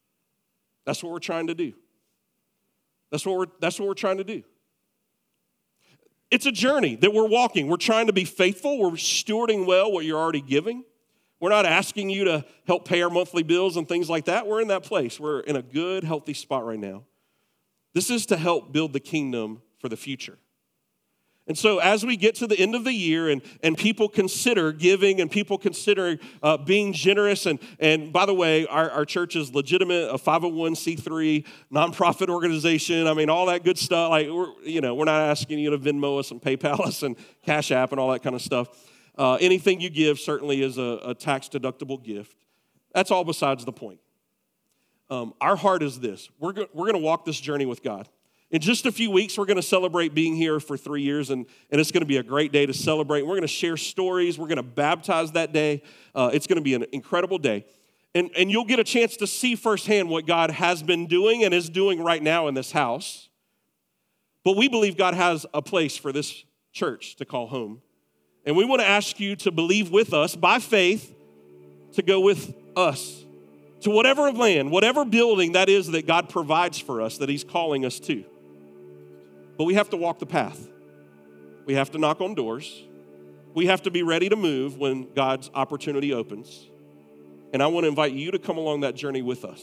That's 0.86 1.02
what 1.02 1.12
we're 1.12 1.18
trying 1.18 1.48
to 1.48 1.54
do. 1.54 1.74
That's 3.10 3.26
what 3.26 3.38
we're, 3.38 3.46
that's 3.60 3.78
what 3.78 3.88
we're 3.88 3.94
trying 3.94 4.18
to 4.18 4.24
do. 4.24 4.42
It's 6.30 6.46
a 6.46 6.52
journey 6.52 6.96
that 6.96 7.12
we're 7.12 7.28
walking. 7.28 7.68
We're 7.68 7.76
trying 7.76 8.06
to 8.06 8.12
be 8.12 8.24
faithful. 8.24 8.78
We're 8.78 8.90
stewarding 8.92 9.66
well 9.66 9.90
what 9.90 10.04
you're 10.04 10.18
already 10.18 10.42
giving. 10.42 10.84
We're 11.40 11.50
not 11.50 11.66
asking 11.66 12.10
you 12.10 12.24
to 12.24 12.44
help 12.66 12.86
pay 12.86 13.00
our 13.02 13.10
monthly 13.10 13.42
bills 13.42 13.76
and 13.76 13.88
things 13.88 14.10
like 14.10 14.24
that. 14.24 14.46
We're 14.46 14.60
in 14.60 14.68
that 14.68 14.82
place. 14.82 15.20
We're 15.20 15.40
in 15.40 15.56
a 15.56 15.62
good, 15.62 16.04
healthy 16.04 16.34
spot 16.34 16.66
right 16.66 16.78
now. 16.78 17.04
This 17.94 18.10
is 18.10 18.26
to 18.26 18.36
help 18.36 18.72
build 18.72 18.92
the 18.92 19.00
kingdom 19.00 19.62
for 19.78 19.88
the 19.88 19.96
future. 19.96 20.38
And 21.48 21.56
so, 21.56 21.78
as 21.78 22.04
we 22.04 22.18
get 22.18 22.34
to 22.36 22.46
the 22.46 22.58
end 22.58 22.74
of 22.74 22.84
the 22.84 22.92
year 22.92 23.30
and, 23.30 23.40
and 23.62 23.76
people 23.76 24.06
consider 24.06 24.70
giving 24.70 25.18
and 25.18 25.30
people 25.30 25.56
consider 25.56 26.18
uh, 26.42 26.58
being 26.58 26.92
generous, 26.92 27.46
and, 27.46 27.58
and 27.80 28.12
by 28.12 28.26
the 28.26 28.34
way, 28.34 28.66
our, 28.66 28.90
our 28.90 29.06
church 29.06 29.34
is 29.34 29.54
legitimate, 29.54 30.10
a 30.10 30.18
501c3 30.18 31.46
nonprofit 31.72 32.28
organization. 32.28 33.06
I 33.06 33.14
mean, 33.14 33.30
all 33.30 33.46
that 33.46 33.64
good 33.64 33.78
stuff. 33.78 34.10
Like, 34.10 34.28
we're, 34.28 34.52
you 34.62 34.82
know, 34.82 34.94
we're 34.94 35.06
not 35.06 35.22
asking 35.22 35.58
you 35.58 35.70
to 35.70 35.78
Venmo 35.78 36.18
us 36.20 36.30
and 36.30 36.42
PayPal 36.42 36.80
us 36.86 37.02
and 37.02 37.16
Cash 37.42 37.72
App 37.72 37.92
and 37.92 38.00
all 38.00 38.10
that 38.10 38.22
kind 38.22 38.36
of 38.36 38.42
stuff. 38.42 38.68
Uh, 39.18 39.34
anything 39.40 39.80
you 39.80 39.90
give 39.90 40.18
certainly 40.20 40.62
is 40.62 40.78
a, 40.78 41.00
a 41.04 41.14
tax 41.14 41.48
deductible 41.48 42.02
gift. 42.02 42.36
That's 42.94 43.10
all 43.10 43.24
besides 43.24 43.64
the 43.64 43.72
point. 43.72 43.98
Um, 45.10 45.34
our 45.40 45.56
heart 45.56 45.82
is 45.82 45.98
this 45.98 46.30
we're, 46.38 46.52
go- 46.52 46.68
we're 46.72 46.86
going 46.86 47.00
to 47.00 47.04
walk 47.04 47.24
this 47.24 47.40
journey 47.40 47.66
with 47.66 47.82
God. 47.82 48.08
In 48.50 48.62
just 48.62 48.86
a 48.86 48.92
few 48.92 49.10
weeks, 49.10 49.36
we're 49.36 49.44
going 49.44 49.56
to 49.56 49.62
celebrate 49.62 50.14
being 50.14 50.34
here 50.34 50.58
for 50.58 50.78
three 50.78 51.02
years, 51.02 51.28
and, 51.28 51.44
and 51.70 51.80
it's 51.80 51.90
going 51.90 52.00
to 52.00 52.06
be 52.06 52.16
a 52.16 52.22
great 52.22 52.50
day 52.50 52.64
to 52.64 52.72
celebrate. 52.72 53.22
We're 53.22 53.34
going 53.34 53.42
to 53.42 53.48
share 53.48 53.76
stories. 53.76 54.38
We're 54.38 54.46
going 54.46 54.56
to 54.56 54.62
baptize 54.62 55.32
that 55.32 55.52
day. 55.52 55.82
Uh, 56.14 56.30
it's 56.32 56.46
going 56.46 56.56
to 56.56 56.62
be 56.62 56.72
an 56.72 56.86
incredible 56.92 57.36
day. 57.36 57.66
And, 58.14 58.30
and 58.34 58.50
you'll 58.50 58.64
get 58.64 58.78
a 58.78 58.84
chance 58.84 59.18
to 59.18 59.26
see 59.26 59.54
firsthand 59.54 60.08
what 60.08 60.26
God 60.26 60.50
has 60.50 60.82
been 60.82 61.06
doing 61.06 61.44
and 61.44 61.52
is 61.52 61.68
doing 61.68 62.02
right 62.02 62.22
now 62.22 62.48
in 62.48 62.54
this 62.54 62.72
house. 62.72 63.28
But 64.44 64.56
we 64.56 64.66
believe 64.68 64.96
God 64.96 65.12
has 65.12 65.44
a 65.52 65.60
place 65.60 65.98
for 65.98 66.10
this 66.10 66.44
church 66.72 67.16
to 67.16 67.26
call 67.26 67.48
home. 67.48 67.82
And 68.48 68.56
we 68.56 68.64
want 68.64 68.80
to 68.80 68.88
ask 68.88 69.20
you 69.20 69.36
to 69.36 69.50
believe 69.50 69.90
with 69.90 70.14
us 70.14 70.34
by 70.34 70.58
faith 70.58 71.14
to 71.92 72.02
go 72.02 72.18
with 72.18 72.54
us 72.74 73.22
to 73.82 73.90
whatever 73.90 74.32
land, 74.32 74.70
whatever 74.70 75.04
building 75.04 75.52
that 75.52 75.68
is 75.68 75.88
that 75.88 76.06
God 76.06 76.30
provides 76.30 76.78
for 76.78 77.02
us, 77.02 77.18
that 77.18 77.28
He's 77.28 77.44
calling 77.44 77.84
us 77.84 78.00
to. 78.00 78.24
But 79.58 79.64
we 79.64 79.74
have 79.74 79.90
to 79.90 79.98
walk 79.98 80.18
the 80.18 80.24
path. 80.24 80.66
We 81.66 81.74
have 81.74 81.90
to 81.90 81.98
knock 81.98 82.22
on 82.22 82.34
doors. 82.34 82.84
We 83.52 83.66
have 83.66 83.82
to 83.82 83.90
be 83.90 84.02
ready 84.02 84.30
to 84.30 84.36
move 84.36 84.78
when 84.78 85.12
God's 85.12 85.50
opportunity 85.52 86.14
opens. 86.14 86.70
And 87.52 87.62
I 87.62 87.66
want 87.66 87.84
to 87.84 87.88
invite 87.88 88.14
you 88.14 88.30
to 88.30 88.38
come 88.38 88.56
along 88.56 88.80
that 88.80 88.94
journey 88.94 89.20
with 89.20 89.44
us. 89.44 89.60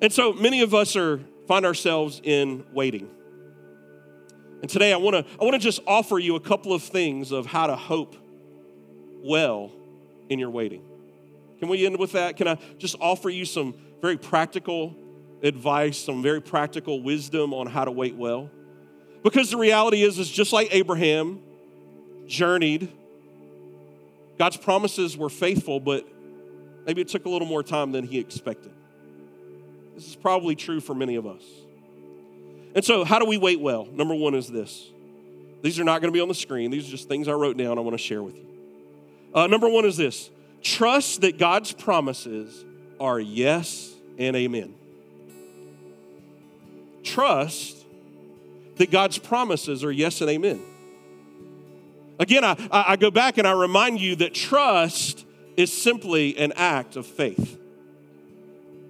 And 0.00 0.10
so 0.10 0.32
many 0.32 0.62
of 0.62 0.74
us 0.74 0.96
are 0.96 1.20
find 1.46 1.66
ourselves 1.66 2.22
in 2.24 2.64
waiting. 2.72 3.10
And 4.60 4.68
today 4.68 4.92
I 4.92 4.96
want 4.96 5.14
to 5.14 5.32
I 5.40 5.44
want 5.44 5.54
to 5.54 5.60
just 5.60 5.80
offer 5.86 6.18
you 6.18 6.36
a 6.36 6.40
couple 6.40 6.72
of 6.72 6.82
things 6.82 7.32
of 7.32 7.46
how 7.46 7.66
to 7.66 7.76
hope 7.76 8.16
well 9.22 9.72
in 10.28 10.38
your 10.38 10.50
waiting. 10.50 10.82
Can 11.58 11.68
we 11.68 11.86
end 11.86 11.98
with 11.98 12.12
that? 12.12 12.36
Can 12.36 12.48
I 12.48 12.58
just 12.78 12.96
offer 13.00 13.28
you 13.30 13.44
some 13.44 13.74
very 14.00 14.16
practical 14.16 14.94
advice, 15.42 15.98
some 15.98 16.22
very 16.22 16.40
practical 16.40 17.02
wisdom 17.02 17.52
on 17.52 17.66
how 17.66 17.84
to 17.84 17.90
wait 17.90 18.14
well? 18.16 18.50
Because 19.22 19.50
the 19.50 19.56
reality 19.56 20.02
is, 20.02 20.18
is 20.18 20.30
just 20.30 20.52
like 20.52 20.68
Abraham 20.72 21.40
journeyed, 22.26 22.92
God's 24.38 24.56
promises 24.56 25.16
were 25.16 25.28
faithful, 25.28 25.80
but 25.80 26.06
maybe 26.86 27.00
it 27.00 27.08
took 27.08 27.26
a 27.26 27.28
little 27.28 27.48
more 27.48 27.64
time 27.64 27.90
than 27.90 28.06
he 28.06 28.18
expected. 28.18 28.72
This 29.96 30.06
is 30.06 30.16
probably 30.16 30.54
true 30.54 30.80
for 30.80 30.94
many 30.94 31.16
of 31.16 31.26
us. 31.26 31.42
And 32.74 32.84
so, 32.84 33.04
how 33.04 33.18
do 33.18 33.26
we 33.26 33.38
wait 33.38 33.60
well? 33.60 33.86
Number 33.86 34.14
one 34.14 34.34
is 34.34 34.48
this. 34.48 34.90
These 35.62 35.80
are 35.80 35.84
not 35.84 36.00
going 36.00 36.12
to 36.12 36.16
be 36.16 36.20
on 36.20 36.28
the 36.28 36.34
screen. 36.34 36.70
These 36.70 36.88
are 36.88 36.90
just 36.90 37.08
things 37.08 37.28
I 37.28 37.32
wrote 37.32 37.56
down 37.56 37.78
I 37.78 37.80
want 37.80 37.94
to 37.94 38.02
share 38.02 38.22
with 38.22 38.36
you. 38.36 38.46
Uh, 39.34 39.46
number 39.46 39.68
one 39.68 39.84
is 39.84 39.96
this 39.96 40.30
trust 40.62 41.20
that 41.22 41.38
God's 41.38 41.72
promises 41.72 42.64
are 43.00 43.18
yes 43.18 43.92
and 44.18 44.36
amen. 44.36 44.74
Trust 47.02 47.84
that 48.76 48.90
God's 48.90 49.18
promises 49.18 49.84
are 49.84 49.92
yes 49.92 50.20
and 50.20 50.30
amen. 50.30 50.60
Again, 52.18 52.44
I, 52.44 52.56
I 52.70 52.96
go 52.96 53.10
back 53.10 53.38
and 53.38 53.46
I 53.46 53.52
remind 53.52 54.00
you 54.00 54.16
that 54.16 54.34
trust 54.34 55.24
is 55.56 55.72
simply 55.72 56.36
an 56.36 56.52
act 56.56 56.96
of 56.96 57.06
faith. 57.06 57.58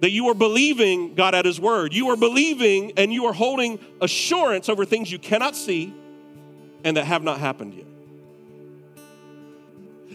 That 0.01 0.11
you 0.11 0.29
are 0.29 0.33
believing 0.33 1.15
God 1.15 1.35
at 1.35 1.45
His 1.45 1.59
word. 1.59 1.93
You 1.93 2.09
are 2.09 2.17
believing 2.17 2.93
and 2.97 3.13
you 3.13 3.25
are 3.25 3.33
holding 3.33 3.79
assurance 4.01 4.69
over 4.69 4.85
things 4.85 5.11
you 5.11 5.19
cannot 5.19 5.55
see 5.55 5.93
and 6.83 6.95
that 6.97 7.05
have 7.05 7.23
not 7.23 7.39
happened 7.39 7.73
yet. 7.73 7.85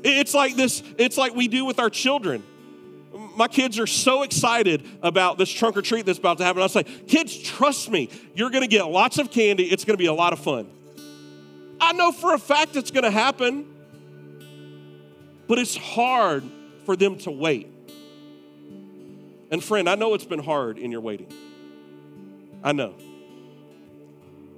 It's 0.04 0.34
like 0.34 0.56
this, 0.56 0.82
it's 0.98 1.16
like 1.16 1.34
we 1.34 1.48
do 1.48 1.64
with 1.64 1.78
our 1.78 1.90
children. 1.90 2.42
My 3.36 3.48
kids 3.48 3.78
are 3.78 3.86
so 3.86 4.22
excited 4.22 4.86
about 5.02 5.38
this 5.38 5.50
trunk 5.50 5.76
or 5.76 5.82
treat 5.82 6.06
that's 6.06 6.18
about 6.18 6.38
to 6.38 6.44
happen. 6.44 6.62
I 6.62 6.66
say, 6.66 6.84
kids, 6.84 7.36
trust 7.36 7.90
me, 7.90 8.10
you're 8.34 8.50
gonna 8.50 8.66
get 8.66 8.84
lots 8.84 9.18
of 9.18 9.30
candy. 9.30 9.64
It's 9.64 9.84
gonna 9.84 9.96
be 9.96 10.06
a 10.06 10.12
lot 10.12 10.32
of 10.32 10.40
fun. 10.40 10.70
I 11.80 11.92
know 11.92 12.12
for 12.12 12.34
a 12.34 12.38
fact 12.38 12.76
it's 12.76 12.90
gonna 12.90 13.10
happen, 13.10 13.66
but 15.46 15.58
it's 15.58 15.76
hard 15.76 16.44
for 16.84 16.96
them 16.96 17.16
to 17.18 17.30
wait. 17.30 17.73
And 19.50 19.62
friend, 19.62 19.88
I 19.88 19.94
know 19.94 20.14
it's 20.14 20.24
been 20.24 20.42
hard 20.42 20.78
in 20.78 20.90
your 20.90 21.00
waiting. 21.00 21.32
I 22.62 22.72
know. 22.72 22.94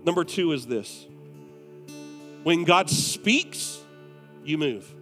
Number 0.04 0.24
two 0.24 0.52
is 0.52 0.66
this 0.66 1.06
when 2.44 2.62
God 2.62 2.88
speaks, 2.88 3.80
you 4.44 4.56
move. 4.56 4.94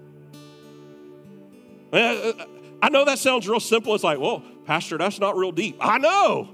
Eh, 1.93 1.99
eh, 1.99 2.45
I 2.83 2.89
know 2.89 3.05
that 3.05 3.19
sounds 3.19 3.47
real 3.47 3.61
simple. 3.61 3.95
It's 3.95 4.03
like, 4.03 4.19
well, 4.19 4.43
Pastor, 4.65 4.97
that's 4.97 5.21
not 5.21 5.37
real 5.37 5.53
deep. 5.53 5.77
I 5.79 5.99
know. 5.99 6.49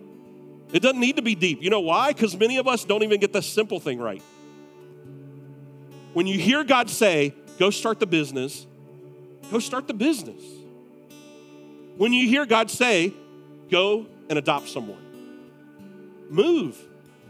It 0.72 0.80
doesn't 0.80 1.00
need 1.00 1.16
to 1.16 1.22
be 1.22 1.34
deep. 1.34 1.62
You 1.62 1.70
know 1.70 1.80
why? 1.80 2.12
Because 2.12 2.36
many 2.36 2.58
of 2.58 2.66
us 2.66 2.84
don't 2.84 3.02
even 3.02 3.20
get 3.20 3.32
the 3.32 3.40
simple 3.40 3.80
thing 3.80 3.98
right. 3.98 4.22
When 6.12 6.26
you 6.26 6.38
hear 6.38 6.64
God 6.64 6.90
say, 6.90 7.34
go 7.58 7.70
start 7.70 8.00
the 8.00 8.06
business, 8.06 8.66
go 9.50 9.60
start 9.60 9.86
the 9.86 9.94
business. 9.94 10.42
When 12.00 12.14
you 12.14 12.26
hear 12.26 12.46
God 12.46 12.70
say, 12.70 13.12
go 13.70 14.06
and 14.30 14.38
adopt 14.38 14.70
someone, 14.70 15.02
move, 16.30 16.78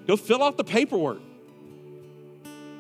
go 0.07 0.17
fill 0.17 0.45
out 0.45 0.57
the 0.57 0.63
paperwork. 0.63 1.19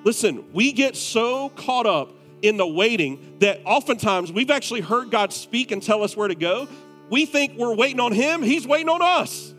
Listen, 0.05 0.53
we 0.53 0.71
get 0.71 0.95
so 0.95 1.49
caught 1.49 1.87
up 1.87 2.13
in 2.43 2.59
the 2.59 2.67
waiting 2.67 3.39
that 3.41 3.63
oftentimes 3.65 4.31
we've 4.31 4.53
actually 4.53 4.83
heard 4.83 5.11
God 5.11 5.33
speak 5.33 5.73
and 5.73 5.83
tell 5.83 6.05
us 6.05 6.17
where 6.17 6.29
to 6.29 6.37
go. 6.37 6.69
We 7.11 7.27
think 7.27 7.59
we're 7.59 7.75
waiting 7.75 7.99
on 7.99 8.13
Him, 8.13 8.45
He's 8.45 8.69
waiting 8.69 8.89
on 8.89 9.03
us. 9.03 9.53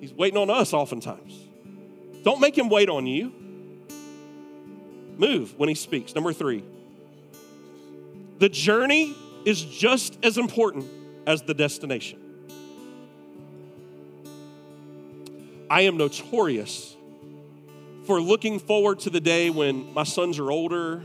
He's 0.00 0.12
waiting 0.12 0.36
on 0.36 0.50
us 0.50 0.74
oftentimes. 0.74 1.34
Don't 2.24 2.42
make 2.42 2.58
Him 2.58 2.68
wait 2.68 2.90
on 2.90 3.06
you. 3.06 3.32
Move 5.16 5.58
when 5.58 5.70
He 5.70 5.74
speaks. 5.74 6.14
Number 6.14 6.34
three, 6.34 6.62
the 8.38 8.48
journey 8.48 9.14
is 9.44 9.60
just 9.62 10.18
as 10.22 10.38
important 10.38 10.86
as 11.26 11.42
the 11.42 11.54
destination. 11.54 12.20
I 15.68 15.82
am 15.82 15.96
notorious 15.96 16.96
for 18.06 18.20
looking 18.20 18.60
forward 18.60 19.00
to 19.00 19.10
the 19.10 19.20
day 19.20 19.50
when 19.50 19.92
my 19.92 20.04
sons 20.04 20.38
are 20.38 20.50
older 20.50 21.02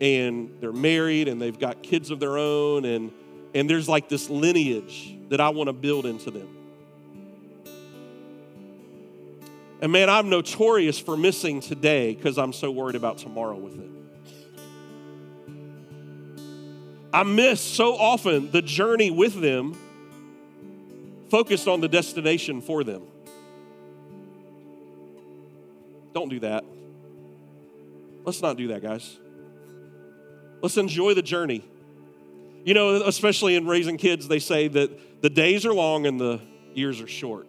and 0.00 0.56
they're 0.60 0.72
married 0.72 1.28
and 1.28 1.40
they've 1.40 1.58
got 1.58 1.82
kids 1.82 2.10
of 2.10 2.18
their 2.18 2.38
own 2.38 2.84
and 2.84 3.12
and 3.54 3.68
there's 3.68 3.88
like 3.88 4.08
this 4.08 4.30
lineage 4.30 5.14
that 5.28 5.38
I 5.38 5.50
want 5.50 5.68
to 5.68 5.74
build 5.74 6.06
into 6.06 6.30
them. 6.30 6.48
And 9.82 9.92
man, 9.92 10.08
I'm 10.08 10.30
notorious 10.30 10.98
for 10.98 11.16
missing 11.16 11.60
today 11.60 12.14
because 12.14 12.38
I'm 12.38 12.54
so 12.54 12.70
worried 12.70 12.94
about 12.94 13.18
tomorrow 13.18 13.56
with 13.56 13.78
it. 13.78 14.01
I 17.12 17.24
miss 17.24 17.60
so 17.60 17.94
often 17.96 18.50
the 18.50 18.62
journey 18.62 19.10
with 19.10 19.40
them, 19.40 19.76
focused 21.30 21.68
on 21.68 21.80
the 21.80 21.88
destination 21.88 22.62
for 22.62 22.84
them. 22.84 23.02
Don't 26.14 26.28
do 26.28 26.40
that. 26.40 26.64
Let's 28.24 28.40
not 28.40 28.56
do 28.56 28.68
that, 28.68 28.82
guys. 28.82 29.18
Let's 30.62 30.76
enjoy 30.76 31.14
the 31.14 31.22
journey. 31.22 31.64
You 32.64 32.74
know, 32.74 33.02
especially 33.02 33.56
in 33.56 33.66
raising 33.66 33.96
kids, 33.96 34.28
they 34.28 34.38
say 34.38 34.68
that 34.68 35.22
the 35.22 35.30
days 35.30 35.66
are 35.66 35.74
long 35.74 36.06
and 36.06 36.20
the 36.20 36.40
years 36.74 37.00
are 37.00 37.08
short. 37.08 37.48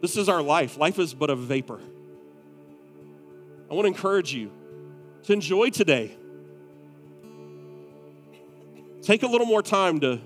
This 0.00 0.16
is 0.16 0.28
our 0.28 0.42
life. 0.42 0.76
Life 0.76 0.98
is 0.98 1.14
but 1.14 1.30
a 1.30 1.36
vapor. 1.36 1.80
I 3.70 3.74
want 3.74 3.84
to 3.84 3.88
encourage 3.88 4.32
you 4.34 4.50
to 5.24 5.32
enjoy 5.32 5.70
today. 5.70 6.16
Take 9.06 9.22
a 9.22 9.26
little 9.26 9.46
more 9.46 9.62
time 9.62 10.00
to 10.00 10.20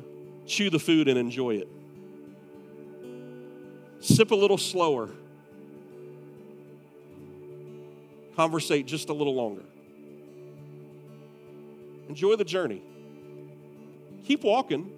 chew 0.47 0.71
the 0.71 0.79
food 0.79 1.07
and 1.07 1.19
enjoy 1.19 1.57
it. 1.57 1.69
Sip 4.01 4.31
a 4.31 4.35
little 4.35 4.57
slower. 4.59 5.11
conversate 8.41 8.87
just 8.87 9.11
a 9.11 9.13
little 9.13 9.35
longer. 9.35 9.65
Enjoy 12.09 12.37
the 12.37 12.45
journey. 12.45 12.83
Keep 14.25 14.45
walking, 14.45 14.91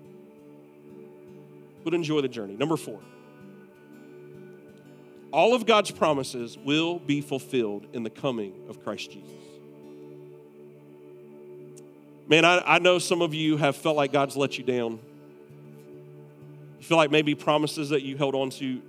but 1.83 1.93
enjoy 1.93 2.21
the 2.21 2.29
journey. 2.29 2.55
Number 2.55 2.77
four. 2.77 3.01
All 5.33 5.57
of 5.57 5.67
God's 5.67 5.91
promises 5.91 6.57
will 6.57 7.01
be 7.01 7.21
fulfilled 7.21 7.89
in 7.93 8.05
the 8.05 8.11
coming 8.11 8.55
of 8.69 8.85
Christ 8.85 9.11
Jesus. 9.11 9.52
Man, 12.29 12.45
I, 12.45 12.63
I 12.65 12.79
know 12.79 12.99
some 12.99 13.21
of 13.21 13.35
you 13.35 13.57
have 13.57 13.77
felt 13.77 13.97
like 13.97 14.13
God's 14.13 14.37
let 14.37 14.59
you 14.59 14.65
down. 14.65 15.01
You 16.79 16.85
feel 16.85 16.97
like 16.97 17.11
maybe 17.11 17.35
promises 17.35 17.91
that 17.91 18.03
you 18.03 18.17
held 18.17 18.35
on 18.35 18.51
to 18.51 18.81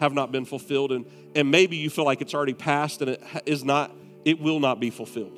have 0.00 0.12
not 0.12 0.32
been 0.32 0.44
fulfilled, 0.44 0.92
and, 0.92 1.04
and 1.34 1.50
maybe 1.50 1.76
you 1.76 1.90
feel 1.90 2.04
like 2.04 2.20
it's 2.20 2.34
already 2.34 2.54
passed 2.54 3.02
and 3.02 3.10
it 3.10 3.22
is 3.46 3.64
not, 3.64 3.90
it 4.24 4.40
will 4.40 4.60
not 4.60 4.80
be 4.80 4.90
fulfilled. 4.90 5.32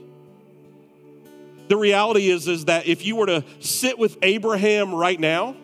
The 1.68 1.76
reality 1.76 2.28
is, 2.28 2.48
is 2.48 2.64
that 2.64 2.86
if 2.86 3.04
you 3.04 3.16
were 3.16 3.26
to 3.26 3.44
sit 3.60 3.98
with 3.98 4.18
Abraham 4.22 4.94
right 4.94 5.18
now, 5.18 5.56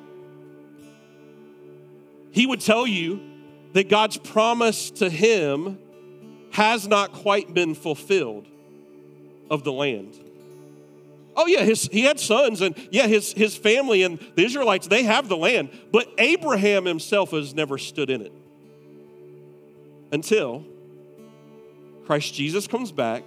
he 2.30 2.46
would 2.46 2.60
tell 2.60 2.86
you 2.86 3.20
that 3.72 3.88
God's 3.88 4.16
promise 4.16 4.90
to 4.92 5.10
him 5.10 5.78
has 6.52 6.86
not 6.86 7.12
quite 7.12 7.52
been 7.52 7.74
fulfilled 7.74 8.46
of 9.50 9.64
the 9.64 9.72
land. 9.72 10.18
Oh, 11.36 11.46
yeah, 11.46 11.62
his, 11.62 11.88
he 11.92 12.02
had 12.02 12.18
sons, 12.18 12.62
and 12.62 12.74
yeah, 12.90 13.06
his, 13.06 13.34
his 13.34 13.56
family 13.56 14.02
and 14.02 14.18
the 14.36 14.44
Israelites, 14.44 14.86
they 14.86 15.02
have 15.02 15.28
the 15.28 15.36
land, 15.36 15.68
but 15.92 16.08
Abraham 16.16 16.86
himself 16.86 17.32
has 17.32 17.54
never 17.54 17.76
stood 17.76 18.08
in 18.08 18.22
it 18.22 18.32
until 20.10 20.64
Christ 22.06 22.32
Jesus 22.32 22.66
comes 22.66 22.90
back 22.90 23.22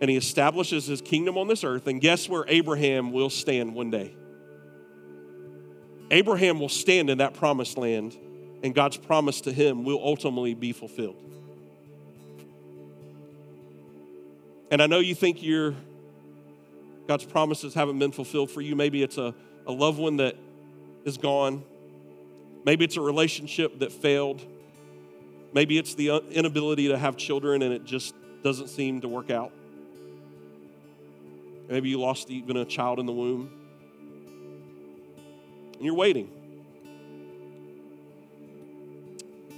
and 0.00 0.10
he 0.10 0.16
establishes 0.16 0.86
his 0.86 1.02
kingdom 1.02 1.36
on 1.36 1.48
this 1.48 1.64
earth. 1.64 1.86
And 1.86 2.00
guess 2.00 2.28
where 2.28 2.44
Abraham 2.48 3.12
will 3.12 3.30
stand 3.30 3.74
one 3.74 3.90
day? 3.90 4.14
Abraham 6.10 6.60
will 6.60 6.68
stand 6.68 7.10
in 7.10 7.18
that 7.18 7.34
promised 7.34 7.76
land, 7.76 8.16
and 8.62 8.74
God's 8.74 8.96
promise 8.96 9.42
to 9.42 9.52
him 9.52 9.84
will 9.84 10.00
ultimately 10.02 10.54
be 10.54 10.72
fulfilled. 10.72 11.16
And 14.70 14.80
I 14.80 14.86
know 14.86 15.00
you 15.00 15.14
think 15.14 15.42
your 15.42 15.74
God's 17.08 17.24
promises 17.24 17.72
haven't 17.72 17.98
been 17.98 18.12
fulfilled 18.12 18.50
for 18.50 18.60
you. 18.60 18.76
Maybe 18.76 19.02
it's 19.02 19.16
a, 19.16 19.34
a 19.66 19.72
loved 19.72 19.98
one 19.98 20.18
that 20.18 20.36
is 21.06 21.16
gone. 21.16 21.64
Maybe 22.66 22.84
it's 22.84 22.98
a 22.98 23.00
relationship 23.00 23.78
that 23.78 23.90
failed. 23.90 24.44
Maybe 25.54 25.78
it's 25.78 25.94
the 25.94 26.10
inability 26.30 26.88
to 26.88 26.98
have 26.98 27.16
children 27.16 27.62
and 27.62 27.72
it 27.72 27.84
just 27.84 28.14
doesn't 28.42 28.68
seem 28.68 29.00
to 29.00 29.08
work 29.08 29.30
out. 29.30 29.52
Maybe 31.70 31.88
you 31.88 31.98
lost 31.98 32.30
even 32.30 32.58
a 32.58 32.66
child 32.66 32.98
in 32.98 33.06
the 33.06 33.12
womb. 33.12 33.50
And 35.76 35.82
you're 35.82 35.94
waiting. 35.94 36.30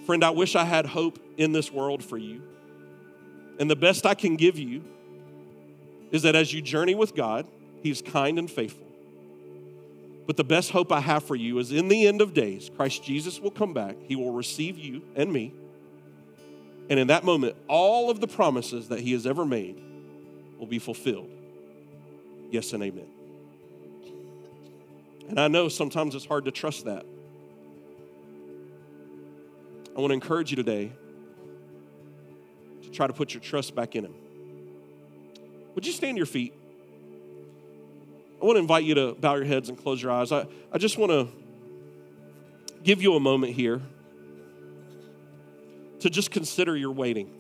Friend, 0.07 0.23
I 0.23 0.31
wish 0.31 0.55
I 0.55 0.65
had 0.65 0.87
hope 0.87 1.19
in 1.37 1.51
this 1.51 1.73
world 1.73 2.05
for 2.05 2.17
you. 2.17 2.43
And 3.59 3.69
the 3.69 3.77
best 3.77 4.07
I 4.07 4.15
can 4.15 4.37
give 4.37 4.57
you 4.57 4.85
is 6.11 6.23
that 6.23 6.35
as 6.35 6.53
you 6.53 6.61
journey 6.63 6.95
with 6.95 7.15
God, 7.15 7.47
He's 7.83 8.03
kind 8.03 8.39
and 8.39 8.51
faithful. 8.51 8.87
But 10.27 10.37
the 10.37 10.45
best 10.45 10.71
hope 10.71 10.93
I 10.93 11.01
have 11.01 11.25
for 11.25 11.35
you 11.35 11.59
is 11.59 11.73
in 11.73 11.89
the 11.89 12.07
end 12.07 12.21
of 12.21 12.35
days, 12.35 12.71
Christ 12.77 13.03
Jesus 13.03 13.41
will 13.41 13.51
come 13.51 13.73
back. 13.73 13.97
He 14.07 14.17
will 14.17 14.33
receive 14.33 14.79
you 14.79 15.03
and 15.17 15.33
me. 15.33 15.53
And 16.89 17.01
in 17.01 17.09
that 17.09 17.25
moment, 17.25 17.57
all 17.69 18.11
of 18.11 18.21
the 18.21 18.29
promises 18.29 18.89
that 18.89 19.01
He 19.01 19.13
has 19.13 19.27
ever 19.27 19.45
made 19.45 19.81
will 20.59 20.67
be 20.67 20.79
fulfilled. 20.79 21.31
Yes 22.51 22.73
and 22.73 22.83
amen. 22.83 23.07
And 25.29 25.39
I 25.39 25.49
know 25.49 25.69
sometimes 25.69 26.15
it's 26.15 26.27
hard 26.27 26.45
to 26.47 26.51
trust 26.51 26.85
that. 26.85 27.07
I 29.97 30.01
want 30.01 30.11
to 30.11 30.15
encourage 30.15 30.51
you 30.51 30.57
today 30.57 30.93
to 32.83 32.91
try 32.91 33.07
to 33.07 33.13
put 33.13 33.35
your 33.35 33.41
trust 33.41 33.75
back 33.75 33.95
in 33.95 34.05
Him. 34.05 34.15
Would 35.75 35.87
you 35.87 35.93
stand 35.93 36.17
your 36.17 36.27
feet? 36.27 36.55
I 38.41 38.45
want 38.45 38.57
to 38.57 38.61
invite 38.61 38.85
you 38.85 38.95
to 38.95 39.13
bow 39.15 39.35
your 39.35 39.45
heads 39.45 39.69
and 39.69 39.77
close 39.77 40.03
your 40.03 40.13
eyes. 40.13 40.33
I, 40.33 40.47
I 40.73 40.79
just 40.79 40.97
want 40.97 41.13
to 41.13 41.29
give 42.83 43.03
you 43.03 43.15
a 43.15 43.21
moment 43.21 43.53
here 43.53 43.81
to 46.01 46.09
just 46.09 46.31
consider 46.31 46.77
your 46.77 46.91
waiting. 46.91 47.31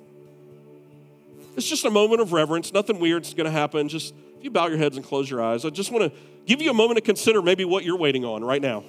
It's 1.57 1.68
just 1.68 1.85
a 1.85 1.91
moment 1.91 2.20
of 2.20 2.33
reverence. 2.33 2.72
Nothing 2.72 3.01
weird 3.01 3.24
is 3.24 3.35
going 3.35 3.47
to 3.47 3.51
happen. 3.51 3.89
Just 3.89 4.14
if 4.37 4.45
you 4.45 4.51
bow 4.51 4.66
your 4.66 4.78
heads 4.78 4.97
and 4.97 5.05
close 5.05 5.31
your 5.31 5.43
eyes, 5.43 5.64
I 5.64 5.70
just 5.70 5.91
want 5.91 6.12
to 6.12 6.18
give 6.47 6.61
you 6.61 6.70
a 6.70 6.74
moment 6.74 6.97
to 6.99 7.03
consider 7.03 7.43
maybe 7.43 7.64
what 7.64 7.85
you're 7.85 7.99
waiting 7.99 8.24
on 8.24 8.45
right 8.45 8.62
now. 8.62 8.85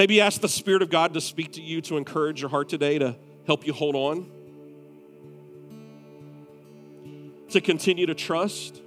Maybe 0.00 0.22
ask 0.22 0.40
the 0.40 0.48
Spirit 0.48 0.80
of 0.80 0.88
God 0.88 1.12
to 1.12 1.20
speak 1.20 1.52
to 1.52 1.60
you 1.60 1.82
to 1.82 1.98
encourage 1.98 2.40
your 2.40 2.48
heart 2.48 2.70
today, 2.70 2.98
to 2.98 3.16
help 3.46 3.66
you 3.66 3.74
hold 3.74 3.94
on, 3.94 4.30
to 7.50 7.60
continue 7.60 8.06
to 8.06 8.14
trust, 8.14 8.80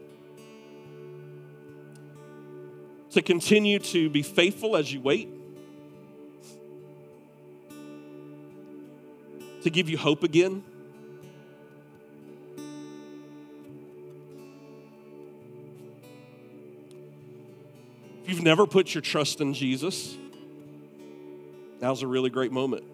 to 3.12 3.22
continue 3.22 3.78
to 3.78 4.10
be 4.10 4.24
faithful 4.24 4.76
as 4.76 4.92
you 4.92 5.02
wait. 5.02 5.30
to 9.62 9.70
give 9.70 9.88
you 9.88 10.00
hope 10.00 10.24
again? 10.24 10.64
If 18.24 18.30
you've 18.30 18.42
never 18.42 18.66
put 18.66 18.96
your 18.96 19.04
trust 19.04 19.40
in 19.40 19.54
Jesus, 19.54 20.18
now's 21.84 22.02
a 22.02 22.08
really 22.08 22.30
great 22.30 22.54
moment. 22.54 22.86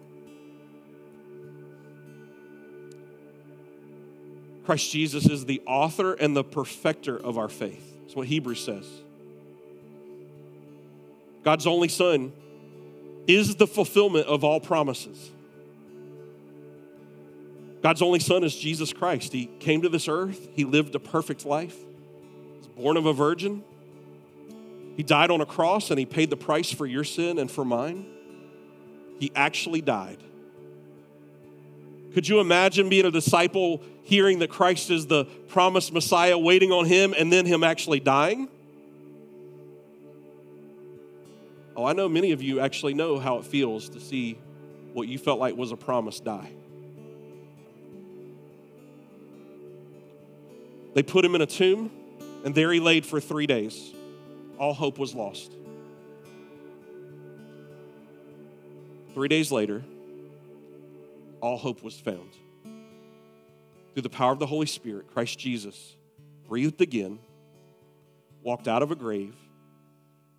Christ 4.64 4.90
Jesus 4.90 5.26
is 5.26 5.46
the 5.46 5.62
author 5.64 6.14
and 6.14 6.36
the 6.36 6.42
perfecter 6.42 7.16
of 7.16 7.38
our 7.38 7.48
faith. 7.48 7.96
That's 8.00 8.16
what 8.16 8.26
Hebrews 8.26 8.64
says. 8.64 8.86
God's 11.44 11.68
only 11.68 11.86
Son 11.86 12.32
is 13.28 13.54
the 13.54 13.68
fulfillment 13.68 14.26
of 14.26 14.42
all 14.42 14.58
promises. 14.58 15.30
God's 17.82 18.02
only 18.02 18.18
son 18.18 18.44
is 18.44 18.54
Jesus 18.54 18.92
Christ. 18.92 19.32
He 19.32 19.46
came 19.60 19.82
to 19.82 19.88
this 19.88 20.08
earth, 20.08 20.48
he 20.52 20.64
lived 20.64 20.94
a 20.94 20.98
perfect 20.98 21.46
life, 21.46 21.76
he 21.76 22.58
was 22.58 22.66
born 22.66 22.96
of 22.96 23.06
a 23.06 23.12
virgin. 23.12 23.62
He 24.96 25.02
died 25.02 25.30
on 25.30 25.40
a 25.40 25.46
cross 25.46 25.90
and 25.90 25.98
he 25.98 26.04
paid 26.04 26.28
the 26.28 26.36
price 26.36 26.70
for 26.70 26.84
your 26.84 27.04
sin 27.04 27.38
and 27.38 27.50
for 27.50 27.64
mine. 27.64 28.04
He 29.20 29.30
actually 29.36 29.82
died. 29.82 30.16
Could 32.14 32.26
you 32.26 32.40
imagine 32.40 32.88
being 32.88 33.04
a 33.04 33.10
disciple, 33.10 33.82
hearing 34.02 34.40
that 34.40 34.50
Christ 34.50 34.90
is 34.90 35.06
the 35.06 35.26
promised 35.46 35.92
Messiah, 35.92 36.36
waiting 36.36 36.72
on 36.72 36.86
him, 36.86 37.14
and 37.16 37.30
then 37.30 37.46
him 37.46 37.62
actually 37.62 38.00
dying? 38.00 38.48
Oh, 41.76 41.84
I 41.84 41.92
know 41.92 42.08
many 42.08 42.32
of 42.32 42.42
you 42.42 42.60
actually 42.60 42.94
know 42.94 43.18
how 43.18 43.36
it 43.38 43.44
feels 43.44 43.90
to 43.90 44.00
see 44.00 44.38
what 44.94 45.06
you 45.06 45.18
felt 45.18 45.38
like 45.38 45.54
was 45.54 45.70
a 45.70 45.76
promise 45.76 46.18
die. 46.18 46.50
They 50.94 51.02
put 51.02 51.24
him 51.24 51.34
in 51.34 51.42
a 51.42 51.46
tomb, 51.46 51.90
and 52.44 52.54
there 52.54 52.72
he 52.72 52.80
laid 52.80 53.06
for 53.06 53.20
three 53.20 53.46
days. 53.46 53.92
All 54.58 54.74
hope 54.74 54.98
was 54.98 55.14
lost. 55.14 55.52
Three 59.14 59.28
days 59.28 59.50
later, 59.50 59.82
all 61.40 61.56
hope 61.56 61.82
was 61.82 61.98
found. 61.98 62.30
Through 63.94 64.02
the 64.02 64.10
power 64.10 64.32
of 64.32 64.38
the 64.38 64.46
Holy 64.46 64.66
Spirit, 64.66 65.12
Christ 65.12 65.38
Jesus 65.38 65.96
breathed 66.48 66.80
again, 66.80 67.18
walked 68.42 68.68
out 68.68 68.82
of 68.82 68.90
a 68.90 68.96
grave, 68.96 69.34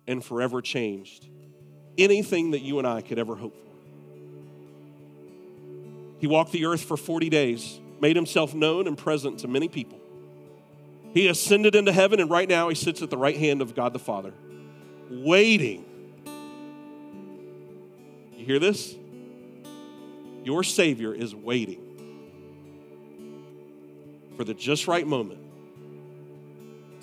and 0.06 0.24
forever 0.24 0.62
changed 0.62 1.26
anything 1.98 2.52
that 2.52 2.62
you 2.62 2.78
and 2.78 2.86
I 2.86 3.02
could 3.02 3.18
ever 3.18 3.36
hope 3.36 3.54
for. 3.54 3.72
He 6.18 6.26
walked 6.26 6.52
the 6.52 6.66
earth 6.66 6.82
for 6.84 6.96
40 6.96 7.28
days, 7.28 7.80
made 8.00 8.16
himself 8.16 8.54
known 8.54 8.86
and 8.86 8.96
present 8.96 9.40
to 9.40 9.48
many 9.48 9.68
people. 9.68 9.98
He 11.12 11.28
ascended 11.28 11.74
into 11.74 11.92
heaven, 11.92 12.20
and 12.20 12.30
right 12.30 12.48
now 12.48 12.68
he 12.68 12.74
sits 12.74 13.02
at 13.02 13.10
the 13.10 13.18
right 13.18 13.36
hand 13.36 13.60
of 13.60 13.74
God 13.74 13.92
the 13.92 13.98
Father, 13.98 14.32
waiting. 15.10 15.84
You 18.42 18.48
hear 18.48 18.58
this? 18.58 18.96
Your 20.42 20.64
Savior 20.64 21.14
is 21.14 21.32
waiting 21.32 21.80
for 24.36 24.42
the 24.42 24.52
just 24.52 24.88
right 24.88 25.06
moment 25.06 25.38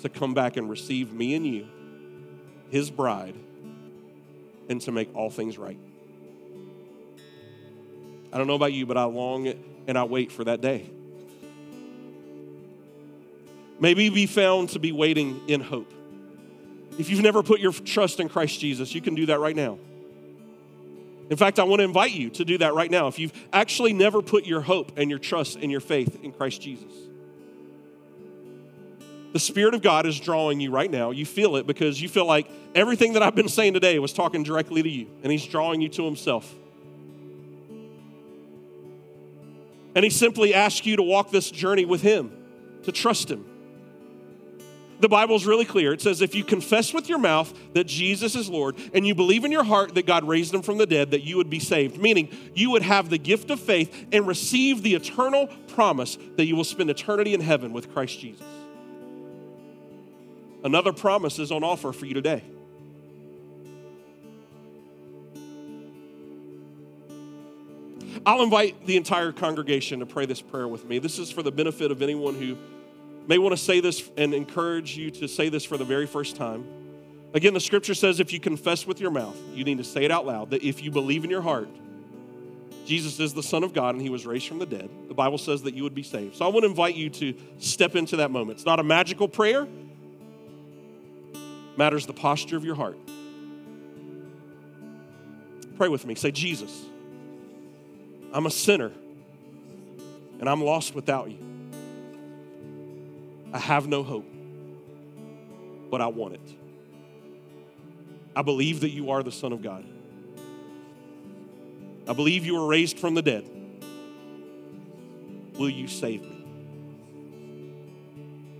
to 0.00 0.10
come 0.10 0.34
back 0.34 0.58
and 0.58 0.68
receive 0.68 1.14
me 1.14 1.34
and 1.34 1.46
you, 1.46 1.66
his 2.68 2.90
bride, 2.90 3.36
and 4.68 4.82
to 4.82 4.92
make 4.92 5.16
all 5.16 5.30
things 5.30 5.56
right. 5.56 5.78
I 8.34 8.36
don't 8.36 8.46
know 8.46 8.54
about 8.54 8.74
you, 8.74 8.84
but 8.84 8.98
I 8.98 9.04
long 9.04 9.50
and 9.86 9.96
I 9.96 10.04
wait 10.04 10.30
for 10.30 10.44
that 10.44 10.60
day. 10.60 10.90
Maybe 13.78 14.10
be 14.10 14.26
found 14.26 14.68
to 14.70 14.78
be 14.78 14.92
waiting 14.92 15.40
in 15.48 15.62
hope. 15.62 15.90
If 16.98 17.08
you've 17.08 17.22
never 17.22 17.42
put 17.42 17.60
your 17.60 17.72
trust 17.72 18.20
in 18.20 18.28
Christ 18.28 18.60
Jesus, 18.60 18.94
you 18.94 19.00
can 19.00 19.14
do 19.14 19.24
that 19.24 19.40
right 19.40 19.56
now. 19.56 19.78
In 21.30 21.36
fact, 21.36 21.60
I 21.60 21.62
want 21.62 21.78
to 21.78 21.84
invite 21.84 22.10
you 22.10 22.28
to 22.30 22.44
do 22.44 22.58
that 22.58 22.74
right 22.74 22.90
now. 22.90 23.06
If 23.06 23.20
you've 23.20 23.32
actually 23.52 23.92
never 23.92 24.20
put 24.20 24.46
your 24.46 24.60
hope 24.60 24.98
and 24.98 25.08
your 25.08 25.20
trust 25.20 25.56
and 25.56 25.70
your 25.70 25.80
faith 25.80 26.22
in 26.24 26.32
Christ 26.32 26.60
Jesus, 26.60 26.92
the 29.32 29.38
Spirit 29.38 29.74
of 29.74 29.80
God 29.80 30.06
is 30.06 30.18
drawing 30.18 30.58
you 30.58 30.72
right 30.72 30.90
now. 30.90 31.12
You 31.12 31.24
feel 31.24 31.54
it 31.54 31.68
because 31.68 32.02
you 32.02 32.08
feel 32.08 32.26
like 32.26 32.50
everything 32.74 33.12
that 33.12 33.22
I've 33.22 33.36
been 33.36 33.48
saying 33.48 33.74
today 33.74 33.96
was 34.00 34.12
talking 34.12 34.42
directly 34.42 34.82
to 34.82 34.88
you, 34.88 35.06
and 35.22 35.30
He's 35.30 35.46
drawing 35.46 35.80
you 35.80 35.88
to 35.90 36.04
Himself. 36.04 36.52
And 39.94 40.04
He 40.04 40.10
simply 40.10 40.52
asks 40.52 40.84
you 40.84 40.96
to 40.96 41.02
walk 41.02 41.30
this 41.30 41.48
journey 41.48 41.84
with 41.84 42.02
Him, 42.02 42.32
to 42.82 42.90
trust 42.90 43.30
Him. 43.30 43.44
The 45.00 45.08
Bible's 45.08 45.46
really 45.46 45.64
clear. 45.64 45.94
It 45.94 46.02
says, 46.02 46.20
if 46.20 46.34
you 46.34 46.44
confess 46.44 46.92
with 46.92 47.08
your 47.08 47.18
mouth 47.18 47.52
that 47.72 47.86
Jesus 47.86 48.36
is 48.36 48.50
Lord 48.50 48.76
and 48.92 49.06
you 49.06 49.14
believe 49.14 49.44
in 49.44 49.50
your 49.50 49.64
heart 49.64 49.94
that 49.94 50.06
God 50.06 50.24
raised 50.24 50.52
him 50.52 50.60
from 50.60 50.76
the 50.76 50.86
dead, 50.86 51.12
that 51.12 51.24
you 51.24 51.38
would 51.38 51.48
be 51.48 51.58
saved, 51.58 51.98
meaning 51.98 52.28
you 52.54 52.70
would 52.70 52.82
have 52.82 53.08
the 53.08 53.16
gift 53.16 53.50
of 53.50 53.58
faith 53.58 54.08
and 54.12 54.26
receive 54.26 54.82
the 54.82 54.94
eternal 54.94 55.46
promise 55.68 56.18
that 56.36 56.44
you 56.44 56.54
will 56.54 56.64
spend 56.64 56.90
eternity 56.90 57.32
in 57.32 57.40
heaven 57.40 57.72
with 57.72 57.92
Christ 57.92 58.20
Jesus. 58.20 58.44
Another 60.62 60.92
promise 60.92 61.38
is 61.38 61.50
on 61.50 61.64
offer 61.64 61.92
for 61.92 62.04
you 62.04 62.12
today. 62.12 62.44
I'll 68.26 68.42
invite 68.42 68.86
the 68.86 68.98
entire 68.98 69.32
congregation 69.32 70.00
to 70.00 70.06
pray 70.06 70.26
this 70.26 70.42
prayer 70.42 70.68
with 70.68 70.84
me. 70.84 70.98
This 70.98 71.18
is 71.18 71.30
for 71.30 71.42
the 71.42 71.50
benefit 71.50 71.90
of 71.90 72.02
anyone 72.02 72.34
who 72.34 72.58
may 73.30 73.38
want 73.38 73.56
to 73.56 73.62
say 73.62 73.78
this 73.78 74.10
and 74.16 74.34
encourage 74.34 74.96
you 74.96 75.08
to 75.08 75.28
say 75.28 75.48
this 75.48 75.64
for 75.64 75.76
the 75.76 75.84
very 75.84 76.08
first 76.08 76.34
time. 76.34 76.66
Again, 77.32 77.54
the 77.54 77.60
scripture 77.60 77.94
says 77.94 78.18
if 78.18 78.32
you 78.32 78.40
confess 78.40 78.88
with 78.88 79.00
your 79.00 79.12
mouth, 79.12 79.36
you 79.54 79.62
need 79.62 79.78
to 79.78 79.84
say 79.84 80.04
it 80.04 80.10
out 80.10 80.26
loud, 80.26 80.50
that 80.50 80.64
if 80.64 80.82
you 80.82 80.90
believe 80.90 81.22
in 81.22 81.30
your 81.30 81.40
heart, 81.40 81.68
Jesus 82.84 83.20
is 83.20 83.32
the 83.32 83.42
Son 83.44 83.62
of 83.62 83.72
God 83.72 83.94
and 83.94 84.02
he 84.02 84.10
was 84.10 84.26
raised 84.26 84.48
from 84.48 84.58
the 84.58 84.66
dead, 84.66 84.90
the 85.06 85.14
Bible 85.14 85.38
says 85.38 85.62
that 85.62 85.74
you 85.74 85.84
would 85.84 85.94
be 85.94 86.02
saved. 86.02 86.34
So 86.34 86.44
I 86.44 86.48
want 86.48 86.64
to 86.64 86.70
invite 86.70 86.96
you 86.96 87.08
to 87.08 87.34
step 87.58 87.94
into 87.94 88.16
that 88.16 88.32
moment. 88.32 88.58
It's 88.58 88.66
not 88.66 88.80
a 88.80 88.82
magical 88.82 89.28
prayer, 89.28 89.62
it 89.62 91.38
matters 91.78 92.06
the 92.06 92.12
posture 92.12 92.56
of 92.56 92.64
your 92.64 92.74
heart. 92.74 92.98
Pray 95.76 95.88
with 95.88 96.04
me. 96.04 96.16
Say, 96.16 96.32
Jesus, 96.32 96.84
I'm 98.32 98.46
a 98.46 98.50
sinner 98.50 98.90
and 100.40 100.48
I'm 100.48 100.64
lost 100.64 100.96
without 100.96 101.30
you. 101.30 101.49
I 103.52 103.58
have 103.58 103.88
no 103.88 104.02
hope, 104.02 104.26
but 105.90 106.00
I 106.00 106.06
want 106.06 106.34
it. 106.34 106.54
I 108.34 108.42
believe 108.42 108.80
that 108.80 108.90
you 108.90 109.10
are 109.10 109.22
the 109.22 109.32
Son 109.32 109.52
of 109.52 109.62
God. 109.62 109.84
I 112.08 112.12
believe 112.12 112.46
you 112.46 112.54
were 112.54 112.66
raised 112.66 112.98
from 112.98 113.14
the 113.14 113.22
dead. 113.22 113.48
Will 115.58 115.70
you 115.70 115.88
save 115.88 116.22
me? 116.22 116.36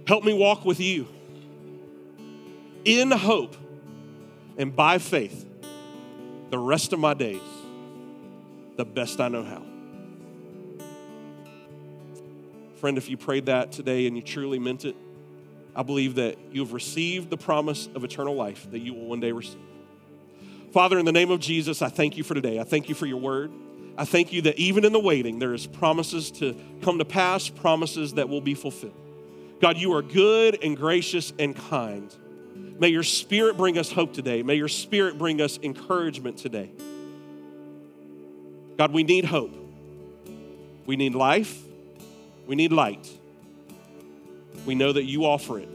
Help 0.07 0.24
me 0.24 0.34
walk 0.34 0.64
with 0.64 0.80
you 0.80 1.07
in 2.84 3.11
hope 3.11 3.57
and 4.57 4.74
by 4.74 4.99
faith 4.99 5.47
the 6.51 6.59
rest 6.59 6.93
of 6.93 6.99
my 6.99 7.14
days 7.14 7.41
the 8.76 8.84
best 8.84 9.20
I 9.20 9.28
know 9.28 9.45
how. 9.45 9.62
Friend, 12.80 12.96
if 12.96 13.10
you 13.10 13.18
prayed 13.18 13.46
that 13.46 13.72
today 13.72 14.06
and 14.06 14.16
you 14.16 14.22
truly 14.22 14.58
meant 14.58 14.86
it, 14.86 14.96
I 15.76 15.82
believe 15.82 16.14
that 16.14 16.38
you 16.50 16.62
have 16.62 16.72
received 16.72 17.28
the 17.28 17.36
promise 17.36 17.90
of 17.94 18.04
eternal 18.04 18.34
life 18.34 18.70
that 18.70 18.78
you 18.78 18.94
will 18.94 19.04
one 19.04 19.20
day 19.20 19.32
receive. 19.32 19.60
Father, 20.72 20.98
in 20.98 21.04
the 21.04 21.12
name 21.12 21.30
of 21.30 21.40
Jesus, 21.40 21.82
I 21.82 21.90
thank 21.90 22.16
you 22.16 22.24
for 22.24 22.32
today. 22.32 22.58
I 22.58 22.64
thank 22.64 22.88
you 22.88 22.94
for 22.94 23.04
your 23.04 23.18
word. 23.18 23.52
I 23.98 24.06
thank 24.06 24.32
you 24.32 24.40
that 24.42 24.58
even 24.58 24.86
in 24.86 24.94
the 24.94 24.98
waiting, 24.98 25.38
there 25.38 25.52
is 25.52 25.66
promises 25.66 26.30
to 26.32 26.56
come 26.80 26.96
to 26.98 27.04
pass, 27.04 27.50
promises 27.50 28.14
that 28.14 28.30
will 28.30 28.40
be 28.40 28.54
fulfilled. 28.54 28.94
God, 29.60 29.76
you 29.76 29.92
are 29.92 30.00
good 30.00 30.64
and 30.64 30.74
gracious 30.74 31.34
and 31.38 31.54
kind. 31.54 32.14
May 32.78 32.88
your 32.88 33.02
spirit 33.02 33.58
bring 33.58 33.76
us 33.76 33.92
hope 33.92 34.14
today. 34.14 34.42
May 34.42 34.54
your 34.54 34.68
spirit 34.68 35.18
bring 35.18 35.42
us 35.42 35.58
encouragement 35.62 36.38
today. 36.38 36.70
God, 38.78 38.90
we 38.90 39.02
need 39.02 39.26
hope. 39.26 39.54
We 40.86 40.96
need 40.96 41.14
life. 41.14 41.66
We 42.51 42.57
need 42.57 42.72
light. 42.72 43.09
We 44.66 44.74
know 44.74 44.92
that 44.92 45.05
you 45.05 45.24
offer 45.24 45.61
it. 45.61 45.68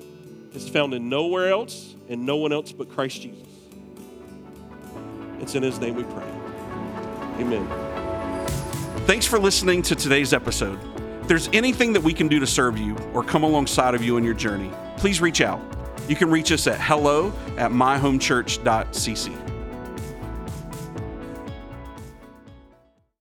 It's 0.51 0.67
found 0.67 0.93
in 0.93 1.07
nowhere 1.07 1.49
else 1.49 1.95
and 2.09 2.26
no 2.26 2.36
one 2.36 2.51
else 2.51 2.73
but 2.73 2.89
Christ 2.89 3.21
Jesus. 3.21 3.47
It's 5.39 5.55
in 5.55 5.63
his 5.63 5.80
name 5.80 5.95
we 5.95 6.03
pray. 6.03 6.28
Amen. 7.39 7.65
Thanks 9.05 9.26
for 9.26 9.39
listening 9.39 9.84
to 9.84 9.95
today's 9.95 10.34
episode. 10.34 10.78
If 11.21 11.30
there's 11.30 11.47
anything 11.53 11.93
that 11.93 12.03
we 12.03 12.11
can 12.11 12.28
do 12.28 12.41
to 12.41 12.47
serve 12.47 12.78
you 12.78 12.97
or 13.13 13.23
come 13.23 13.43
alongside 13.43 13.95
of 13.95 14.03
you 14.03 14.17
in 14.17 14.26
your 14.26 14.34
journey, 14.34 14.69
please 14.97 15.21
reach 15.21 15.39
out. 15.39 15.61
You 16.09 16.17
can 16.17 16.30
reach 16.30 16.51
us 16.51 16.67
at 16.67 16.82
hello 16.82 17.32
at 17.55 17.71
myhomechurch.cc. 17.71 19.54